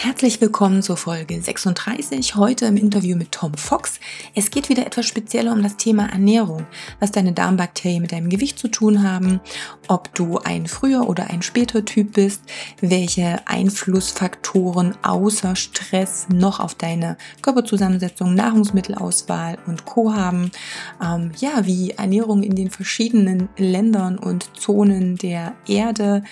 Herzlich 0.00 0.40
willkommen 0.40 0.80
zur 0.80 0.96
Folge 0.96 1.42
36, 1.42 2.36
heute 2.36 2.66
im 2.66 2.76
Interview 2.76 3.16
mit 3.16 3.32
Tom 3.32 3.54
Fox. 3.54 3.98
Es 4.32 4.52
geht 4.52 4.68
wieder 4.68 4.86
etwas 4.86 5.06
spezieller 5.06 5.52
um 5.52 5.60
das 5.60 5.76
Thema 5.76 6.06
Ernährung, 6.06 6.68
was 7.00 7.10
deine 7.10 7.32
Darmbakterien 7.32 8.02
mit 8.02 8.12
deinem 8.12 8.30
Gewicht 8.30 8.60
zu 8.60 8.68
tun 8.68 9.02
haben, 9.02 9.40
ob 9.88 10.14
du 10.14 10.38
ein 10.38 10.68
früher 10.68 11.08
oder 11.08 11.30
ein 11.30 11.42
später 11.42 11.84
Typ 11.84 12.12
bist, 12.12 12.42
welche 12.80 13.40
Einflussfaktoren 13.48 14.96
außer 15.02 15.56
Stress 15.56 16.28
noch 16.32 16.60
auf 16.60 16.76
deine 16.76 17.16
Körperzusammensetzung, 17.42 18.36
Nahrungsmittelauswahl 18.36 19.58
und 19.66 19.84
Co. 19.84 20.14
haben, 20.14 20.52
ähm, 21.04 21.32
ja, 21.40 21.66
wie 21.66 21.90
Ernährung 21.90 22.44
in 22.44 22.54
den 22.54 22.70
verschiedenen 22.70 23.48
Ländern 23.56 24.16
und 24.16 24.56
Zonen 24.56 25.16
der 25.16 25.54
Erde 25.66 26.22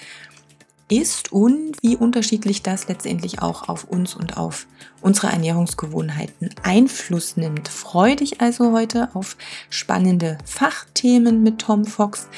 ist 0.88 1.32
und 1.32 1.76
wie 1.82 1.96
unterschiedlich 1.96 2.62
das 2.62 2.88
letztendlich 2.88 3.42
auch 3.42 3.68
auf 3.68 3.84
uns 3.84 4.14
und 4.14 4.36
auf 4.36 4.66
unsere 5.00 5.28
Ernährungsgewohnheiten 5.28 6.50
Einfluss 6.62 7.36
nimmt. 7.36 7.68
Freu 7.68 8.14
dich 8.14 8.40
also 8.40 8.72
heute 8.72 9.08
auf 9.14 9.36
spannende 9.68 10.38
Fachthemen 10.44 11.42
mit 11.42 11.58
Tom 11.58 11.84
Fox, 11.84 12.28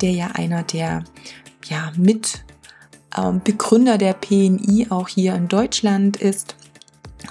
der 0.00 0.12
ja 0.12 0.28
einer 0.28 0.62
der 0.62 1.04
ja, 1.66 1.92
mit 1.96 2.44
ähm, 3.16 3.42
der 3.44 4.12
PNI 4.14 4.86
auch 4.90 5.08
hier 5.08 5.34
in 5.34 5.48
Deutschland 5.48 6.16
ist. 6.16 6.56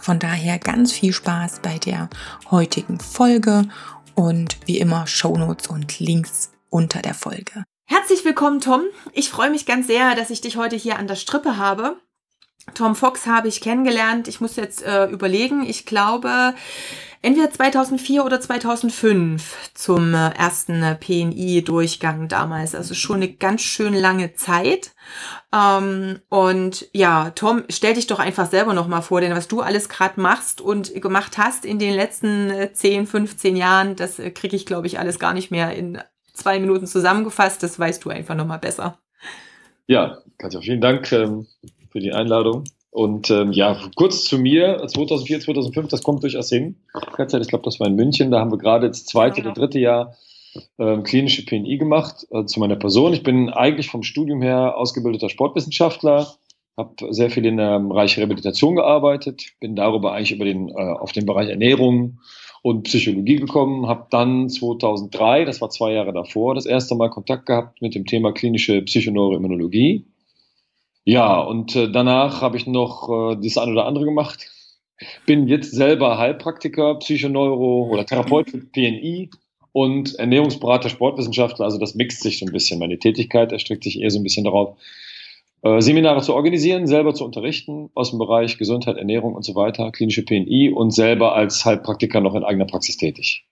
Von 0.01 0.19
daher 0.19 0.59
ganz 0.59 0.91
viel 0.91 1.13
Spaß 1.13 1.61
bei 1.61 1.77
der 1.77 2.09
heutigen 2.51 2.99
Folge 2.99 3.67
und 4.15 4.57
wie 4.65 4.79
immer 4.79 5.07
Shownotes 5.07 5.67
und 5.67 5.99
Links 5.99 6.51
unter 6.69 7.01
der 7.01 7.13
Folge. 7.13 7.63
Herzlich 7.89 8.25
willkommen, 8.25 8.59
Tom. 8.59 8.81
Ich 9.13 9.29
freue 9.29 9.49
mich 9.49 9.65
ganz 9.65 9.87
sehr, 9.87 10.13
dass 10.13 10.29
ich 10.29 10.41
dich 10.41 10.57
heute 10.57 10.75
hier 10.75 10.99
an 10.99 11.07
der 11.07 11.15
Strippe 11.15 11.55
habe. 11.55 11.95
Tom 12.73 12.95
Fox 12.95 13.25
habe 13.27 13.47
ich 13.47 13.61
kennengelernt. 13.61 14.27
Ich 14.27 14.41
muss 14.41 14.57
jetzt 14.57 14.83
äh, 14.83 15.05
überlegen. 15.05 15.63
Ich 15.63 15.85
glaube, 15.85 16.53
entweder 17.21 17.49
2004 17.49 18.25
oder 18.25 18.41
2005 18.41 19.71
zum 19.73 20.13
äh, 20.13 20.31
ersten 20.31 20.83
äh, 20.83 20.95
PNI-Durchgang 20.95 22.27
damals. 22.27 22.75
Also 22.75 22.93
schon 22.93 23.17
eine 23.17 23.31
ganz 23.31 23.61
schön 23.61 23.93
lange 23.93 24.33
Zeit. 24.33 24.91
Ähm, 25.53 26.19
und 26.27 26.89
ja, 26.91 27.29
Tom, 27.29 27.63
stell 27.69 27.93
dich 27.93 28.07
doch 28.07 28.19
einfach 28.19 28.49
selber 28.49 28.73
nochmal 28.73 29.01
vor, 29.01 29.21
denn 29.21 29.33
was 29.33 29.47
du 29.47 29.61
alles 29.61 29.87
gerade 29.87 30.19
machst 30.19 30.59
und 30.59 30.93
gemacht 31.01 31.37
hast 31.37 31.63
in 31.63 31.79
den 31.79 31.93
letzten 31.93 32.49
äh, 32.49 32.73
10, 32.73 33.07
15 33.07 33.55
Jahren, 33.55 33.95
das 33.95 34.19
äh, 34.19 34.29
kriege 34.31 34.57
ich, 34.57 34.65
glaube 34.65 34.87
ich, 34.87 34.99
alles 34.99 35.19
gar 35.19 35.33
nicht 35.33 35.51
mehr 35.51 35.73
in 35.73 36.01
zwei 36.37 36.59
Minuten 36.59 36.87
zusammengefasst. 36.87 37.61
Das 37.63 37.79
weißt 37.79 38.05
du 38.05 38.09
einfach 38.09 38.35
nochmal 38.35 38.59
besser. 38.59 38.97
Ja, 39.87 40.19
Katja, 40.37 40.61
vielen 40.61 40.81
Dank 40.81 41.11
ähm, 41.11 41.47
für 41.91 41.99
die 41.99 42.13
Einladung. 42.13 42.63
Und 42.91 43.29
ähm, 43.29 43.51
ja, 43.51 43.79
kurz 43.95 44.23
zu 44.23 44.39
mir, 44.39 44.77
2004, 44.87 45.41
2005, 45.41 45.87
das 45.87 46.03
kommt 46.03 46.23
durchaus 46.23 46.49
hin. 46.49 46.77
Katja, 47.15 47.39
ich 47.39 47.47
glaube, 47.47 47.63
das 47.63 47.79
war 47.79 47.87
in 47.87 47.95
München, 47.95 48.31
da 48.31 48.39
haben 48.39 48.51
wir 48.51 48.57
gerade 48.57 48.87
das 48.87 49.05
zweite 49.05 49.41
oder 49.41 49.53
dritte 49.53 49.79
Jahr 49.79 50.15
ähm, 50.79 51.03
klinische 51.03 51.45
PNI 51.45 51.77
gemacht. 51.77 52.25
Äh, 52.31 52.45
zu 52.45 52.59
meiner 52.59 52.75
Person, 52.75 53.13
ich 53.13 53.23
bin 53.23 53.49
eigentlich 53.49 53.89
vom 53.89 54.03
Studium 54.03 54.41
her 54.41 54.77
ausgebildeter 54.77 55.29
Sportwissenschaftler, 55.29 56.33
habe 56.75 57.13
sehr 57.13 57.29
viel 57.29 57.45
in 57.45 57.57
der 57.57 57.79
Bereich 57.79 58.17
Rehabilitation 58.17 58.75
gearbeitet, 58.75 59.43
bin 59.59 59.75
darüber 59.75 60.13
eigentlich 60.13 60.31
über 60.31 60.45
den, 60.45 60.69
äh, 60.69 60.73
auf 60.73 61.11
den 61.11 61.25
Bereich 61.25 61.49
Ernährung 61.49 62.19
und 62.67 62.83
Psychologie 62.83 63.37
gekommen, 63.37 63.87
habe 63.87 64.07
dann 64.09 64.49
2003, 64.49 65.45
das 65.45 65.61
war 65.61 65.69
zwei 65.69 65.93
Jahre 65.93 66.11
davor, 66.11 66.53
das 66.53 66.65
erste 66.65 66.95
Mal 66.95 67.09
Kontakt 67.09 67.45
gehabt 67.45 67.81
mit 67.81 67.95
dem 67.95 68.05
Thema 68.05 68.33
klinische 68.33 68.81
Psychoneuroimmunologie. 68.81 70.05
Ja, 71.05 71.39
und 71.39 71.77
äh, 71.77 71.89
danach 71.89 72.41
habe 72.41 72.57
ich 72.57 72.67
noch 72.67 73.07
äh, 73.07 73.37
das 73.41 73.57
eine 73.57 73.71
oder 73.71 73.85
andere 73.85 74.03
gemacht. 74.03 74.49
Bin 75.25 75.47
jetzt 75.47 75.71
selber 75.71 76.17
Heilpraktiker, 76.17 76.95
Psychoneuro 76.95 77.87
oder 77.89 78.05
Therapeut 78.05 78.49
für 78.49 78.57
PNI 78.57 79.29
und 79.71 80.15
Ernährungsberater, 80.15 80.89
Sportwissenschaftler. 80.89 81.63
Also 81.63 81.77
das 81.77 81.95
mixt 81.95 82.21
sich 82.21 82.39
so 82.39 82.45
ein 82.45 82.51
bisschen. 82.51 82.79
Meine 82.79 82.99
Tätigkeit 82.99 83.53
erstreckt 83.53 83.85
sich 83.85 84.01
eher 84.01 84.11
so 84.11 84.19
ein 84.19 84.23
bisschen 84.23 84.43
darauf, 84.43 84.75
Seminare 85.63 86.21
zu 86.21 86.33
organisieren, 86.33 86.87
selber 86.87 87.13
zu 87.13 87.25
unterrichten 87.25 87.89
aus 87.95 88.11
dem 88.11 88.19
Bereich 88.19 88.57
Gesundheit, 88.57 88.97
Ernährung 88.97 89.33
und 89.33 89.43
so 89.43 89.55
weiter, 89.55 89.91
klinische 89.91 90.23
PNI 90.23 90.71
und 90.71 90.91
selber 90.91 91.35
als 91.35 91.65
Heilpraktiker 91.65 92.21
noch 92.21 92.35
in 92.35 92.43
eigener 92.43 92.65
Praxis 92.65 92.95
tätig. 92.95 93.47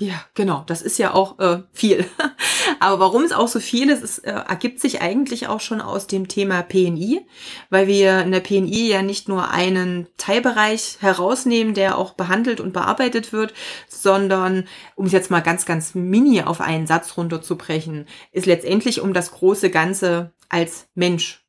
Ja, 0.00 0.24
genau. 0.34 0.62
Das 0.66 0.80
ist 0.80 0.98
ja 0.98 1.12
auch 1.12 1.40
äh, 1.40 1.62
viel. 1.72 2.04
Aber 2.80 3.00
warum 3.00 3.24
es 3.24 3.32
auch 3.32 3.48
so 3.48 3.58
viel 3.58 3.90
ist, 3.90 4.04
es 4.04 4.18
äh, 4.20 4.30
ergibt 4.30 4.80
sich 4.80 5.02
eigentlich 5.02 5.48
auch 5.48 5.60
schon 5.60 5.80
aus 5.80 6.06
dem 6.06 6.28
Thema 6.28 6.62
PNI, 6.62 7.26
weil 7.68 7.88
wir 7.88 8.20
in 8.20 8.30
der 8.30 8.38
PNI 8.38 8.88
ja 8.88 9.02
nicht 9.02 9.28
nur 9.28 9.50
einen 9.50 10.06
Teilbereich 10.16 10.98
herausnehmen, 11.00 11.74
der 11.74 11.98
auch 11.98 12.12
behandelt 12.14 12.60
und 12.60 12.72
bearbeitet 12.72 13.32
wird, 13.32 13.54
sondern, 13.88 14.68
um 14.94 15.06
es 15.06 15.12
jetzt 15.12 15.32
mal 15.32 15.40
ganz, 15.40 15.66
ganz 15.66 15.96
mini 15.96 16.42
auf 16.42 16.60
einen 16.60 16.86
Satz 16.86 17.16
runterzubrechen, 17.16 18.06
ist 18.30 18.46
letztendlich 18.46 19.00
um 19.00 19.12
das 19.12 19.32
große 19.32 19.70
Ganze 19.70 20.32
als 20.48 20.88
Mensch 20.94 21.44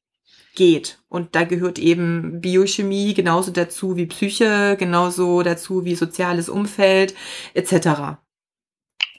geht. 0.55 0.99
Und 1.07 1.35
da 1.35 1.43
gehört 1.43 1.79
eben 1.79 2.41
Biochemie 2.41 3.13
genauso 3.13 3.51
dazu 3.51 3.95
wie 3.95 4.05
Psyche, 4.07 4.75
genauso 4.77 5.41
dazu 5.41 5.85
wie 5.85 5.95
soziales 5.95 6.49
Umfeld 6.49 7.15
etc. 7.53 8.19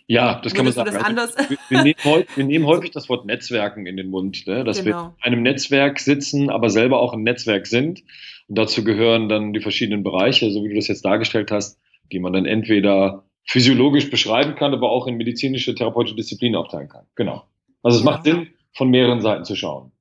Ja, 0.07 0.41
das 0.43 0.55
kann 0.55 0.65
man 0.65 0.75
sagen. 0.75 1.19
Also, 1.19 1.39
wir, 1.49 1.59
wir, 1.69 1.83
nehmen 1.85 2.05
häufig, 2.05 2.37
wir, 2.37 2.45
nehmen 2.45 2.67
häufig, 2.67 2.91
das 2.91 3.09
Wort 3.09 3.27
Netzwerken 3.27 3.87
in 3.87 3.97
den 3.97 4.11
Mund, 4.11 4.45
ne? 4.47 4.65
dass 4.65 4.83
genau. 4.83 4.97
wir 4.97 5.15
in 5.25 5.33
einem 5.33 5.43
Netzwerk 5.43 6.01
sitzen, 6.01 6.51
aber 6.51 6.69
selber 6.69 7.01
auch 7.01 7.15
im 7.15 7.23
Netzwerk 7.23 7.69
sind. 7.69 8.03
Und 8.49 8.59
dazu 8.59 8.83
gehören 8.83 9.29
dann 9.29 9.53
die 9.53 9.61
verschiedenen 9.61 10.03
Bereiche, 10.03 10.51
so 10.51 10.65
wie 10.65 10.69
du 10.69 10.75
das 10.75 10.89
jetzt 10.89 11.05
dargestellt 11.05 11.53
hast, 11.53 11.79
die 12.11 12.19
man 12.19 12.33
dann 12.33 12.45
entweder 12.45 13.25
physiologisch 13.45 14.11
beschreiben 14.11 14.57
kann, 14.57 14.75
aber 14.75 14.91
auch 14.91 15.07
in 15.07 15.17
medizinische, 15.17 15.77
therapeutische 15.77 16.17
Disziplinen 16.17 16.57
aufteilen 16.57 16.89
kann. 16.89 17.07
Genau. 17.15 17.45
Also 17.85 17.99
es 17.99 18.05
ja. 18.05 18.11
macht 18.11 18.25
Sinn, 18.25 18.49
von 18.75 18.91
mehreren 18.91 19.21
Seiten 19.21 19.45
zu 19.45 19.57
schauen. 19.57 19.93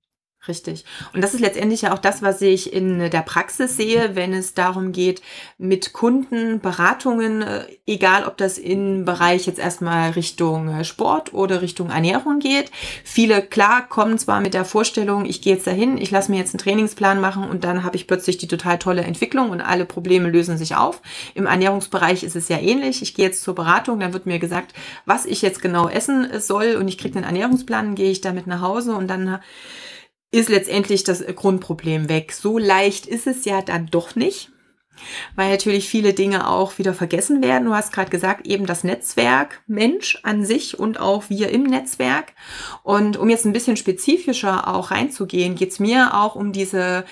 Richtig. 0.48 0.86
Und 1.14 1.22
das 1.22 1.34
ist 1.34 1.42
letztendlich 1.42 1.82
ja 1.82 1.94
auch 1.94 2.00
das, 2.00 2.22
was 2.22 2.42
ich 2.42 2.72
in 2.72 3.10
der 3.10 3.22
Praxis 3.22 3.76
sehe, 3.76 4.16
wenn 4.16 4.34
es 4.34 4.54
darum 4.54 4.94
geht, 4.94 5.22
mit 5.58 5.92
Kunden 5.92 6.62
Beratungen, 6.62 7.42
äh, 7.42 7.66
egal 7.86 8.24
ob 8.26 8.38
das 8.38 8.58
im 8.58 9.04
Bereich 9.04 9.48
jetzt 9.48 9.60
erstmal 9.60 10.12
Richtung 10.12 10.70
äh, 10.70 10.86
Sport 10.86 11.34
oder 11.34 11.62
Richtung 11.62 11.90
Ernährung 11.90 12.40
geht. 12.40 12.72
Viele, 13.04 13.42
klar, 13.42 13.86
kommen 13.90 14.18
zwar 14.18 14.40
mit 14.40 14.54
der 14.54 14.64
Vorstellung, 14.64 15.26
ich 15.26 15.42
gehe 15.42 15.56
jetzt 15.56 15.68
dahin, 15.68 15.98
ich 15.98 16.10
lasse 16.10 16.32
mir 16.32 16.38
jetzt 16.38 16.54
einen 16.54 16.60
Trainingsplan 16.60 17.20
machen 17.20 17.44
und 17.44 17.66
dann 17.66 17.84
habe 17.84 17.98
ich 17.98 18.08
plötzlich 18.08 18.38
die 18.38 18.48
total 18.48 18.80
tolle 18.80 19.02
Entwicklung 19.02 19.50
und 19.50 19.60
alle 19.60 19.86
Probleme 19.86 20.30
lösen 20.30 20.58
sich 20.58 20.78
auf. 20.78 21.02
Im 21.34 21.48
Ernährungsbereich 21.48 22.24
ist 22.24 22.38
es 22.38 22.48
ja 22.48 22.60
ähnlich. 22.60 23.02
Ich 23.02 23.14
gehe 23.14 23.26
jetzt 23.26 23.44
zur 23.44 23.56
Beratung, 23.56 24.00
dann 24.00 24.14
wird 24.14 24.26
mir 24.26 24.40
gesagt, 24.40 24.72
was 25.06 25.26
ich 25.26 25.42
jetzt 25.42 25.62
genau 25.62 25.90
essen 25.90 26.30
soll 26.40 26.78
und 26.80 26.88
ich 26.88 26.98
kriege 26.98 27.18
einen 27.18 27.26
Ernährungsplan, 27.26 27.96
gehe 27.96 28.10
ich 28.10 28.22
damit 28.22 28.48
nach 28.48 28.62
Hause 28.62 28.94
und 28.96 29.10
dann 29.10 29.40
ist 30.32 30.50
letztendlich 30.50 31.04
das 31.04 31.26
Grundproblem 31.26 32.10
weg. 32.10 32.34
So 32.34 32.58
leicht 32.58 33.06
ist 33.06 33.28
es 33.28 33.46
ja 33.46 33.62
dann 33.62 33.88
doch 33.88 34.16
nicht, 34.16 34.52
weil 35.36 35.50
natürlich 35.50 35.90
viele 35.90 36.14
Dinge 36.14 36.48
auch 36.48 36.78
wieder 36.78 36.94
vergessen 36.94 37.42
werden. 37.42 37.66
Du 37.66 37.74
hast 37.74 37.92
gerade 37.92 38.12
gesagt, 38.12 38.46
eben 38.46 38.66
das 38.66 38.84
Netzwerk 38.84 39.62
Mensch 39.68 40.20
an 40.24 40.46
sich 40.46 40.78
und 40.78 41.00
auch 41.00 41.30
wir 41.30 41.50
im 41.50 41.64
Netzwerk. 41.64 42.34
Und 42.84 43.18
um 43.18 43.30
jetzt 43.30 43.46
ein 43.46 43.54
bisschen 43.54 43.78
spezifischer 43.78 44.68
auch 44.68 44.92
reinzugehen, 44.92 45.56
geht's 45.56 45.80
mir 45.80 46.14
auch 46.14 46.36
um 46.36 46.52
diese 46.52 47.06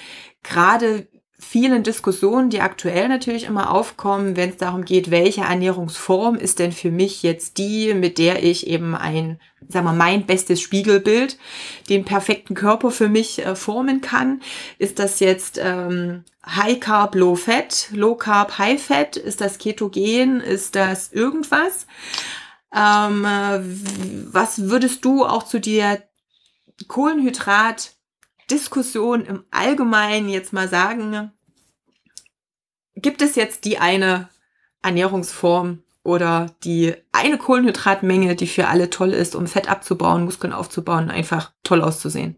gerade 0.43 1.07
vielen 1.39 1.83
Diskussionen, 1.83 2.49
die 2.49 2.61
aktuell 2.61 3.07
natürlich 3.07 3.43
immer 3.43 3.71
aufkommen, 3.71 4.35
wenn 4.35 4.49
es 4.49 4.57
darum 4.57 4.85
geht, 4.85 5.11
welche 5.11 5.41
Ernährungsform 5.41 6.35
ist 6.35 6.57
denn 6.57 6.71
für 6.71 6.89
mich 6.89 7.21
jetzt 7.21 7.59
die, 7.59 7.93
mit 7.93 8.17
der 8.17 8.43
ich 8.43 8.65
eben 8.65 8.95
ein, 8.95 9.39
sagen 9.67 9.85
wir, 9.85 9.93
mein 9.93 10.25
bestes 10.25 10.61
Spiegelbild, 10.61 11.37
den 11.89 12.05
perfekten 12.05 12.55
Körper 12.55 12.89
für 12.89 13.07
mich 13.07 13.45
äh, 13.45 13.55
formen 13.55 14.01
kann. 14.01 14.41
Ist 14.79 14.97
das 14.97 15.19
jetzt 15.19 15.59
ähm, 15.63 16.23
High 16.43 16.79
Carb, 16.79 17.13
Low 17.13 17.35
Fat, 17.35 17.89
Low 17.91 18.15
Carb, 18.15 18.57
High 18.57 18.81
Fat? 18.81 19.15
Ist 19.15 19.39
das 19.39 19.59
Ketogen? 19.59 20.41
Ist 20.41 20.75
das 20.75 21.13
irgendwas? 21.13 21.85
Ähm, 22.73 23.25
äh, 23.25 23.59
was 24.31 24.69
würdest 24.69 25.05
du 25.05 25.23
auch 25.23 25.43
zu 25.43 25.59
der 25.59 26.01
Kohlenhydrat 26.87 27.96
Diskussion 28.49 29.25
im 29.25 29.43
Allgemeinen 29.51 30.29
jetzt 30.29 30.53
mal 30.53 30.67
sagen, 30.67 31.31
gibt 32.95 33.21
es 33.21 33.35
jetzt 33.35 33.65
die 33.65 33.77
eine 33.77 34.29
Ernährungsform 34.81 35.83
oder 36.03 36.55
die 36.63 36.93
eine 37.11 37.37
Kohlenhydratmenge, 37.37 38.35
die 38.35 38.47
für 38.47 38.67
alle 38.67 38.89
toll 38.89 39.09
ist, 39.09 39.35
um 39.35 39.47
Fett 39.47 39.69
abzubauen, 39.69 40.23
Muskeln 40.23 40.53
aufzubauen, 40.53 41.09
einfach 41.09 41.51
toll 41.63 41.81
auszusehen? 41.81 42.35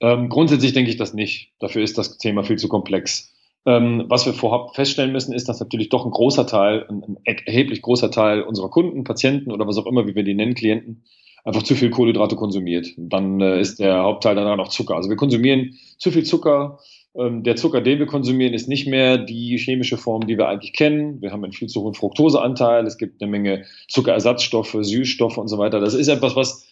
Ähm, 0.00 0.28
grundsätzlich 0.28 0.74
denke 0.74 0.90
ich 0.90 0.98
das 0.98 1.14
nicht. 1.14 1.54
Dafür 1.58 1.82
ist 1.82 1.96
das 1.96 2.18
Thema 2.18 2.44
viel 2.44 2.58
zu 2.58 2.68
komplex. 2.68 3.32
Ähm, 3.64 4.04
was 4.08 4.26
wir 4.26 4.34
vorab 4.34 4.74
feststellen 4.76 5.12
müssen, 5.12 5.32
ist, 5.32 5.48
dass 5.48 5.58
natürlich 5.58 5.88
doch 5.88 6.04
ein 6.04 6.10
großer 6.10 6.46
Teil, 6.46 6.86
ein, 6.88 7.02
ein 7.02 7.36
erheblich 7.46 7.82
großer 7.82 8.10
Teil 8.10 8.42
unserer 8.42 8.68
Kunden, 8.68 9.04
Patienten 9.04 9.50
oder 9.50 9.66
was 9.66 9.78
auch 9.78 9.86
immer, 9.86 10.06
wie 10.06 10.14
wir 10.14 10.22
die 10.22 10.34
nennen, 10.34 10.54
Klienten, 10.54 11.04
einfach 11.46 11.62
zu 11.62 11.76
viel 11.76 11.90
Kohlenhydrate 11.90 12.34
konsumiert. 12.34 12.88
dann 12.96 13.40
äh, 13.40 13.60
ist 13.60 13.78
der 13.78 14.02
Hauptteil 14.02 14.34
danach 14.34 14.56
noch 14.56 14.68
Zucker. 14.68 14.96
Also 14.96 15.08
wir 15.08 15.16
konsumieren 15.16 15.78
zu 15.96 16.10
viel 16.10 16.24
Zucker. 16.24 16.80
Ähm, 17.14 17.44
der 17.44 17.54
Zucker, 17.54 17.80
den 17.80 18.00
wir 18.00 18.06
konsumieren, 18.06 18.52
ist 18.52 18.68
nicht 18.68 18.88
mehr 18.88 19.16
die 19.16 19.56
chemische 19.56 19.96
Form, 19.96 20.26
die 20.26 20.36
wir 20.36 20.48
eigentlich 20.48 20.72
kennen. 20.72 21.22
Wir 21.22 21.30
haben 21.30 21.44
einen 21.44 21.52
viel 21.52 21.68
zu 21.68 21.82
hohen 21.82 21.94
Fructoseanteil. 21.94 22.84
Es 22.84 22.98
gibt 22.98 23.22
eine 23.22 23.30
Menge 23.30 23.64
Zuckerersatzstoffe, 23.88 24.76
Süßstoffe 24.80 25.38
und 25.38 25.46
so 25.46 25.56
weiter. 25.56 25.78
Das 25.78 25.94
ist 25.94 26.08
etwas, 26.08 26.34
was 26.34 26.66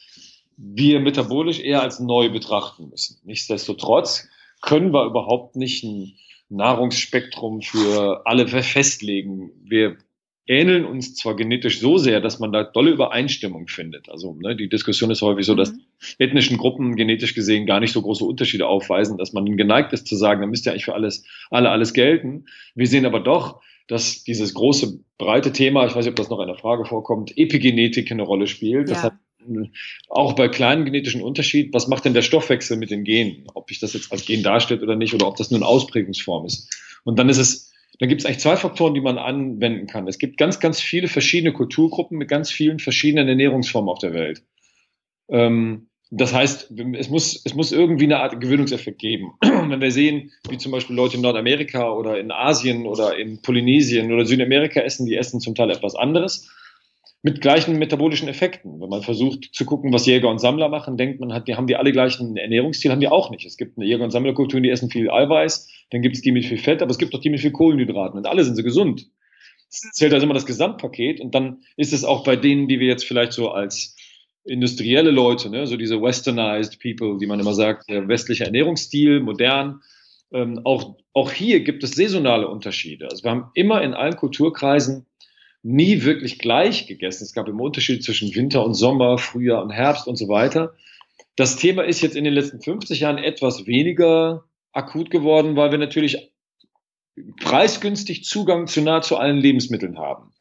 wir 0.57 0.99
metabolisch 0.99 1.61
eher 1.61 1.81
als 1.81 2.01
neu 2.01 2.29
betrachten 2.31 2.89
müssen. 2.91 3.19
Nichtsdestotrotz 3.25 4.29
können 4.61 4.93
wir 4.93 5.07
überhaupt 5.07 5.55
nicht 5.55 5.85
ein 5.85 6.15
Nahrungsspektrum 6.49 7.63
für 7.63 8.23
alle 8.27 8.49
festlegen. 8.49 9.53
Wir 9.63 9.99
ähneln 10.47 10.85
uns 10.85 11.15
zwar 11.15 11.37
genetisch 11.37 11.81
so 11.81 11.97
sehr, 11.97 12.21
dass 12.21 12.39
man 12.39 12.53
da 12.53 12.65
tolle 12.65 12.91
Übereinstimmung 12.91 13.69
findet. 13.69 14.09
Also 14.09 14.35
ne, 14.35 14.55
die 14.55 14.69
Diskussion 14.69 15.11
ist 15.11 15.23
häufig 15.23 15.47
so, 15.47 15.55
dass 15.55 15.73
mhm. 15.73 15.81
ethnischen 16.19 16.59
Gruppen 16.59 16.97
genetisch 16.97 17.35
gesehen 17.35 17.67
gar 17.67 17.81
nicht 17.81 17.93
so 17.93 18.03
große 18.03 18.25
Unterschiede 18.25 18.67
aufweisen, 18.67 19.17
dass 19.17 19.33
man 19.33 19.57
geneigt 19.57 19.93
ist 19.93 20.07
zu 20.07 20.17
sagen, 20.17 20.41
da 20.41 20.47
müsste 20.47 20.69
ja 20.69 20.73
eigentlich 20.73 20.85
für 20.85 20.95
alles, 20.95 21.25
alle 21.51 21.71
alles 21.71 21.95
gelten. 21.95 22.45
Wir 22.75 22.87
sehen 22.87 23.07
aber 23.07 23.21
doch, 23.21 23.63
dass 23.87 24.25
dieses 24.25 24.55
große, 24.55 25.01
breite 25.19 25.53
Thema, 25.53 25.87
ich 25.87 25.95
weiß 25.95 26.05
nicht, 26.05 26.13
ob 26.13 26.17
das 26.17 26.31
noch 26.31 26.41
in 26.41 26.47
der 26.47 26.57
Frage 26.57 26.85
vorkommt, 26.85 27.37
Epigenetik 27.37 28.11
eine 28.11 28.23
Rolle 28.23 28.47
spielt. 28.47 28.89
Ja. 28.89 28.95
Das 28.95 29.03
hat 29.03 29.15
auch 30.09 30.35
bei 30.35 30.49
kleinen 30.49 30.87
genetischen 30.87 31.23
Unterschied, 31.23 31.75
was 31.75 31.89
macht 31.89 32.07
denn 32.07 32.15
der 32.15 32.23
Stoffwechsel 32.23 32.79
mit 32.79 32.91
den 32.91 33.05
Genen? 33.05 33.47
Ob 33.53 33.71
ich 33.71 33.79
das 33.79 33.93
jetzt 33.93 34.11
als 34.11 34.25
Gen 34.25 34.43
darstellt 34.43 34.83
oder 34.83 34.97
nicht, 34.97 35.13
oder 35.13 35.27
ob 35.27 35.37
das 35.37 35.51
nur 35.51 35.59
eine 35.59 35.67
Ausprägungsform 35.67 36.47
ist. 36.47 36.75
Und 37.05 37.19
dann 37.19 37.29
ist 37.29 37.37
es, 37.37 37.74
dann 37.99 38.09
gibt 38.09 38.21
es 38.21 38.27
eigentlich 38.27 38.41
zwei 38.41 38.57
Faktoren, 38.57 38.95
die 38.95 39.01
man 39.01 39.19
anwenden 39.19 39.87
kann. 39.87 40.09
Es 40.09 40.19
gibt 40.19 40.37
ganz, 40.37 40.61
ganz 40.61 40.81
viele 40.81 41.09
verschiedene 41.09 41.53
Kulturgruppen 41.53 42.19
mit 42.19 42.29
ganz 42.29 42.51
vielen 42.51 42.79
verschiedenen 42.79 43.29
Ernährungsformen 43.29 43.89
auf 43.89 43.99
der 43.99 44.15
Welt. 44.15 44.43
Ähm, 45.29 45.89
das 46.11 46.33
heißt, 46.33 46.73
es 46.97 47.09
muss, 47.09 47.43
es 47.45 47.55
muss 47.55 47.73
irgendwie 47.73 48.05
eine 48.05 48.19
Art 48.19 48.41
Gewöhnungseffekt 48.41 48.99
geben. 48.99 49.33
Wenn 49.43 49.81
wir 49.81 49.91
sehen, 49.91 50.33
wie 50.49 50.59
zum 50.59 50.73
Beispiel 50.73 50.95
Leute 50.95 51.17
in 51.17 51.23
Nordamerika 51.23 51.91
oder 51.93 52.19
in 52.19 52.31
Asien 52.31 52.87
oder 52.87 53.17
in 53.17 53.43
Polynesien 53.43 54.13
oder 54.13 54.25
Südamerika 54.25 54.81
essen, 54.81 55.07
die 55.07 55.17
essen 55.17 55.41
zum 55.41 55.55
Teil 55.55 55.71
etwas 55.71 55.95
anderes 55.95 56.49
mit 57.25 57.41
gleichen 57.41 57.79
metabolischen 57.79 58.29
Effekten. 58.29 58.83
Wenn 58.83 58.91
man 58.91 59.03
versucht 59.03 59.49
zu 59.55 59.65
gucken, 59.65 59.95
was 59.95 60.05
Jäger 60.05 60.29
und 60.29 60.41
Sammler 60.41 60.69
machen, 60.69 60.99
denkt 60.99 61.21
man, 61.21 61.33
hat, 61.33 61.49
die 61.49 61.55
haben 61.55 61.67
die 61.67 61.75
alle 61.75 61.91
gleichen 61.91 62.37
Ernährungsstil, 62.37 62.91
haben 62.91 63.01
die 63.01 63.09
auch 63.09 63.31
nicht. 63.31 63.47
Es 63.47 63.57
gibt 63.57 63.79
eine 63.79 63.87
Jäger- 63.87 64.05
und 64.05 64.11
Sammlerkultur, 64.11 64.61
die 64.61 64.69
essen 64.69 64.91
viel 64.91 65.11
Eiweiß, 65.11 65.71
dann 65.91 66.03
gibt 66.03 66.17
es 66.17 66.21
die 66.21 66.33
mit 66.33 66.45
viel 66.45 66.59
Fett, 66.59 66.83
aber 66.83 66.91
es 66.91 66.99
gibt 66.99 67.15
auch 67.15 67.21
die 67.21 67.31
mit 67.31 67.41
viel 67.41 67.51
Kohlenhydraten 67.51 68.19
und 68.19 68.27
alle 68.27 68.45
sind 68.45 68.57
sie 68.57 68.63
gesund. 68.63 69.07
Es 69.71 69.81
zählt 69.95 70.13
also 70.13 70.25
immer 70.25 70.35
das 70.35 70.45
Gesamtpaket 70.45 71.19
und 71.23 71.35
dann 71.35 71.63
ist 71.79 71.95
es 71.95 72.05
auch 72.05 72.25
bei 72.25 72.37
denen, 72.37 72.69
die 72.69 72.79
wir 72.79 72.89
jetzt 72.89 73.07
vielleicht 73.07 73.33
so 73.33 73.49
als 73.49 73.97
industrielle 74.45 75.11
Leute, 75.11 75.49
ne, 75.49 75.67
so 75.67 75.79
diese 75.79 76.03
westernized 76.03 76.79
people, 76.79 77.17
die 77.19 77.27
man 77.27 77.41
immer 77.41 77.55
sagt, 77.55 77.89
der 77.89 78.07
westliche 78.07 78.45
Ernährungsstil, 78.45 79.21
modern, 79.21 79.81
ähm, 80.31 80.61
auch, 80.65 80.99
auch 81.15 81.33
hier 81.33 81.61
gibt 81.61 81.85
es 81.85 81.93
saisonale 81.93 82.49
Unterschiede. 82.49 83.09
Also 83.09 83.25
wir 83.25 83.31
haben 83.31 83.51
immer 83.55 83.81
in 83.81 83.95
allen 83.95 84.17
Kulturkreisen 84.17 85.07
nie 85.65 86.05
wirklich 86.05 86.39
gleich 86.39 86.87
gegessen. 86.87 87.25
Es 87.25 87.33
gab 87.33 87.49
immer 87.49 87.63
Unterschied 87.63 88.05
zwischen 88.05 88.35
Winter 88.35 88.65
und 88.65 88.75
Sommer, 88.75 89.19
Frühjahr 89.19 89.63
und 89.63 89.71
Herbst 89.71 90.07
und 90.07 90.17
so 90.17 90.29
weiter. 90.29 90.75
Das 91.37 91.57
Thema 91.57 91.83
ist 91.83 92.03
jetzt 92.03 92.17
in 92.17 92.25
den 92.25 92.35
letzten 92.35 92.61
50 92.61 93.01
Jahren 93.01 93.19
etwas 93.19 93.67
weniger 93.67 94.45
akut 94.73 95.11
geworden, 95.11 95.57
weil 95.57 95.71
wir 95.71 95.79
natürlich 95.79 96.31
preisgünstig 97.41 98.25
Zugang 98.25 98.67
zu 98.67 98.83
nahezu 98.83 99.17
allen 99.17 99.39
Lebensmitteln 99.39 99.99
haben. 99.99 100.33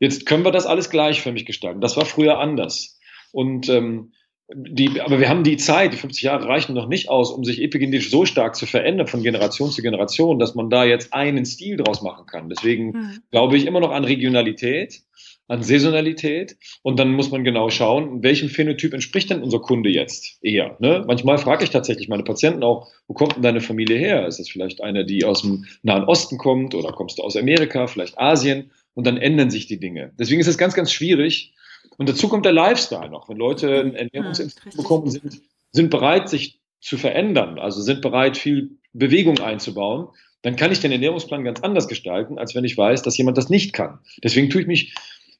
Jetzt 0.00 0.26
können 0.26 0.44
wir 0.44 0.52
das 0.52 0.66
alles 0.66 0.90
gleichförmig 0.90 1.44
gestalten. 1.44 1.80
Das 1.80 1.96
war 1.96 2.06
früher 2.06 2.38
anders. 2.38 2.98
Und 3.32 3.68
ähm, 3.68 4.12
die, 4.52 5.00
aber 5.00 5.20
wir 5.20 5.28
haben 5.28 5.42
die 5.42 5.56
Zeit, 5.56 5.94
die 5.94 5.96
50 5.96 6.22
Jahre 6.22 6.46
reichen 6.46 6.74
noch 6.74 6.86
nicht 6.86 7.08
aus, 7.08 7.30
um 7.30 7.44
sich 7.44 7.62
epigenetisch 7.62 8.10
so 8.10 8.26
stark 8.26 8.54
zu 8.56 8.66
verändern 8.66 9.06
von 9.06 9.22
Generation 9.22 9.70
zu 9.70 9.80
Generation, 9.80 10.38
dass 10.38 10.54
man 10.54 10.68
da 10.68 10.84
jetzt 10.84 11.14
einen 11.14 11.46
Stil 11.46 11.78
draus 11.78 12.02
machen 12.02 12.26
kann. 12.26 12.50
Deswegen 12.50 12.88
mhm. 12.88 13.18
glaube 13.30 13.56
ich 13.56 13.66
immer 13.66 13.80
noch 13.80 13.90
an 13.90 14.04
Regionalität, 14.04 15.00
an 15.48 15.62
Saisonalität 15.62 16.56
und 16.82 16.98
dann 16.98 17.12
muss 17.12 17.30
man 17.30 17.42
genau 17.42 17.70
schauen, 17.70 18.22
welchem 18.22 18.50
Phänotyp 18.50 18.92
entspricht 18.92 19.30
denn 19.30 19.42
unser 19.42 19.60
Kunde 19.60 19.88
jetzt 19.88 20.38
eher. 20.42 20.76
Ne? 20.78 21.04
Manchmal 21.06 21.38
frage 21.38 21.64
ich 21.64 21.70
tatsächlich 21.70 22.08
meine 22.08 22.24
Patienten 22.24 22.62
auch, 22.62 22.88
wo 23.08 23.14
kommt 23.14 23.36
denn 23.36 23.42
deine 23.42 23.60
Familie 23.62 23.96
her? 23.96 24.26
Ist 24.26 24.40
es 24.40 24.50
vielleicht 24.50 24.82
eine, 24.82 25.06
die 25.06 25.24
aus 25.24 25.40
dem 25.40 25.64
Nahen 25.82 26.04
Osten 26.04 26.36
kommt 26.36 26.74
oder 26.74 26.92
kommst 26.92 27.18
du 27.18 27.22
aus 27.22 27.36
Amerika, 27.36 27.86
vielleicht 27.86 28.18
Asien? 28.18 28.70
Und 28.92 29.06
dann 29.06 29.16
ändern 29.16 29.50
sich 29.50 29.66
die 29.66 29.80
Dinge. 29.80 30.12
Deswegen 30.18 30.40
ist 30.40 30.46
es 30.46 30.56
ganz, 30.56 30.74
ganz 30.74 30.92
schwierig, 30.92 31.52
und 31.96 32.08
dazu 32.08 32.28
kommt 32.28 32.44
der 32.44 32.52
Lifestyle 32.52 33.10
noch. 33.10 33.28
Wenn 33.28 33.36
Leute 33.36 33.80
einen 33.80 33.94
Ernährungsinfekt 33.94 34.76
bekommen, 34.76 35.10
sind, 35.10 35.40
sind 35.72 35.90
bereit, 35.90 36.28
sich 36.28 36.60
zu 36.80 36.98
verändern, 36.98 37.58
also 37.58 37.80
sind 37.80 38.02
bereit, 38.02 38.36
viel 38.36 38.78
Bewegung 38.92 39.38
einzubauen, 39.38 40.08
dann 40.42 40.56
kann 40.56 40.72
ich 40.72 40.80
den 40.80 40.92
Ernährungsplan 40.92 41.44
ganz 41.44 41.60
anders 41.60 41.88
gestalten, 41.88 42.38
als 42.38 42.54
wenn 42.54 42.64
ich 42.64 42.76
weiß, 42.76 43.02
dass 43.02 43.16
jemand 43.16 43.38
das 43.38 43.48
nicht 43.48 43.72
kann. 43.72 44.00
Deswegen 44.22 44.50
tue 44.50 44.60
ich 44.60 44.66
mich 44.66 44.94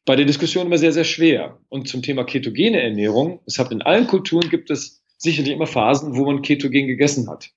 bei 0.07 0.17
der 0.17 0.25
Diskussion 0.25 0.67
immer 0.67 0.79
sehr, 0.79 0.93
sehr 0.93 1.05
schwer. 1.05 1.59
Und 1.69 1.89
zum 1.89 2.03
Thema 2.03 2.25
ketogene 2.25 2.81
Ernährung, 2.81 3.41
es 3.47 3.59
hat 3.59 3.71
in 3.71 3.83
allen 3.83 4.07
Kulturen 4.07 4.49
gibt 4.49 4.71
es 4.71 5.03
sicherlich 5.19 5.53
immer 5.53 5.67
Phasen, 5.67 6.17
wo 6.17 6.25
man 6.25 6.43
ketogen 6.43 6.87
gegessen 6.87 7.29
hat. 7.29 7.51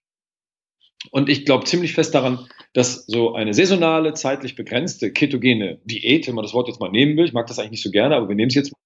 Und 1.12 1.30
ich 1.30 1.46
glaube 1.46 1.66
ziemlich 1.66 1.94
fest 1.94 2.16
daran, 2.16 2.48
dass 2.74 3.06
so 3.06 3.34
eine 3.34 3.54
saisonale, 3.54 4.14
zeitlich 4.14 4.56
begrenzte 4.56 5.12
ketogene 5.12 5.80
Diät, 5.86 6.28
wenn 6.28 6.36
man 6.36 6.44
das 6.44 6.54
Wort 6.54 6.68
jetzt 6.68 6.80
mal 6.80 6.92
nehmen 6.92 7.18
will, 7.18 7.26
ich 7.26 7.34
mag 7.34 7.48
das 7.48 7.60
eigentlich 7.60 7.72
nicht 7.72 7.84
so 7.84 7.92
gerne, 7.92 8.16
aber 8.16 8.30
wir 8.30 8.36
nehmen 8.36 8.50
es 8.50 8.56
jetzt 8.56 8.72
mal, 8.72 8.80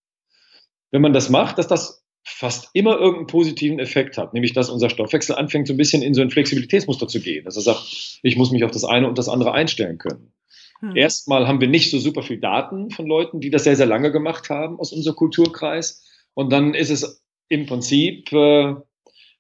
wenn 0.92 1.02
man 1.02 1.14
das 1.14 1.30
macht, 1.30 1.58
dass 1.58 1.68
das 1.68 2.04
fast 2.24 2.70
immer 2.74 2.98
irgendeinen 3.00 3.28
positiven 3.28 3.80
Effekt 3.80 4.18
hat, 4.18 4.34
nämlich 4.34 4.54
dass 4.54 4.70
unser 4.70 4.90
Stoffwechsel 4.90 5.36
anfängt, 5.36 5.68
so 5.68 5.74
ein 5.74 5.78
bisschen 5.78 6.02
in 6.02 6.14
so 6.14 6.22
ein 6.22 6.30
Flexibilitätsmuster 6.30 7.08
zu 7.08 7.20
gehen, 7.20 7.46
dass 7.46 7.56
er 7.56 7.64
sagt, 7.64 8.20
ich 8.22 8.36
muss 8.36 8.52
mich 8.52 8.64
auf 8.64 8.72
das 8.72 8.84
eine 8.84 9.08
und 9.08 9.18
das 9.18 9.30
andere 9.30 9.54
einstellen 9.54 9.98
können. 9.98 10.34
Hm. 10.82 10.96
Erstmal 10.96 11.48
haben 11.48 11.62
wir 11.62 11.68
nicht 11.68 11.90
so 11.90 12.00
super 12.00 12.24
viel 12.24 12.40
Daten 12.40 12.92
von 12.92 13.08
Leuten, 13.08 13.40
die 13.40 13.50
das 13.50 13.64
sehr, 13.64 13.76
sehr 13.76 13.86
lange 13.86 14.12
gemacht 14.12 14.50
haben 14.50 14.80
aus 14.80 14.92
unserem 14.92 15.16
Kulturkreis. 15.16 16.04
Und 16.34 16.52
dann 16.52 16.74
ist 16.74 16.90
es 16.90 17.24
im 17.50 17.66
Prinzip 17.66 18.32
äh, 18.34 18.76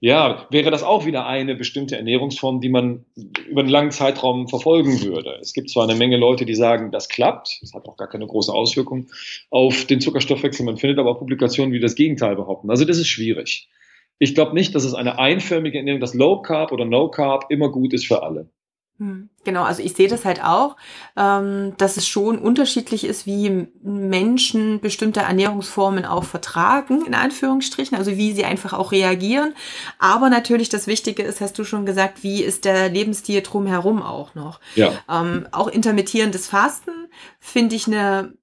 ja, 0.03 0.48
wäre 0.50 0.71
das 0.71 0.81
auch 0.81 1.06
wieder 1.06 1.27
eine 1.27 1.53
bestimmte 1.53 1.95
Ernährungsform, 1.95 2.59
die 2.59 2.69
man 2.69 3.06
über 3.48 3.62
einen 3.62 3.69
langen 3.69 3.92
Zeitraum 3.92 4.47
verfolgen 4.47 4.99
würde. 5.04 5.37
Es 5.40 5.54
gibt 5.54 5.69
zwar 5.69 5.83
eine 5.83 5.94
Menge 5.94 6.18
Leute, 6.18 6.44
die 6.44 6.56
sagen, 6.56 6.92
das 6.92 7.07
klappt, 7.07 7.59
das 7.61 7.73
hat 7.75 7.87
auch 7.87 7.97
gar 7.97 8.09
keine 8.09 8.25
große 8.25 8.52
Auswirkung 8.52 9.06
auf 9.52 9.85
den 9.85 10.02
Zuckerstoffwechsel, 10.02 10.66
man 10.66 10.78
findet 10.78 10.97
aber 10.97 11.11
auch 11.11 11.19
Publikationen, 11.19 11.71
die 11.71 11.80
das 11.80 11.94
Gegenteil 11.94 12.35
behaupten. 12.35 12.71
Also 12.71 12.83
das 12.83 12.97
ist 12.97 13.09
schwierig. 13.09 13.69
Ich 14.18 14.33
glaube 14.33 14.56
nicht, 14.56 14.73
dass 14.73 14.85
es 14.85 14.95
eine 14.95 15.19
einförmige 15.19 15.78
Ernährung, 15.78 16.02
dass 16.02 16.16
Low 16.16 16.42
Carb 16.42 16.71
oder 16.71 16.85
No 16.85 17.11
Carb 17.11 17.45
immer 17.49 17.69
gut 17.69 17.94
ist 17.94 18.07
für 18.07 18.23
alle. 18.23 18.49
Hm, 19.01 19.29
genau, 19.43 19.63
also 19.63 19.81
ich 19.81 19.95
sehe 19.95 20.07
das 20.07 20.25
halt 20.25 20.43
auch, 20.43 20.75
ähm, 21.17 21.73
dass 21.77 21.97
es 21.97 22.07
schon 22.07 22.37
unterschiedlich 22.37 23.03
ist, 23.03 23.25
wie 23.25 23.67
Menschen 23.81 24.79
bestimmte 24.79 25.21
Ernährungsformen 25.21 26.05
auch 26.05 26.23
vertragen, 26.23 27.03
in 27.07 27.15
Anführungsstrichen, 27.15 27.97
also 27.97 28.15
wie 28.15 28.33
sie 28.33 28.45
einfach 28.45 28.73
auch 28.73 28.91
reagieren. 28.91 29.55
Aber 29.97 30.29
natürlich 30.29 30.69
das 30.69 30.85
Wichtige 30.85 31.23
ist, 31.23 31.41
hast 31.41 31.57
du 31.57 31.63
schon 31.63 31.87
gesagt, 31.87 32.21
wie 32.21 32.43
ist 32.43 32.63
der 32.63 32.89
Lebensstil 32.89 33.41
drumherum 33.41 34.03
auch 34.03 34.35
noch. 34.35 34.59
Ja. 34.75 34.91
Ähm, 35.09 35.47
auch 35.51 35.67
intermittierendes 35.67 36.45
Fasten 36.45 36.91
finde 37.39 37.75
ich 37.75 37.87
eine 37.87 38.35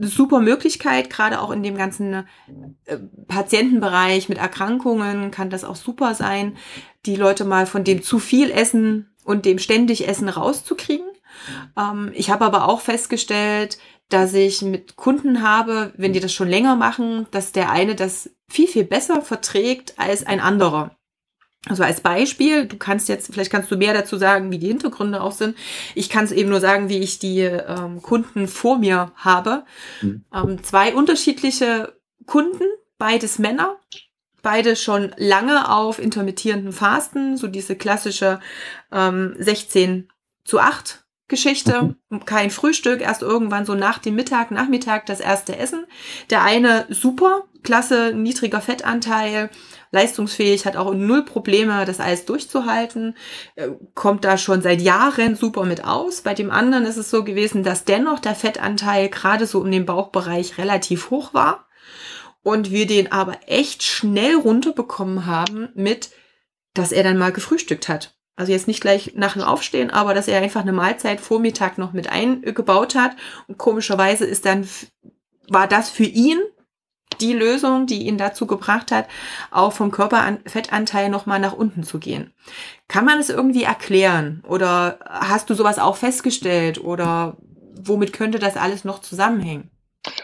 super 0.00 0.40
Möglichkeit, 0.40 1.08
gerade 1.08 1.40
auch 1.40 1.50
in 1.50 1.62
dem 1.62 1.76
ganzen 1.78 2.26
äh, 2.84 2.98
Patientenbereich 3.28 4.28
mit 4.28 4.36
Erkrankungen 4.36 5.30
kann 5.30 5.48
das 5.48 5.64
auch 5.64 5.76
super 5.76 6.14
sein, 6.14 6.58
die 7.06 7.16
Leute 7.16 7.46
mal 7.46 7.64
von 7.64 7.82
dem 7.82 8.02
zu 8.02 8.18
viel 8.18 8.50
Essen 8.50 9.11
und 9.24 9.44
dem 9.44 9.58
ständig 9.58 10.08
Essen 10.08 10.28
rauszukriegen. 10.28 11.06
Ähm, 11.76 12.10
ich 12.14 12.30
habe 12.30 12.44
aber 12.44 12.68
auch 12.68 12.80
festgestellt, 12.80 13.78
dass 14.08 14.34
ich 14.34 14.62
mit 14.62 14.96
Kunden 14.96 15.42
habe, 15.42 15.92
wenn 15.96 16.12
die 16.12 16.20
das 16.20 16.32
schon 16.32 16.48
länger 16.48 16.76
machen, 16.76 17.26
dass 17.30 17.52
der 17.52 17.70
eine 17.70 17.94
das 17.94 18.30
viel, 18.48 18.68
viel 18.68 18.84
besser 18.84 19.22
verträgt 19.22 19.94
als 19.96 20.26
ein 20.26 20.40
anderer. 20.40 20.96
Also 21.66 21.84
als 21.84 22.00
Beispiel, 22.00 22.66
du 22.66 22.76
kannst 22.76 23.08
jetzt, 23.08 23.32
vielleicht 23.32 23.52
kannst 23.52 23.70
du 23.70 23.76
mehr 23.76 23.94
dazu 23.94 24.16
sagen, 24.16 24.50
wie 24.50 24.58
die 24.58 24.66
Hintergründe 24.66 25.20
auch 25.20 25.32
sind. 25.32 25.56
Ich 25.94 26.10
kann 26.10 26.24
es 26.24 26.32
eben 26.32 26.50
nur 26.50 26.60
sagen, 26.60 26.88
wie 26.88 26.98
ich 26.98 27.20
die 27.20 27.40
ähm, 27.40 28.02
Kunden 28.02 28.48
vor 28.48 28.78
mir 28.78 29.12
habe. 29.14 29.64
Mhm. 30.02 30.24
Ähm, 30.34 30.64
zwei 30.64 30.92
unterschiedliche 30.94 31.96
Kunden, 32.26 32.64
beides 32.98 33.38
Männer, 33.38 33.78
beide 34.42 34.76
schon 34.76 35.12
lange 35.16 35.70
auf 35.70 35.98
intermittierenden 35.98 36.72
Fasten, 36.72 37.36
so 37.36 37.46
diese 37.46 37.76
klassische 37.76 38.40
ähm, 38.92 39.34
16 39.38 40.08
zu 40.44 40.58
8 40.58 41.04
Geschichte. 41.28 41.96
Mhm. 42.10 42.24
Kein 42.26 42.50
Frühstück, 42.50 43.00
erst 43.00 43.22
irgendwann 43.22 43.64
so 43.64 43.74
nach 43.74 43.98
dem 43.98 44.14
Mittag, 44.14 44.50
Nachmittag 44.50 45.06
das 45.06 45.20
erste 45.20 45.56
Essen. 45.56 45.86
Der 46.30 46.42
eine 46.42 46.86
super, 46.90 47.44
klasse, 47.62 48.12
niedriger 48.14 48.60
Fettanteil, 48.60 49.48
leistungsfähig, 49.92 50.66
hat 50.66 50.76
auch 50.76 50.92
null 50.92 51.24
Probleme, 51.24 51.84
das 51.84 52.00
alles 52.00 52.26
durchzuhalten, 52.26 53.16
äh, 53.54 53.68
kommt 53.94 54.24
da 54.24 54.36
schon 54.36 54.60
seit 54.60 54.82
Jahren 54.82 55.36
super 55.36 55.64
mit 55.64 55.84
aus. 55.84 56.20
Bei 56.20 56.34
dem 56.34 56.50
anderen 56.50 56.84
ist 56.84 56.98
es 56.98 57.10
so 57.10 57.24
gewesen, 57.24 57.62
dass 57.62 57.84
dennoch 57.84 58.18
der 58.18 58.34
Fettanteil 58.34 59.08
gerade 59.08 59.46
so 59.46 59.60
um 59.60 59.70
den 59.70 59.86
Bauchbereich 59.86 60.58
relativ 60.58 61.10
hoch 61.10 61.32
war 61.32 61.66
und 62.42 62.70
wir 62.70 62.86
den 62.86 63.12
aber 63.12 63.38
echt 63.46 63.82
schnell 63.82 64.34
runterbekommen 64.34 65.26
haben 65.26 65.68
mit, 65.74 66.10
dass 66.74 66.92
er 66.92 67.02
dann 67.02 67.18
mal 67.18 67.32
gefrühstückt 67.32 67.88
hat. 67.88 68.14
Also 68.34 68.52
jetzt 68.52 68.66
nicht 68.66 68.80
gleich 68.80 69.12
nach 69.14 69.34
dem 69.34 69.42
Aufstehen, 69.42 69.90
aber 69.90 70.14
dass 70.14 70.28
er 70.28 70.40
einfach 70.40 70.62
eine 70.62 70.72
Mahlzeit 70.72 71.20
Vormittag 71.20 71.78
noch 71.78 71.92
mit 71.92 72.08
eingebaut 72.08 72.94
hat. 72.94 73.12
Und 73.46 73.58
komischerweise 73.58 74.24
ist 74.24 74.46
dann, 74.46 74.66
war 75.48 75.68
das 75.68 75.90
für 75.90 76.04
ihn 76.04 76.40
die 77.20 77.34
Lösung, 77.34 77.86
die 77.86 78.06
ihn 78.06 78.18
dazu 78.18 78.46
gebracht 78.46 78.90
hat, 78.90 79.06
auch 79.50 79.72
vom 79.72 79.90
Körperfettanteil 79.90 81.08
nochmal 81.08 81.40
nach 81.40 81.52
unten 81.52 81.84
zu 81.84 81.98
gehen. 81.98 82.32
Kann 82.88 83.04
man 83.04 83.18
es 83.18 83.28
irgendwie 83.28 83.64
erklären? 83.64 84.42
Oder 84.48 84.98
hast 85.04 85.50
du 85.50 85.54
sowas 85.54 85.78
auch 85.78 85.96
festgestellt? 85.96 86.82
Oder 86.82 87.36
womit 87.74 88.12
könnte 88.12 88.38
das 88.38 88.56
alles 88.56 88.84
noch 88.84 89.00
zusammenhängen? 89.00 89.70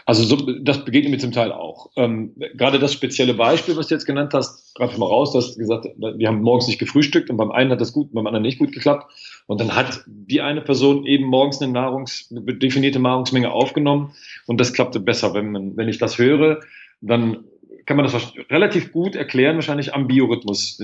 Also 0.05 0.23
so, 0.23 0.35
das 0.35 0.83
begegnet 0.83 1.11
mir 1.11 1.17
zum 1.19 1.31
Teil 1.31 1.51
auch. 1.51 1.89
Ähm, 1.95 2.33
gerade 2.55 2.79
das 2.79 2.91
spezielle 2.91 3.33
Beispiel, 3.33 3.77
was 3.77 3.87
du 3.87 3.95
jetzt 3.95 4.05
genannt 4.05 4.33
hast, 4.33 4.75
greif 4.75 4.97
mal 4.97 5.05
raus, 5.05 5.31
du 5.31 5.37
hast 5.37 5.57
gesagt, 5.57 5.87
wir 5.97 6.27
haben 6.27 6.41
morgens 6.41 6.67
nicht 6.67 6.79
gefrühstückt 6.79 7.29
und 7.29 7.37
beim 7.37 7.51
einen 7.51 7.71
hat 7.71 7.79
das 7.79 7.93
gut, 7.93 8.13
beim 8.13 8.27
anderen 8.27 8.43
nicht 8.43 8.59
gut 8.59 8.73
geklappt. 8.73 9.11
Und 9.47 9.61
dann 9.61 9.75
hat 9.75 10.03
die 10.05 10.41
eine 10.41 10.61
Person 10.61 11.05
eben 11.05 11.25
morgens 11.25 11.61
eine 11.61 11.71
Nahrungs, 11.71 12.29
eine 12.29 12.41
definierte 12.55 12.99
Nahrungsmenge 12.99 13.51
aufgenommen 13.51 14.13
und 14.47 14.59
das 14.59 14.73
klappte 14.73 14.99
besser. 14.99 15.33
Wenn, 15.33 15.51
man, 15.51 15.77
wenn 15.77 15.87
ich 15.87 15.97
das 15.97 16.17
höre, 16.17 16.59
dann 17.01 17.45
kann 17.85 17.97
man 17.97 18.05
das 18.05 18.33
relativ 18.51 18.91
gut 18.91 19.15
erklären, 19.15 19.55
wahrscheinlich 19.55 19.95
am 19.95 20.07
Biorhythmus. 20.07 20.79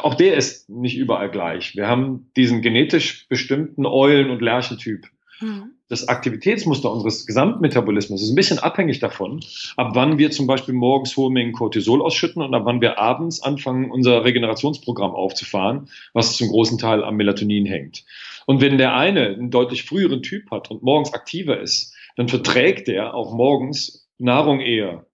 Auch 0.00 0.14
der 0.14 0.36
ist 0.36 0.68
nicht 0.68 0.96
überall 0.96 1.30
gleich. 1.30 1.76
Wir 1.76 1.86
haben 1.86 2.30
diesen 2.36 2.62
genetisch 2.62 3.28
bestimmten 3.28 3.86
Eulen- 3.86 4.30
und 4.30 4.42
Lerchentyp. 4.42 5.06
Mhm 5.40 5.72
das 5.88 6.06
Aktivitätsmuster 6.08 6.92
unseres 6.92 7.26
Gesamtmetabolismus 7.26 8.22
ist 8.22 8.30
ein 8.30 8.36
bisschen 8.36 8.58
abhängig 8.58 8.98
davon, 8.98 9.40
ab 9.76 9.92
wann 9.94 10.18
wir 10.18 10.30
zum 10.30 10.46
Beispiel 10.46 10.74
morgens 10.74 11.16
hohe 11.16 11.30
Mengen 11.30 11.52
Cortisol 11.52 12.02
ausschütten 12.02 12.42
und 12.42 12.54
ab 12.54 12.62
wann 12.66 12.82
wir 12.82 12.98
abends 12.98 13.42
anfangen, 13.42 13.90
unser 13.90 14.24
Regenerationsprogramm 14.24 15.12
aufzufahren, 15.12 15.88
was 16.12 16.36
zum 16.36 16.48
großen 16.48 16.78
Teil 16.78 17.02
am 17.02 17.16
Melatonin 17.16 17.64
hängt. 17.64 18.04
Und 18.46 18.60
wenn 18.60 18.78
der 18.78 18.94
eine 18.94 19.28
einen 19.28 19.50
deutlich 19.50 19.84
früheren 19.84 20.22
Typ 20.22 20.50
hat 20.50 20.70
und 20.70 20.82
morgens 20.82 21.14
aktiver 21.14 21.58
ist, 21.58 21.94
dann 22.16 22.28
verträgt 22.28 22.88
er 22.88 23.14
auch 23.14 23.32
morgens 23.32 24.08
Nahrung 24.18 24.60
eher 24.60 25.06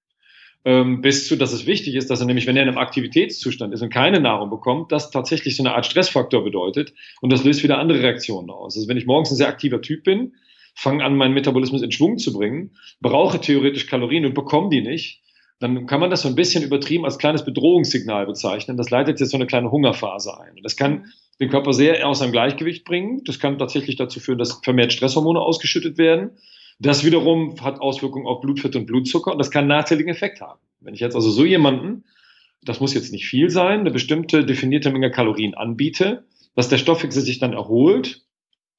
bis 0.65 1.29
zu, 1.29 1.37
dass 1.37 1.53
es 1.53 1.67
wichtig 1.67 1.95
ist, 1.95 2.09
dass 2.09 2.21
er 2.21 2.27
nämlich, 2.27 2.47
wenn 2.47 2.57
er 2.57 2.63
in 2.63 2.71
einem 2.71 2.79
Aktivitätszustand 2.79 3.75
ist 3.75 3.83
und 3.83 3.91
keine 3.91 4.19
Nahrung 4.19 4.49
bekommt, 4.49 4.93
das 4.93 5.11
tatsächlich 5.11 5.57
so 5.57 5.63
eine 5.63 5.75
Art 5.75 5.85
Stressfaktor 5.85 6.43
bedeutet 6.43 6.95
und 7.21 7.31
das 7.31 7.45
löst 7.45 7.63
wieder 7.63 7.79
andere 7.79 8.01
Reaktionen 8.01 8.49
aus. 8.49 8.75
Also 8.75 8.89
wenn 8.89 8.97
ich 8.97 9.05
morgens 9.05 9.31
ein 9.31 9.37
sehr 9.37 9.49
aktiver 9.49 9.83
Typ 9.83 10.05
bin, 10.05 10.33
fange 10.75 11.05
an, 11.05 11.17
meinen 11.17 11.35
Metabolismus 11.35 11.83
in 11.83 11.93
Schwung 11.93 12.17
zu 12.17 12.33
bringen, 12.33 12.71
brauche 13.01 13.41
theoretisch 13.41 13.87
Kalorien 13.87 14.25
und 14.25 14.35
bekomme 14.35 14.71
die 14.71 14.81
nicht, 14.81 15.23
dann 15.61 15.87
kann 15.87 16.01
man 16.01 16.11
das 16.11 16.23
so 16.23 16.29
ein 16.29 16.35
bisschen 16.35 16.65
übertrieben 16.65 17.05
als 17.05 17.19
kleines 17.19 17.45
Bedrohungssignal 17.45 18.27
bezeichnen. 18.27 18.77
Das 18.77 18.91
leitet 18.91 19.21
jetzt 19.21 19.31
so 19.31 19.37
eine 19.37 19.47
kleine 19.47 19.71
Hungerphase 19.71 20.39
ein. 20.41 20.57
Und 20.57 20.65
das 20.65 20.77
kann 20.77 21.13
den 21.41 21.49
Körper 21.49 21.73
sehr 21.73 22.07
aus 22.09 22.19
seinem 22.19 22.33
Gleichgewicht 22.33 22.85
bringen. 22.85 23.23
Das 23.25 23.39
kann 23.39 23.59
tatsächlich 23.59 23.97
dazu 23.97 24.21
führen, 24.21 24.39
dass 24.39 24.61
vermehrt 24.63 24.93
Stresshormone 24.93 25.41
ausgeschüttet 25.41 25.97
werden. 25.97 26.33
Das 26.79 27.05
wiederum 27.05 27.61
hat 27.61 27.81
Auswirkungen 27.81 28.27
auf 28.27 28.41
Blutfett 28.41 28.77
und 28.77 28.87
Blutzucker 28.87 29.33
und 29.33 29.39
das 29.39 29.51
kann 29.51 29.63
einen 29.63 29.69
nachteiligen 29.69 30.11
Effekt 30.11 30.41
haben. 30.41 30.61
Wenn 30.81 30.95
ich 30.95 31.01
jetzt 31.01 31.15
also 31.15 31.31
so 31.31 31.45
jemanden, 31.45 32.05
das 32.63 32.81
muss 32.81 32.95
jetzt 32.95 33.13
nicht 33.13 33.27
viel 33.27 33.51
sein, 33.51 33.81
eine 33.81 33.91
bestimmte 33.91 34.45
definierte 34.45 34.91
Menge 34.91 35.11
Kalorien 35.11 35.55
anbiete, 35.55 36.25
dass 36.55 36.69
der 36.69 36.79
Stoffwechsel 36.79 37.23
sich 37.23 37.39
dann 37.39 37.53
erholt, 37.53 38.23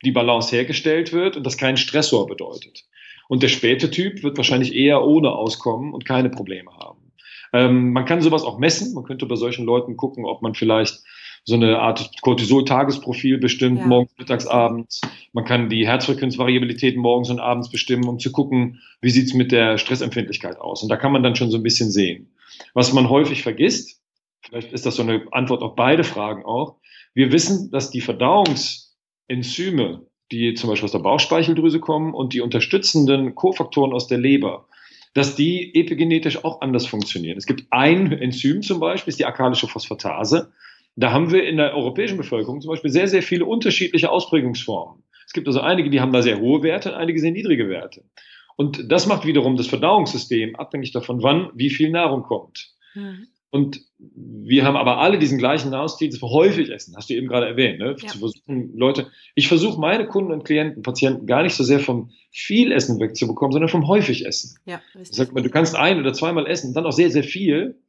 die 0.03 0.11
Balance 0.11 0.55
hergestellt 0.55 1.13
wird 1.13 1.37
und 1.37 1.45
das 1.45 1.57
kein 1.57 1.77
Stressor 1.77 2.27
bedeutet. 2.27 2.85
Und 3.27 3.43
der 3.43 3.47
späte 3.47 3.89
Typ 3.89 4.23
wird 4.23 4.37
wahrscheinlich 4.37 4.75
eher 4.75 5.03
ohne 5.03 5.31
auskommen 5.31 5.93
und 5.93 6.05
keine 6.05 6.29
Probleme 6.29 6.71
haben. 6.71 7.11
Ähm, 7.53 7.91
man 7.91 8.05
kann 8.05 8.21
sowas 8.21 8.43
auch 8.43 8.59
messen. 8.59 8.93
Man 8.93 9.03
könnte 9.03 9.25
bei 9.25 9.35
solchen 9.35 9.65
Leuten 9.65 9.97
gucken, 9.97 10.25
ob 10.25 10.41
man 10.41 10.53
vielleicht 10.53 11.01
so 11.45 11.53
eine 11.53 11.79
Art 11.79 12.09
Cortisol-Tagesprofil 12.21 13.37
bestimmt, 13.37 13.79
ja. 13.79 13.85
morgens, 13.85 14.11
mittags, 14.17 14.47
abends. 14.47 15.01
Man 15.31 15.45
kann 15.45 15.69
die 15.69 15.87
Herzfrequenzvariabilität 15.87 16.97
morgens 16.97 17.29
und 17.29 17.39
abends 17.39 17.69
bestimmen, 17.69 18.07
um 18.07 18.17
zu 18.17 18.31
gucken, 18.31 18.81
wie 18.99 19.11
sieht's 19.11 19.35
mit 19.35 19.51
der 19.51 19.77
Stressempfindlichkeit 19.77 20.59
aus. 20.59 20.81
Und 20.81 20.89
da 20.89 20.97
kann 20.97 21.11
man 21.11 21.21
dann 21.21 21.35
schon 21.35 21.51
so 21.51 21.57
ein 21.57 21.63
bisschen 21.63 21.91
sehen. 21.91 22.33
Was 22.73 22.93
man 22.93 23.09
häufig 23.09 23.43
vergisst, 23.43 24.01
vielleicht 24.41 24.73
ist 24.73 24.87
das 24.87 24.95
so 24.95 25.03
eine 25.03 25.23
Antwort 25.31 25.61
auf 25.61 25.75
beide 25.75 26.03
Fragen 26.03 26.43
auch, 26.45 26.77
wir 27.13 27.31
wissen, 27.31 27.69
dass 27.71 27.91
die 27.91 28.01
Verdauungsenzyme, 28.01 30.07
die 30.31 30.55
zum 30.55 30.69
Beispiel 30.69 30.85
aus 30.85 30.91
der 30.91 30.99
Bauchspeicheldrüse 30.99 31.79
kommen 31.79 32.15
und 32.15 32.33
die 32.33 32.41
unterstützenden 32.41 33.35
Kofaktoren 33.35 33.93
aus 33.93 34.07
der 34.07 34.17
Leber, 34.17 34.67
dass 35.13 35.35
die 35.35 35.75
epigenetisch 35.75 36.43
auch 36.43 36.61
anders 36.61 36.87
funktionieren. 36.87 37.37
Es 37.37 37.45
gibt 37.45 37.65
ein 37.69 38.11
Enzym 38.11 38.63
zum 38.63 38.79
Beispiel, 38.79 39.11
ist 39.11 39.19
die 39.19 39.25
alkalische 39.25 39.67
Phosphatase. 39.67 40.51
Da 40.95 41.11
haben 41.11 41.31
wir 41.31 41.47
in 41.47 41.57
der 41.57 41.75
europäischen 41.75 42.17
Bevölkerung 42.17 42.61
zum 42.61 42.69
Beispiel 42.69 42.91
sehr, 42.91 43.07
sehr 43.07 43.21
viele 43.21 43.45
unterschiedliche 43.45 44.09
Ausprägungsformen. 44.09 45.03
Es 45.25 45.33
gibt 45.33 45.47
also 45.47 45.59
einige, 45.59 45.89
die 45.89 45.99
haben 45.99 46.13
da 46.13 46.21
sehr 46.21 46.39
hohe 46.39 46.63
Werte 46.63 46.91
und 46.91 46.97
einige 46.97 47.19
sehr 47.19 47.31
niedrige 47.31 47.67
Werte. 47.67 48.03
Und 48.55 48.89
das 48.91 49.05
macht 49.05 49.25
wiederum 49.25 49.57
das 49.57 49.67
Verdauungssystem 49.67 50.55
abhängig 50.55 50.91
davon, 50.91 51.21
wann 51.21 51.49
wie 51.55 51.69
viel 51.69 51.89
Nahrung 51.89 52.23
kommt. 52.23 52.71
Mhm. 52.93 53.27
Und 53.49 53.81
wir 53.97 54.65
haben 54.65 54.75
aber 54.75 54.97
alle 54.97 55.17
diesen 55.17 55.37
gleichen 55.37 55.71
Nahrungsstil, 55.71 56.09
das 56.09 56.21
wir 56.21 56.29
häufig 56.29 56.69
essen, 56.71 56.93
hast 56.97 57.09
du 57.09 57.13
eben 57.13 57.27
gerade 57.27 57.47
erwähnt, 57.47 57.79
ne? 57.79 57.95
Ja. 57.97 58.07
zu 58.09 58.19
versuchen, 58.19 58.75
Leute, 58.75 59.07
ich 59.33 59.47
versuche 59.47 59.79
meine 59.79 60.07
Kunden 60.07 60.33
und 60.33 60.43
Klienten, 60.43 60.83
Patienten 60.83 61.25
gar 61.25 61.41
nicht 61.41 61.55
so 61.55 61.63
sehr 61.63 61.79
vom 61.79 62.11
viel 62.31 62.73
Essen 62.73 62.99
wegzubekommen, 62.99 63.53
sondern 63.53 63.69
vom 63.69 63.87
häufig 63.87 64.25
Essen. 64.25 64.57
Ja. 64.65 64.81
Sag 65.03 65.33
mal, 65.33 65.41
du 65.41 65.49
kannst 65.49 65.75
ein 65.75 65.99
oder 65.99 66.11
zweimal 66.11 66.47
essen, 66.47 66.73
dann 66.73 66.85
auch 66.85 66.91
sehr, 66.91 67.09
sehr 67.11 67.23
viel 67.23 67.79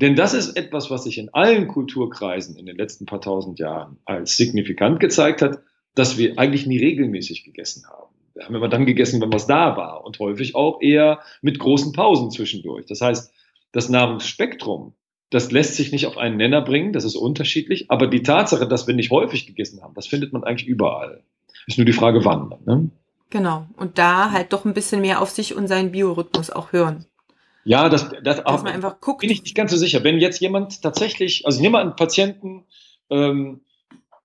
denn 0.00 0.16
das 0.16 0.34
ist 0.34 0.56
etwas, 0.56 0.90
was 0.90 1.04
sich 1.04 1.18
in 1.18 1.32
allen 1.32 1.68
Kulturkreisen 1.68 2.56
in 2.56 2.66
den 2.66 2.76
letzten 2.76 3.06
paar 3.06 3.20
tausend 3.20 3.58
Jahren 3.58 3.98
als 4.04 4.36
signifikant 4.36 5.00
gezeigt 5.00 5.42
hat, 5.42 5.60
dass 5.94 6.18
wir 6.18 6.38
eigentlich 6.38 6.66
nie 6.66 6.78
regelmäßig 6.78 7.44
gegessen 7.44 7.84
haben. 7.88 8.14
Wir 8.34 8.44
haben 8.44 8.54
immer 8.54 8.68
dann 8.68 8.86
gegessen, 8.86 9.20
wenn 9.20 9.32
was 9.32 9.46
da 9.46 9.76
war 9.76 10.04
und 10.04 10.18
häufig 10.18 10.54
auch 10.54 10.80
eher 10.80 11.20
mit 11.42 11.58
großen 11.58 11.92
Pausen 11.92 12.30
zwischendurch. 12.30 12.86
Das 12.86 13.00
heißt, 13.00 13.32
das 13.72 13.88
Nahrungsspektrum, 13.88 14.94
das 15.30 15.52
lässt 15.52 15.76
sich 15.76 15.92
nicht 15.92 16.06
auf 16.06 16.16
einen 16.16 16.36
Nenner 16.36 16.62
bringen, 16.62 16.92
das 16.92 17.04
ist 17.04 17.16
unterschiedlich, 17.16 17.90
aber 17.90 18.06
die 18.06 18.22
Tatsache, 18.22 18.66
dass 18.66 18.86
wir 18.86 18.94
nicht 18.94 19.10
häufig 19.10 19.46
gegessen 19.46 19.82
haben, 19.82 19.94
das 19.94 20.06
findet 20.06 20.32
man 20.32 20.44
eigentlich 20.44 20.68
überall. 20.68 21.22
Ist 21.66 21.78
nur 21.78 21.84
die 21.84 21.92
Frage, 21.92 22.24
wann. 22.24 22.54
Ne? 22.66 22.90
Genau. 23.30 23.66
Und 23.76 23.98
da 23.98 24.32
halt 24.32 24.52
doch 24.52 24.64
ein 24.64 24.74
bisschen 24.74 25.00
mehr 25.00 25.20
auf 25.20 25.30
sich 25.30 25.54
und 25.54 25.68
seinen 25.68 25.92
Biorhythmus 25.92 26.50
auch 26.50 26.72
hören. 26.72 27.06
Ja, 27.64 27.88
das, 27.88 28.08
das 28.22 28.42
Dass 28.42 28.62
man 28.62 28.72
einfach 28.72 29.00
guckt. 29.00 29.20
bin 29.20 29.30
ich 29.30 29.42
nicht 29.42 29.54
ganz 29.54 29.70
so 29.70 29.76
sicher. 29.76 30.02
Wenn 30.02 30.18
jetzt 30.18 30.40
jemand 30.40 30.82
tatsächlich, 30.82 31.44
also 31.46 31.58
ich 31.58 31.62
nehme 31.62 31.78
einen 31.78 31.96
Patienten, 31.96 32.64
ähm, 33.10 33.62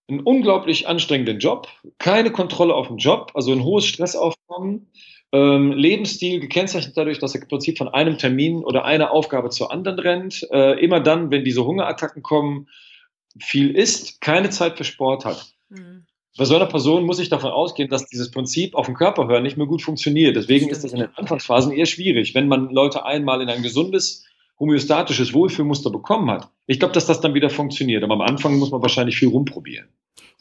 einen 0.08 0.22
unglaublich 0.22 0.88
anstrengenden 0.88 1.40
Job, 1.40 1.68
keine 1.98 2.32
Kontrolle 2.32 2.76
auf 2.76 2.88
den 2.88 2.98
Job, 2.98 3.32
also 3.34 3.52
ein 3.52 3.64
hohes 3.64 3.86
Stressaufkommen, 3.88 4.88
ähm, 5.32 5.72
Lebensstil 5.72 6.40
gekennzeichnet 6.40 6.96
dadurch, 6.96 7.20
dass 7.20 7.36
er 7.36 7.42
im 7.42 7.48
Prinzip 7.48 7.78
von 7.78 7.90
einem 7.90 8.18
Termin 8.18 8.64
oder 8.64 8.86
einer 8.86 9.12
Aufgabe 9.12 9.50
zur 9.50 9.72
anderen 9.72 10.00
rennt, 10.00 10.48
äh, 10.52 10.80
immer 10.80 11.00
dann, 11.00 11.32
wenn 11.32 11.44
diese 11.44 11.66
Hungerattacken 11.66 12.22
kommen, 12.22 12.70
viel 13.40 13.76
isst, 13.76 14.22
keine 14.22 14.50
Zeit 14.50 14.78
für 14.78 14.86
Sport 14.86 15.26
hat. 15.26 15.54
Mhm 15.70 16.06
bei 16.38 16.46
so 16.46 16.56
einer 16.56 16.66
Person 16.66 17.06
muss 17.06 17.20
ich 17.20 17.30
davon 17.30 17.52
ausgehen, 17.52 17.90
dass 17.90 18.08
dieses 18.08 18.30
Prinzip 18.30 18.76
auf 18.76 18.88
den 18.88 18.96
Körper 18.96 19.28
hören 19.28 19.44
nicht 19.44 19.58
mehr 19.58 19.68
gut 19.68 19.82
funktioniert. 19.82 20.36
Deswegen 20.36 20.70
ist 20.70 20.84
das 20.84 20.92
in 20.92 21.00
den 21.00 21.16
Anfangsphasen 21.16 21.72
eher 21.72 21.86
schwierig, 21.86 22.36
wenn 22.36 22.48
man 22.48 22.70
Leute 22.72 23.06
einmal 23.06 23.42
in 23.42 23.50
ein 23.50 23.64
gesundes, 23.64 24.26
homöostatisches 24.60 25.34
Wohlfühlmuster 25.34 25.90
bekommen 25.90 26.30
hat. 26.30 26.50
Ich 26.68 26.80
glaube, 26.80 26.94
dass 26.94 27.06
das 27.06 27.22
dann 27.22 27.34
wieder 27.34 27.50
funktioniert. 27.50 28.04
Aber 28.04 28.16
am 28.16 28.22
Anfang 28.22 28.58
muss 28.58 28.72
man 28.72 28.82
wahrscheinlich 28.82 29.18
viel 29.18 29.30
rumprobieren. 29.30 29.88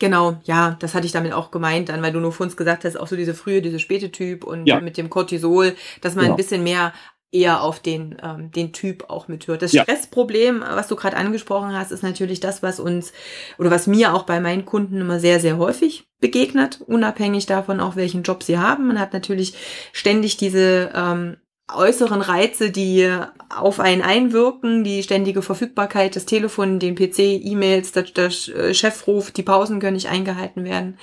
Genau, 0.01 0.41
ja, 0.45 0.77
das 0.81 0.95
hatte 0.95 1.07
ich 1.07 1.13
damit 1.13 1.33
auch 1.33 1.53
gemeint, 1.53 1.89
dann, 1.89 2.03
weil 2.03 2.13
du 2.13 2.19
nur 2.19 2.33
vor 2.33 2.45
uns 2.45 2.57
gesagt 2.57 2.85
hast, 2.85 2.97
auch 2.99 3.07
so 3.07 3.15
diese 3.15 3.33
frühe, 3.33 3.63
diese 3.63 3.79
späte 3.79 4.11
Typ 4.11 4.43
und 4.43 4.67
ja. 4.67 4.81
mit 4.81 4.97
dem 4.97 5.09
Cortisol, 5.09 5.77
dass 6.01 6.17
man 6.17 6.25
genau. 6.25 6.35
ein 6.35 6.37
bisschen 6.37 6.65
mehr 6.65 6.93
eher 7.35 7.63
auf 7.63 7.81
den, 7.81 8.17
ähm, 8.23 8.51
den 8.53 8.73
Typ 8.73 9.11
auch 9.11 9.29
mithört. 9.29 9.63
Das 9.63 9.73
Stressproblem, 9.73 10.61
was 10.61 10.89
du 10.89 10.97
gerade 10.97 11.17
angesprochen 11.17 11.77
hast, 11.77 11.91
ist 11.91 12.03
natürlich 12.03 12.41
das, 12.41 12.63
was 12.63 12.79
uns 12.79 13.13
oder 13.59 13.71
was 13.71 13.87
mir 13.87 14.15
auch 14.15 14.23
bei 14.23 14.41
meinen 14.41 14.65
Kunden 14.65 15.01
immer 15.01 15.19
sehr, 15.19 15.41
sehr 15.41 15.59
häufig 15.59 16.07
begegnet, 16.21 16.81
unabhängig 16.87 17.47
davon 17.47 17.81
auch, 17.81 17.97
welchen 17.97 18.23
Job 18.23 18.43
sie 18.43 18.59
haben. 18.59 18.87
Man 18.87 19.01
hat 19.01 19.13
natürlich 19.13 19.55
ständig 19.93 20.37
diese 20.37 20.91
ähm, 20.95 21.37
äußeren 21.73 22.21
Reize, 22.21 22.71
die 22.71 23.11
auf 23.49 23.81
einen 23.81 24.03
einwirken, 24.03 24.85
die 24.85 25.03
ständige 25.03 25.41
Verfügbarkeit, 25.41 26.15
das 26.15 26.27
Telefon, 26.27 26.79
den 26.79 26.95
PC, 26.95 27.21
E-Mails, 27.21 27.93
der, 27.93 28.03
der 28.03 28.27
äh, 28.27 28.75
Chefruf, 28.75 29.31
die 29.31 29.43
Pausen 29.43 29.81
können 29.81 29.95
nicht 29.95 30.09
eingehalten 30.09 30.65
werden. 30.65 30.99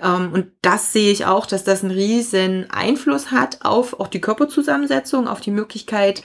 Ähm, 0.00 0.32
und 0.32 0.48
das 0.60 0.92
sehe 0.92 1.10
ich 1.10 1.24
auch, 1.24 1.46
dass 1.46 1.64
das 1.64 1.82
einen 1.82 1.92
riesen 1.92 2.70
Einfluss 2.70 3.30
hat 3.30 3.64
auf 3.64 3.98
auch 4.00 4.08
die 4.08 4.20
Körperzusammensetzung, 4.20 5.28
auf 5.28 5.40
die 5.40 5.50
Möglichkeit, 5.50 6.22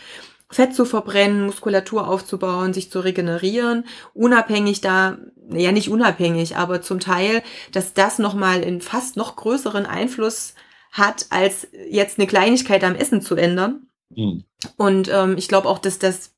Fett 0.49 0.73
zu 0.73 0.85
verbrennen, 0.85 1.45
Muskulatur 1.45 2.07
aufzubauen, 2.07 2.73
sich 2.73 2.89
zu 2.89 3.01
regenerieren, 3.01 3.85
unabhängig 4.13 4.79
da, 4.79 5.17
ja 5.49 5.73
nicht 5.73 5.89
unabhängig, 5.89 6.55
aber 6.55 6.81
zum 6.81 7.01
Teil, 7.01 7.43
dass 7.73 7.93
das 7.93 8.17
nochmal 8.17 8.61
in 8.61 8.79
fast 8.81 9.17
noch 9.17 9.35
größeren 9.35 9.85
Einfluss 9.85 10.53
hat, 10.91 11.27
als 11.29 11.67
jetzt 11.89 12.19
eine 12.19 12.27
Kleinigkeit 12.27 12.83
am 12.83 12.95
Essen 12.95 13.21
zu 13.21 13.35
ändern. 13.35 13.87
Mhm. 14.09 14.43
Und 14.77 15.09
ähm, 15.11 15.35
ich 15.37 15.47
glaube 15.47 15.67
auch, 15.67 15.79
dass 15.79 15.99
das 15.99 16.33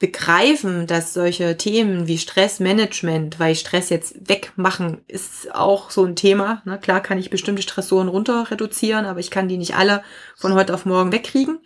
begreifen, 0.00 0.86
dass 0.86 1.12
solche 1.12 1.58
Themen 1.58 2.08
wie 2.08 2.16
Stressmanagement, 2.16 3.38
weil 3.38 3.54
Stress 3.54 3.90
jetzt 3.90 4.28
wegmachen, 4.28 5.02
ist 5.06 5.54
auch 5.54 5.90
so 5.90 6.06
ein 6.06 6.16
Thema. 6.16 6.62
Ne? 6.64 6.78
Klar 6.78 7.02
kann 7.02 7.18
ich 7.18 7.28
bestimmte 7.28 7.60
Stressoren 7.60 8.08
runter 8.08 8.50
reduzieren, 8.50 9.04
aber 9.04 9.20
ich 9.20 9.30
kann 9.30 9.46
die 9.46 9.58
nicht 9.58 9.76
alle 9.76 10.02
von 10.36 10.54
heute 10.54 10.72
auf 10.72 10.86
morgen 10.86 11.12
wegkriegen. 11.12 11.58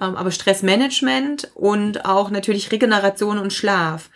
Ähm, 0.00 0.14
aber 0.14 0.30
Stressmanagement 0.30 1.50
und 1.54 2.04
auch 2.04 2.30
natürlich 2.30 2.70
Regeneration 2.70 3.38
und 3.38 3.52
Schlaf 3.52 4.08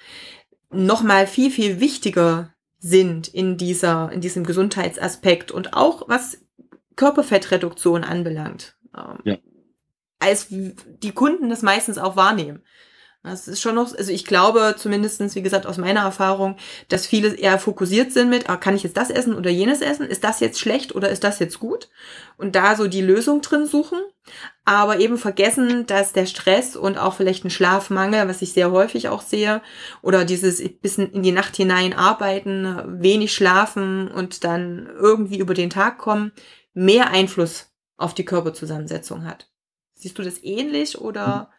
nochmal 0.70 1.26
viel, 1.26 1.50
viel 1.50 1.80
wichtiger 1.80 2.54
sind 2.78 3.26
in 3.26 3.56
dieser, 3.56 4.12
in 4.12 4.20
diesem 4.20 4.44
Gesundheitsaspekt 4.44 5.50
und 5.50 5.74
auch 5.74 6.08
was 6.08 6.38
Körperfettreduktion 6.98 8.04
anbelangt. 8.04 8.76
Ähm, 8.94 9.18
ja. 9.24 9.36
Als 10.18 10.48
die 10.50 11.12
Kunden 11.12 11.48
das 11.48 11.62
meistens 11.62 11.96
auch 11.96 12.16
wahrnehmen. 12.16 12.62
Das 13.24 13.48
ist 13.48 13.60
schon 13.60 13.74
noch, 13.74 13.94
also 13.96 14.12
ich 14.12 14.24
glaube 14.24 14.76
zumindestens 14.78 15.34
wie 15.34 15.42
gesagt, 15.42 15.66
aus 15.66 15.76
meiner 15.76 16.00
Erfahrung, 16.00 16.56
dass 16.88 17.06
viele 17.06 17.34
eher 17.34 17.58
fokussiert 17.58 18.12
sind 18.12 18.30
mit, 18.30 18.48
ah, 18.48 18.56
kann 18.56 18.76
ich 18.76 18.84
jetzt 18.84 18.96
das 18.96 19.10
essen 19.10 19.34
oder 19.34 19.50
jenes 19.50 19.80
essen? 19.80 20.06
Ist 20.06 20.24
das 20.24 20.40
jetzt 20.40 20.60
schlecht 20.60 20.94
oder 20.94 21.10
ist 21.10 21.24
das 21.24 21.38
jetzt 21.40 21.58
gut? 21.58 21.88
Und 22.36 22.54
da 22.54 22.76
so 22.76 22.86
die 22.86 23.02
Lösung 23.02 23.40
drin 23.42 23.66
suchen, 23.66 23.98
aber 24.64 25.00
eben 25.00 25.18
vergessen, 25.18 25.86
dass 25.86 26.12
der 26.12 26.26
Stress 26.26 26.76
und 26.76 26.96
auch 26.96 27.14
vielleicht 27.14 27.44
ein 27.44 27.50
Schlafmangel, 27.50 28.28
was 28.28 28.40
ich 28.40 28.52
sehr 28.52 28.70
häufig 28.70 29.08
auch 29.08 29.22
sehe, 29.22 29.62
oder 30.00 30.24
dieses 30.24 30.62
bisschen 30.80 31.10
in 31.12 31.22
die 31.22 31.32
Nacht 31.32 31.56
hinein 31.56 31.94
arbeiten, 31.94 33.00
wenig 33.02 33.32
schlafen 33.32 34.08
und 34.08 34.44
dann 34.44 34.88
irgendwie 34.96 35.38
über 35.38 35.54
den 35.54 35.70
Tag 35.70 35.98
kommen, 35.98 36.32
mehr 36.78 37.10
Einfluss 37.10 37.70
auf 37.96 38.14
die 38.14 38.24
Körperzusammensetzung 38.24 39.24
hat. 39.24 39.48
Siehst 39.94 40.18
du 40.18 40.22
das 40.22 40.42
ähnlich 40.42 40.98
oder? 41.00 41.50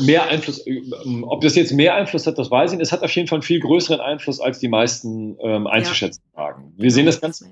mehr 0.00 0.28
Einfluss, 0.28 0.64
ähm, 0.66 1.24
ob 1.24 1.40
das 1.40 1.56
jetzt 1.56 1.72
mehr 1.72 1.94
Einfluss 1.94 2.26
hat, 2.26 2.38
das 2.38 2.50
weiß 2.50 2.72
ich 2.72 2.78
nicht. 2.78 2.86
Es 2.86 2.92
hat 2.92 3.02
auf 3.02 3.14
jeden 3.14 3.28
Fall 3.28 3.36
einen 3.36 3.42
viel 3.42 3.60
größeren 3.60 4.00
Einfluss, 4.00 4.40
als 4.40 4.58
die 4.60 4.68
meisten 4.68 5.36
ähm, 5.42 5.66
einzuschätzen 5.66 6.22
wagen. 6.34 6.72
Wir 6.76 6.90
sehen 6.90 7.06
das 7.06 7.20
ganz 7.20 7.44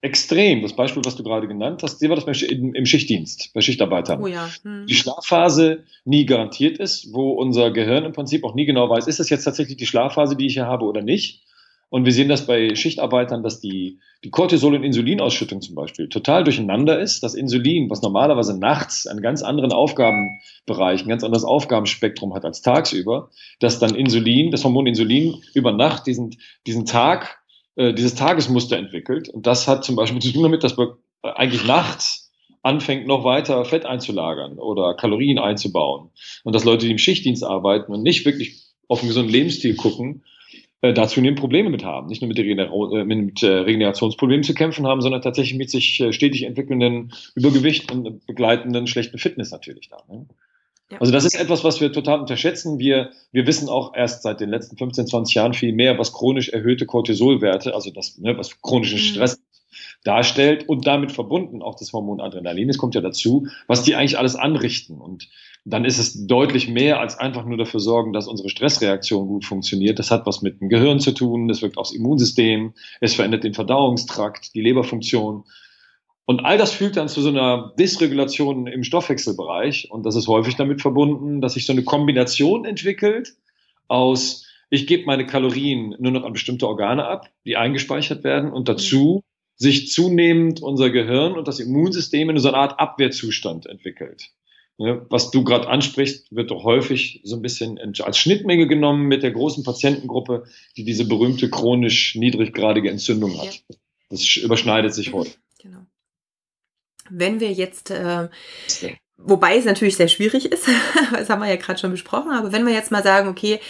extrem. 0.00 0.62
Das 0.62 0.74
Beispiel, 0.74 1.02
was 1.04 1.16
du 1.16 1.22
gerade 1.22 1.48
genannt 1.48 1.82
hast, 1.82 1.98
sehen 1.98 2.10
wir 2.10 2.16
das 2.16 2.42
im, 2.42 2.74
im 2.74 2.86
Schichtdienst, 2.86 3.52
bei 3.52 3.60
Schichtarbeitern. 3.60 4.22
Oh 4.22 4.26
ja. 4.26 4.48
hm. 4.62 4.86
Die 4.86 4.94
Schlafphase 4.94 5.84
nie 6.04 6.24
garantiert 6.24 6.78
ist, 6.78 7.12
wo 7.12 7.32
unser 7.32 7.70
Gehirn 7.70 8.04
im 8.04 8.12
Prinzip 8.12 8.44
auch 8.44 8.54
nie 8.54 8.64
genau 8.64 8.88
weiß, 8.88 9.06
ist 9.06 9.20
es 9.20 9.30
jetzt 9.30 9.44
tatsächlich 9.44 9.76
die 9.76 9.86
Schlafphase, 9.86 10.36
die 10.36 10.46
ich 10.46 10.54
hier 10.54 10.66
habe 10.66 10.84
oder 10.84 11.02
nicht. 11.02 11.42
Und 11.92 12.06
wir 12.06 12.12
sehen 12.12 12.30
das 12.30 12.46
bei 12.46 12.74
Schichtarbeitern, 12.74 13.42
dass 13.42 13.60
die, 13.60 13.98
die 14.24 14.30
Cortisol- 14.30 14.76
und 14.76 14.82
Insulinausschüttung 14.82 15.60
zum 15.60 15.74
Beispiel 15.74 16.08
total 16.08 16.42
durcheinander 16.42 16.98
ist. 16.98 17.22
Das 17.22 17.34
Insulin, 17.34 17.90
was 17.90 18.00
normalerweise 18.00 18.58
nachts 18.58 19.06
einen 19.06 19.20
ganz 19.20 19.42
anderen 19.42 19.72
Aufgabenbereich, 19.72 21.02
ein 21.02 21.08
ganz 21.10 21.22
anderes 21.22 21.44
Aufgabenspektrum 21.44 22.32
hat 22.32 22.46
als 22.46 22.62
tagsüber, 22.62 23.28
dass 23.60 23.78
dann 23.78 23.94
Insulin, 23.94 24.50
das 24.50 24.64
Hormon 24.64 24.86
Insulin 24.86 25.42
über 25.52 25.70
Nacht 25.70 26.06
diesen, 26.06 26.34
diesen 26.66 26.86
Tag, 26.86 27.42
äh, 27.76 27.92
dieses 27.92 28.14
Tagesmuster 28.14 28.78
entwickelt. 28.78 29.28
Und 29.28 29.46
das 29.46 29.68
hat 29.68 29.84
zum 29.84 29.94
Beispiel 29.94 30.18
zu 30.22 30.32
tun 30.32 30.44
damit, 30.44 30.64
dass 30.64 30.78
man 30.78 30.94
eigentlich 31.20 31.66
nachts 31.66 32.32
anfängt, 32.62 33.06
noch 33.06 33.22
weiter 33.22 33.66
Fett 33.66 33.84
einzulagern 33.84 34.58
oder 34.58 34.94
Kalorien 34.94 35.38
einzubauen. 35.38 36.08
Und 36.42 36.54
dass 36.54 36.64
Leute, 36.64 36.86
die 36.86 36.92
im 36.92 36.96
Schichtdienst 36.96 37.44
arbeiten 37.44 37.92
und 37.92 38.02
nicht 38.02 38.24
wirklich 38.24 38.62
auf 38.88 39.00
einen 39.00 39.08
gesunden 39.08 39.30
Lebensstil 39.30 39.76
gucken, 39.76 40.22
äh, 40.82 40.92
da 40.92 41.08
zunehmend 41.08 41.38
Probleme 41.38 41.70
mit 41.70 41.84
haben. 41.84 42.08
Nicht 42.08 42.22
nur 42.22 42.28
mit, 42.28 42.38
äh, 42.38 43.04
mit 43.04 43.42
äh, 43.42 43.46
Regenerationsproblemen 43.46 44.42
zu 44.42 44.52
kämpfen 44.52 44.86
haben, 44.86 45.00
sondern 45.00 45.22
tatsächlich 45.22 45.56
mit 45.56 45.70
sich 45.70 46.04
stetig 46.10 46.42
entwickelnden 46.42 47.12
Übergewicht 47.34 47.90
und 47.90 48.26
begleitenden 48.26 48.86
schlechten 48.86 49.18
Fitness 49.18 49.52
natürlich 49.52 49.88
da. 49.88 50.02
Ne? 50.08 50.26
Ja. 50.90 51.00
Also 51.00 51.12
das 51.12 51.24
ist 51.24 51.40
etwas, 51.40 51.64
was 51.64 51.80
wir 51.80 51.92
total 51.92 52.20
unterschätzen. 52.20 52.78
Wir, 52.78 53.10
wir 53.30 53.46
wissen 53.46 53.68
auch 53.68 53.94
erst 53.94 54.22
seit 54.22 54.40
den 54.40 54.50
letzten 54.50 54.76
15, 54.76 55.06
20 55.06 55.34
Jahren 55.34 55.54
viel 55.54 55.72
mehr, 55.72 55.98
was 55.98 56.12
chronisch 56.12 56.50
erhöhte 56.50 56.84
Cortisolwerte, 56.84 57.74
also 57.74 57.90
das, 57.90 58.18
ne, 58.18 58.36
was 58.36 58.60
chronischen 58.60 58.98
mhm. 58.98 59.02
Stress 59.02 59.42
darstellt 60.04 60.68
und 60.68 60.86
damit 60.86 61.12
verbunden 61.12 61.62
auch 61.62 61.76
das 61.76 61.92
Hormon 61.92 62.20
Adrenalin. 62.20 62.68
Es 62.68 62.76
kommt 62.76 62.94
ja 62.94 63.00
dazu, 63.00 63.46
was 63.68 63.84
die 63.84 63.94
eigentlich 63.94 64.18
alles 64.18 64.36
anrichten. 64.36 65.00
Und 65.00 65.28
dann 65.64 65.84
ist 65.84 65.98
es 65.98 66.26
deutlich 66.26 66.68
mehr 66.68 66.98
als 66.98 67.18
einfach 67.18 67.44
nur 67.44 67.56
dafür 67.56 67.80
sorgen, 67.80 68.12
dass 68.12 68.26
unsere 68.26 68.48
Stressreaktion 68.48 69.28
gut 69.28 69.44
funktioniert. 69.44 69.98
Das 69.98 70.10
hat 70.10 70.26
was 70.26 70.42
mit 70.42 70.60
dem 70.60 70.68
Gehirn 70.68 70.98
zu 70.98 71.12
tun, 71.12 71.46
das 71.46 71.62
wirkt 71.62 71.78
aufs 71.78 71.92
Immunsystem, 71.92 72.74
es 73.00 73.14
verändert 73.14 73.44
den 73.44 73.54
Verdauungstrakt, 73.54 74.54
die 74.54 74.60
Leberfunktion. 74.60 75.44
Und 76.24 76.44
all 76.44 76.58
das 76.58 76.72
führt 76.72 76.96
dann 76.96 77.08
zu 77.08 77.20
so 77.20 77.28
einer 77.28 77.72
Dysregulation 77.78 78.66
im 78.66 78.84
Stoffwechselbereich. 78.84 79.90
Und 79.90 80.06
das 80.06 80.16
ist 80.16 80.28
häufig 80.28 80.56
damit 80.56 80.80
verbunden, 80.80 81.40
dass 81.40 81.54
sich 81.54 81.66
so 81.66 81.72
eine 81.72 81.84
Kombination 81.84 82.64
entwickelt 82.64 83.34
aus, 83.88 84.46
ich 84.70 84.86
gebe 84.86 85.04
meine 85.04 85.26
Kalorien 85.26 85.94
nur 85.98 86.12
noch 86.12 86.24
an 86.24 86.32
bestimmte 86.32 86.66
Organe 86.66 87.04
ab, 87.06 87.28
die 87.44 87.56
eingespeichert 87.56 88.24
werden 88.24 88.50
und 88.50 88.68
dazu 88.68 89.22
sich 89.56 89.90
zunehmend 89.90 90.62
unser 90.62 90.90
Gehirn 90.90 91.34
und 91.34 91.46
das 91.46 91.60
Immunsystem 91.60 92.30
in 92.30 92.38
so 92.38 92.48
einer 92.48 92.56
Art 92.56 92.80
Abwehrzustand 92.80 93.66
entwickelt. 93.66 94.30
Ne, 94.82 95.06
was 95.10 95.30
du 95.30 95.44
gerade 95.44 95.68
ansprichst, 95.68 96.34
wird 96.34 96.50
doch 96.50 96.64
häufig 96.64 97.20
so 97.22 97.36
ein 97.36 97.42
bisschen 97.42 97.78
als 97.78 98.18
Schnittmenge 98.18 98.66
genommen 98.66 99.06
mit 99.06 99.22
der 99.22 99.30
großen 99.30 99.62
Patientengruppe, 99.62 100.42
die 100.76 100.82
diese 100.82 101.06
berühmte 101.06 101.48
chronisch 101.50 102.16
niedriggradige 102.16 102.90
Entzündung 102.90 103.38
hat. 103.40 103.62
Ja. 103.68 103.76
Das 104.10 104.36
überschneidet 104.38 104.92
sich 104.92 105.12
heute. 105.12 105.30
Genau. 105.60 105.86
Wenn 107.08 107.38
wir 107.38 107.52
jetzt, 107.52 107.92
äh, 107.92 108.28
wobei 109.18 109.56
es 109.56 109.66
natürlich 109.66 109.96
sehr 109.96 110.08
schwierig 110.08 110.46
ist, 110.46 110.66
das 111.12 111.30
haben 111.30 111.42
wir 111.42 111.48
ja 111.48 111.56
gerade 111.56 111.78
schon 111.78 111.92
besprochen, 111.92 112.32
aber 112.32 112.50
wenn 112.50 112.66
wir 112.66 112.72
jetzt 112.72 112.90
mal 112.90 113.04
sagen, 113.04 113.28
okay, 113.28 113.60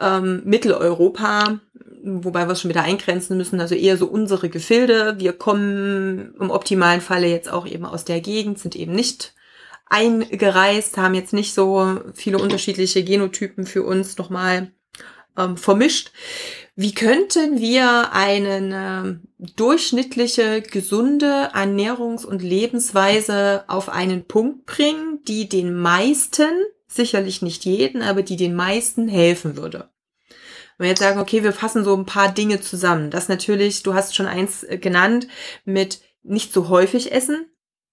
ähm, 0.00 0.40
Mitteleuropa, 0.46 1.60
wobei 2.04 2.46
wir 2.46 2.52
es 2.52 2.62
schon 2.62 2.70
wieder 2.70 2.84
eingrenzen 2.84 3.36
müssen, 3.36 3.60
also 3.60 3.74
eher 3.74 3.98
so 3.98 4.06
unsere 4.06 4.48
Gefilde. 4.48 5.16
Wir 5.18 5.34
kommen 5.34 6.34
im 6.40 6.50
optimalen 6.50 7.02
Falle 7.02 7.26
jetzt 7.28 7.52
auch 7.52 7.66
eben 7.66 7.84
aus 7.84 8.06
der 8.06 8.22
Gegend, 8.22 8.58
sind 8.58 8.76
eben 8.76 8.94
nicht 8.94 9.34
eingereist, 9.90 10.96
haben 10.96 11.14
jetzt 11.14 11.32
nicht 11.32 11.54
so 11.54 12.00
viele 12.14 12.38
unterschiedliche 12.38 13.04
Genotypen 13.04 13.66
für 13.66 13.82
uns 13.82 14.18
nochmal 14.18 14.72
ähm, 15.36 15.56
vermischt. 15.56 16.12
Wie 16.76 16.94
könnten 16.94 17.58
wir 17.58 18.12
eine 18.12 19.20
äh, 19.38 19.46
durchschnittliche, 19.56 20.62
gesunde 20.62 21.50
Ernährungs- 21.54 22.24
und 22.24 22.42
Lebensweise 22.42 23.64
auf 23.68 23.88
einen 23.88 24.26
Punkt 24.26 24.66
bringen, 24.66 25.20
die 25.26 25.48
den 25.48 25.74
meisten, 25.74 26.50
sicherlich 26.86 27.42
nicht 27.42 27.64
jeden, 27.64 28.02
aber 28.02 28.22
die 28.22 28.36
den 28.36 28.54
meisten 28.54 29.08
helfen 29.08 29.56
würde? 29.56 29.90
Wenn 30.76 30.84
wir 30.84 30.90
jetzt 30.90 31.00
sagen, 31.00 31.18
okay, 31.18 31.42
wir 31.42 31.52
fassen 31.52 31.82
so 31.82 31.96
ein 31.96 32.06
paar 32.06 32.32
Dinge 32.32 32.60
zusammen. 32.60 33.10
Das 33.10 33.28
natürlich, 33.28 33.82
du 33.82 33.94
hast 33.94 34.14
schon 34.14 34.26
eins 34.26 34.62
äh, 34.62 34.78
genannt, 34.78 35.26
mit 35.64 36.00
nicht 36.22 36.52
so 36.52 36.68
häufig 36.68 37.10
essen, 37.10 37.46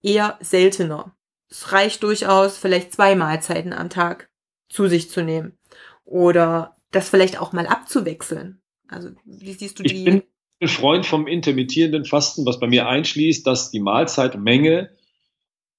eher 0.03 0.37
seltener 0.41 1.14
es 1.49 1.71
reicht 1.71 2.03
durchaus, 2.03 2.57
vielleicht 2.57 2.93
zwei 2.93 3.15
Mahlzeiten 3.15 3.73
am 3.73 3.89
Tag 3.89 4.29
zu 4.69 4.87
sich 4.87 5.09
zu 5.09 5.23
nehmen. 5.23 5.57
Oder 6.03 6.77
das 6.91 7.09
vielleicht 7.09 7.39
auch 7.39 7.53
mal 7.53 7.67
abzuwechseln. 7.67 8.61
Also, 8.87 9.09
wie 9.25 9.53
siehst 9.53 9.79
du 9.79 9.83
die? 9.83 9.95
Ich 9.95 10.05
bin 10.05 10.23
ein 10.61 10.67
Freund 10.67 11.05
vom 11.05 11.27
intermittierenden 11.27 12.05
Fasten, 12.05 12.45
was 12.45 12.59
bei 12.59 12.67
mir 12.67 12.87
einschließt, 12.87 13.45
dass 13.45 13.71
die 13.71 13.79
Mahlzeitmenge 13.79 14.91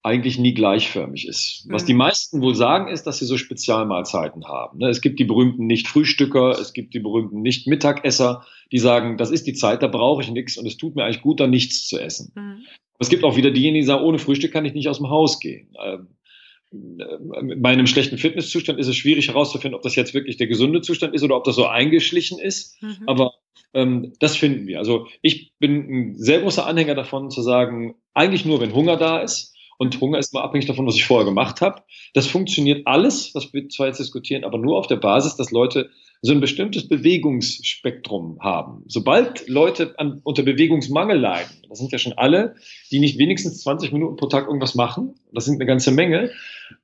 eigentlich 0.03 0.39
nie 0.39 0.55
gleichförmig 0.55 1.27
ist. 1.27 1.67
Was 1.69 1.83
mhm. 1.83 1.87
die 1.87 1.95
meisten 1.95 2.41
wohl 2.41 2.55
sagen, 2.55 2.87
ist, 2.87 3.09
dass 3.09 3.19
sie 3.19 3.25
so 3.25 3.37
Spezialmahlzeiten 3.37 4.47
haben. 4.47 4.79
Ne, 4.79 4.89
es 4.89 5.01
gibt 5.01 5.19
die 5.19 5.25
berühmten 5.25 5.67
Nicht-Frühstücker, 5.67 6.51
es 6.61 6.73
gibt 6.73 6.95
die 6.95 7.01
berühmten 7.01 7.43
Nicht-Mittagesser, 7.43 8.47
die 8.71 8.79
sagen, 8.79 9.17
das 9.17 9.33
ist 9.33 9.49
die 9.49 9.55
Zeit, 9.55 9.83
da 9.83 9.89
brauche 9.89 10.23
ich 10.23 10.31
nichts 10.31 10.59
und 10.59 10.67
es 10.67 10.77
tut 10.77 10.95
mir 10.95 11.05
eigentlich 11.05 11.23
gut, 11.23 11.41
da 11.41 11.49
nichts 11.49 11.89
zu 11.89 11.99
essen. 11.99 12.33
Mhm. 12.37 12.65
Es 12.99 13.09
gibt 13.09 13.25
auch 13.25 13.37
wieder 13.37 13.51
diejenigen, 13.51 13.83
die 13.83 13.87
sagen, 13.87 14.05
ohne 14.05 14.19
Frühstück 14.19 14.53
kann 14.53 14.65
ich 14.65 14.75
nicht 14.75 14.89
aus 14.89 14.99
dem 14.99 15.11
Haus 15.11 15.41
gehen. 15.41 15.75
Ähm, 15.85 16.09
äh, 16.73 17.57
bei 17.57 17.71
einem 17.71 17.87
schlechten 17.87 18.19
Fitnesszustand 18.19 18.79
ist 18.79 18.89
es 18.89 18.97
schwierig 18.97 19.29
herauszufinden, 19.29 19.77
ob 19.77 19.83
das 19.83 19.97
jetzt 19.97 20.15
wirklich 20.15 20.37
der 20.37 20.47
gesunde 20.47 20.81
Zustand 20.81 21.15
ist 21.15 21.23
oder 21.23 21.37
ob 21.37 21.45
das 21.45 21.57
so 21.57 21.67
eingeschlichen 21.67 22.39
ist. 22.39 22.83
Mhm. 22.83 23.05
Aber 23.07 23.35
ähm, 23.75 24.13
das 24.21 24.37
finden 24.37 24.67
wir. 24.67 24.79
Also 24.79 25.07
ich 25.23 25.53
bin 25.59 25.89
ein 25.91 26.15
sehr 26.17 26.41
großer 26.41 26.67
Anhänger 26.67 26.95
davon 26.95 27.31
zu 27.31 27.43
sagen, 27.43 27.95
eigentlich 28.15 28.45
nur, 28.45 28.61
wenn 28.61 28.75
Hunger 28.75 28.97
da 28.97 29.21
ist. 29.21 29.55
Und 29.79 30.01
Hunger 30.01 30.19
ist 30.19 30.33
mal 30.33 30.43
abhängig 30.43 30.67
davon, 30.67 30.87
was 30.87 30.97
ich 30.97 31.05
vorher 31.05 31.27
gemacht 31.27 31.61
habe. 31.61 31.83
Das 32.15 32.27
funktioniert 32.27 32.87
alles, 32.87 33.35
was 33.35 33.53
wir 33.53 33.69
zwar 33.69 33.89
jetzt 33.89 34.01
diskutieren, 34.01 34.45
aber 34.45 34.57
nur 34.57 34.79
auf 34.79 34.87
der 34.87 34.97
Basis, 34.97 35.37
dass 35.37 35.51
Leute 35.51 35.91
so 36.27 36.33
ein 36.33 36.41
bestimmtes 36.41 36.89
Bewegungsspektrum 36.89 38.39
haben. 38.41 38.83
Sobald 38.87 39.49
Leute 39.49 39.95
an, 39.99 40.21
unter 40.25 40.43
Bewegungsmangel 40.43 41.17
leiden, 41.19 41.57
das 41.69 41.79
sind 41.79 41.93
ja 41.93 41.99
schon 41.99 42.15
alle, 42.15 42.57
die 42.91 42.99
nicht 42.99 43.19
wenigstens 43.19 43.63
20 43.63 43.93
Minuten 43.93 44.17
pro 44.17 44.27
Tag 44.27 44.47
irgendwas 44.47 44.75
machen, 44.75 45.15
das 45.33 45.45
sind 45.45 45.55
eine 45.55 45.67
ganze 45.67 45.93
Menge, 45.93 46.33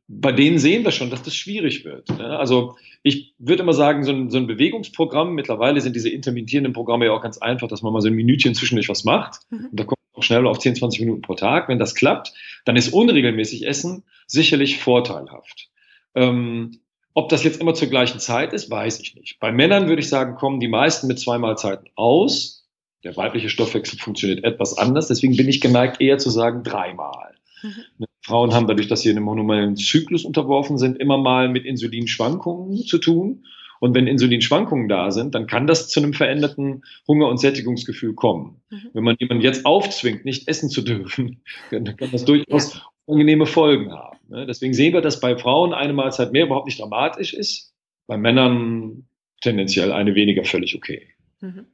bei 0.07 0.31
denen 0.31 0.59
sehen 0.59 0.85
wir 0.85 0.93
schon, 0.93 1.11
dass 1.11 1.23
das 1.23 1.35
schwierig 1.35 1.85
wird. 1.85 2.09
Also 2.21 2.77
ich 3.03 3.35
würde 3.39 3.65
immer 3.65 3.73
sagen, 3.73 4.05
so 4.05 4.13
ein, 4.13 4.31
so 4.31 4.39
ein 4.39 4.47
Bewegungsprogramm, 4.47 5.35
mittlerweile 5.35 5.81
sind 5.81 5.97
diese 5.97 6.09
intermittierenden 6.09 6.73
Programme 6.73 7.07
ja 7.07 7.13
auch 7.13 7.23
ganz 7.23 7.39
einfach, 7.39 7.67
dass 7.67 7.83
man 7.83 7.93
mal 7.93 8.01
so 8.01 8.09
ein 8.09 8.15
Minütchen 8.15 8.55
zwischendurch 8.55 8.89
was 8.89 9.05
macht. 9.05 9.41
Mhm. 9.51 9.67
Und 9.71 9.81
da 9.81 9.85
kommt 9.85 9.99
man 10.13 10.21
auch 10.21 10.23
schnell 10.23 10.47
auf 10.47 10.61
10, 10.61 10.77
20 10.77 11.01
Minuten 11.01 11.23
pro 11.23 11.35
Tag. 11.35 11.69
Wenn 11.69 11.81
das 11.81 11.97
klappt, 11.97 12.33
dann 12.65 12.77
ist 12.77 12.93
unregelmäßig 12.93 13.67
Essen 13.67 14.05
sicherlich 14.27 14.79
vorteilhaft. 14.79 15.69
Ähm, 16.15 16.82
ob 17.15 17.29
das 17.29 17.45
jetzt 17.45 17.61
immer 17.61 17.75
zur 17.75 17.89
gleichen 17.89 18.21
Zeit 18.21 18.53
ist, 18.53 18.71
weiß 18.71 19.01
ich 19.01 19.15
nicht. 19.15 19.39
Bei 19.41 19.53
Männern 19.53 19.89
würde 19.89 20.01
ich 20.01 20.09
sagen, 20.09 20.35
kommen 20.37 20.61
die 20.61 20.69
meisten 20.69 21.07
mit 21.07 21.19
zwei 21.19 21.39
Mahlzeiten 21.39 21.89
aus. 21.95 22.67
Der 23.05 23.17
weibliche 23.17 23.49
Stoffwechsel 23.49 23.99
funktioniert 23.99 24.45
etwas 24.45 24.79
anders. 24.79 25.09
Deswegen 25.09 25.37
bin 25.37 25.49
ich 25.49 25.61
geneigt, 25.61 26.01
eher 26.01 26.19
zu 26.19 26.31
sagen 26.31 26.63
dreimal. 26.63 27.35
Mhm. 27.63 28.07
Frauen 28.25 28.55
haben 28.55 28.69
dadurch, 28.69 28.89
dass 28.89 29.03
sie 29.03 29.11
in 29.11 29.17
einem 29.17 29.29
hormonellen 29.29 29.77
Zyklus 29.77 30.25
unterworfen 30.25 30.79
sind, 30.79 30.99
immer 30.99 31.19
mal 31.19 31.49
mit 31.49 31.65
Insulinschwankungen 31.65 32.79
zu 32.79 32.99
tun. 32.99 33.45
Und 33.83 33.97
wenn 33.97 34.07
Insulinschwankungen 34.07 34.89
da 34.89 35.11
sind, 35.11 35.35
dann 35.35 35.49
kann 35.49 35.67
das 35.67 35.89
zu 35.89 35.99
einem 35.99 36.13
veränderten 36.13 36.85
Hunger- 37.09 37.27
und 37.27 37.39
Sättigungsgefühl 37.39 38.15
kommen. 38.15 38.63
Mhm. 38.71 38.91
Wenn 38.93 39.03
man 39.03 39.17
jemanden 39.19 39.43
jetzt 39.43 39.67
aufzwingt, 39.67 40.25
nicht 40.25 40.47
essen 40.47 40.71
zu 40.71 40.83
dürfen, 40.83 41.43
dann 41.73 41.97
kann 41.97 42.13
das 42.13 42.25
durchaus 42.25 42.75
ja. 42.75 42.83
unangenehme 43.07 43.45
Folgen 43.45 43.91
haben. 43.91 44.19
Ne? 44.29 44.47
Deswegen 44.47 44.73
sehen 44.73 44.93
wir, 44.93 45.01
dass 45.01 45.19
bei 45.19 45.37
Frauen 45.37 45.75
eine 45.75 45.95
Mahlzeit 45.95 46.31
mehr 46.31 46.45
überhaupt 46.47 46.67
nicht 46.67 46.79
dramatisch 46.79 47.35
ist, 47.35 47.75
bei 48.07 48.17
Männern 48.17 49.09
tendenziell 49.41 49.91
eine 49.91 50.15
weniger 50.15 50.45
völlig 50.45 50.77
okay. 50.77 51.09
Mhm. 51.41 51.67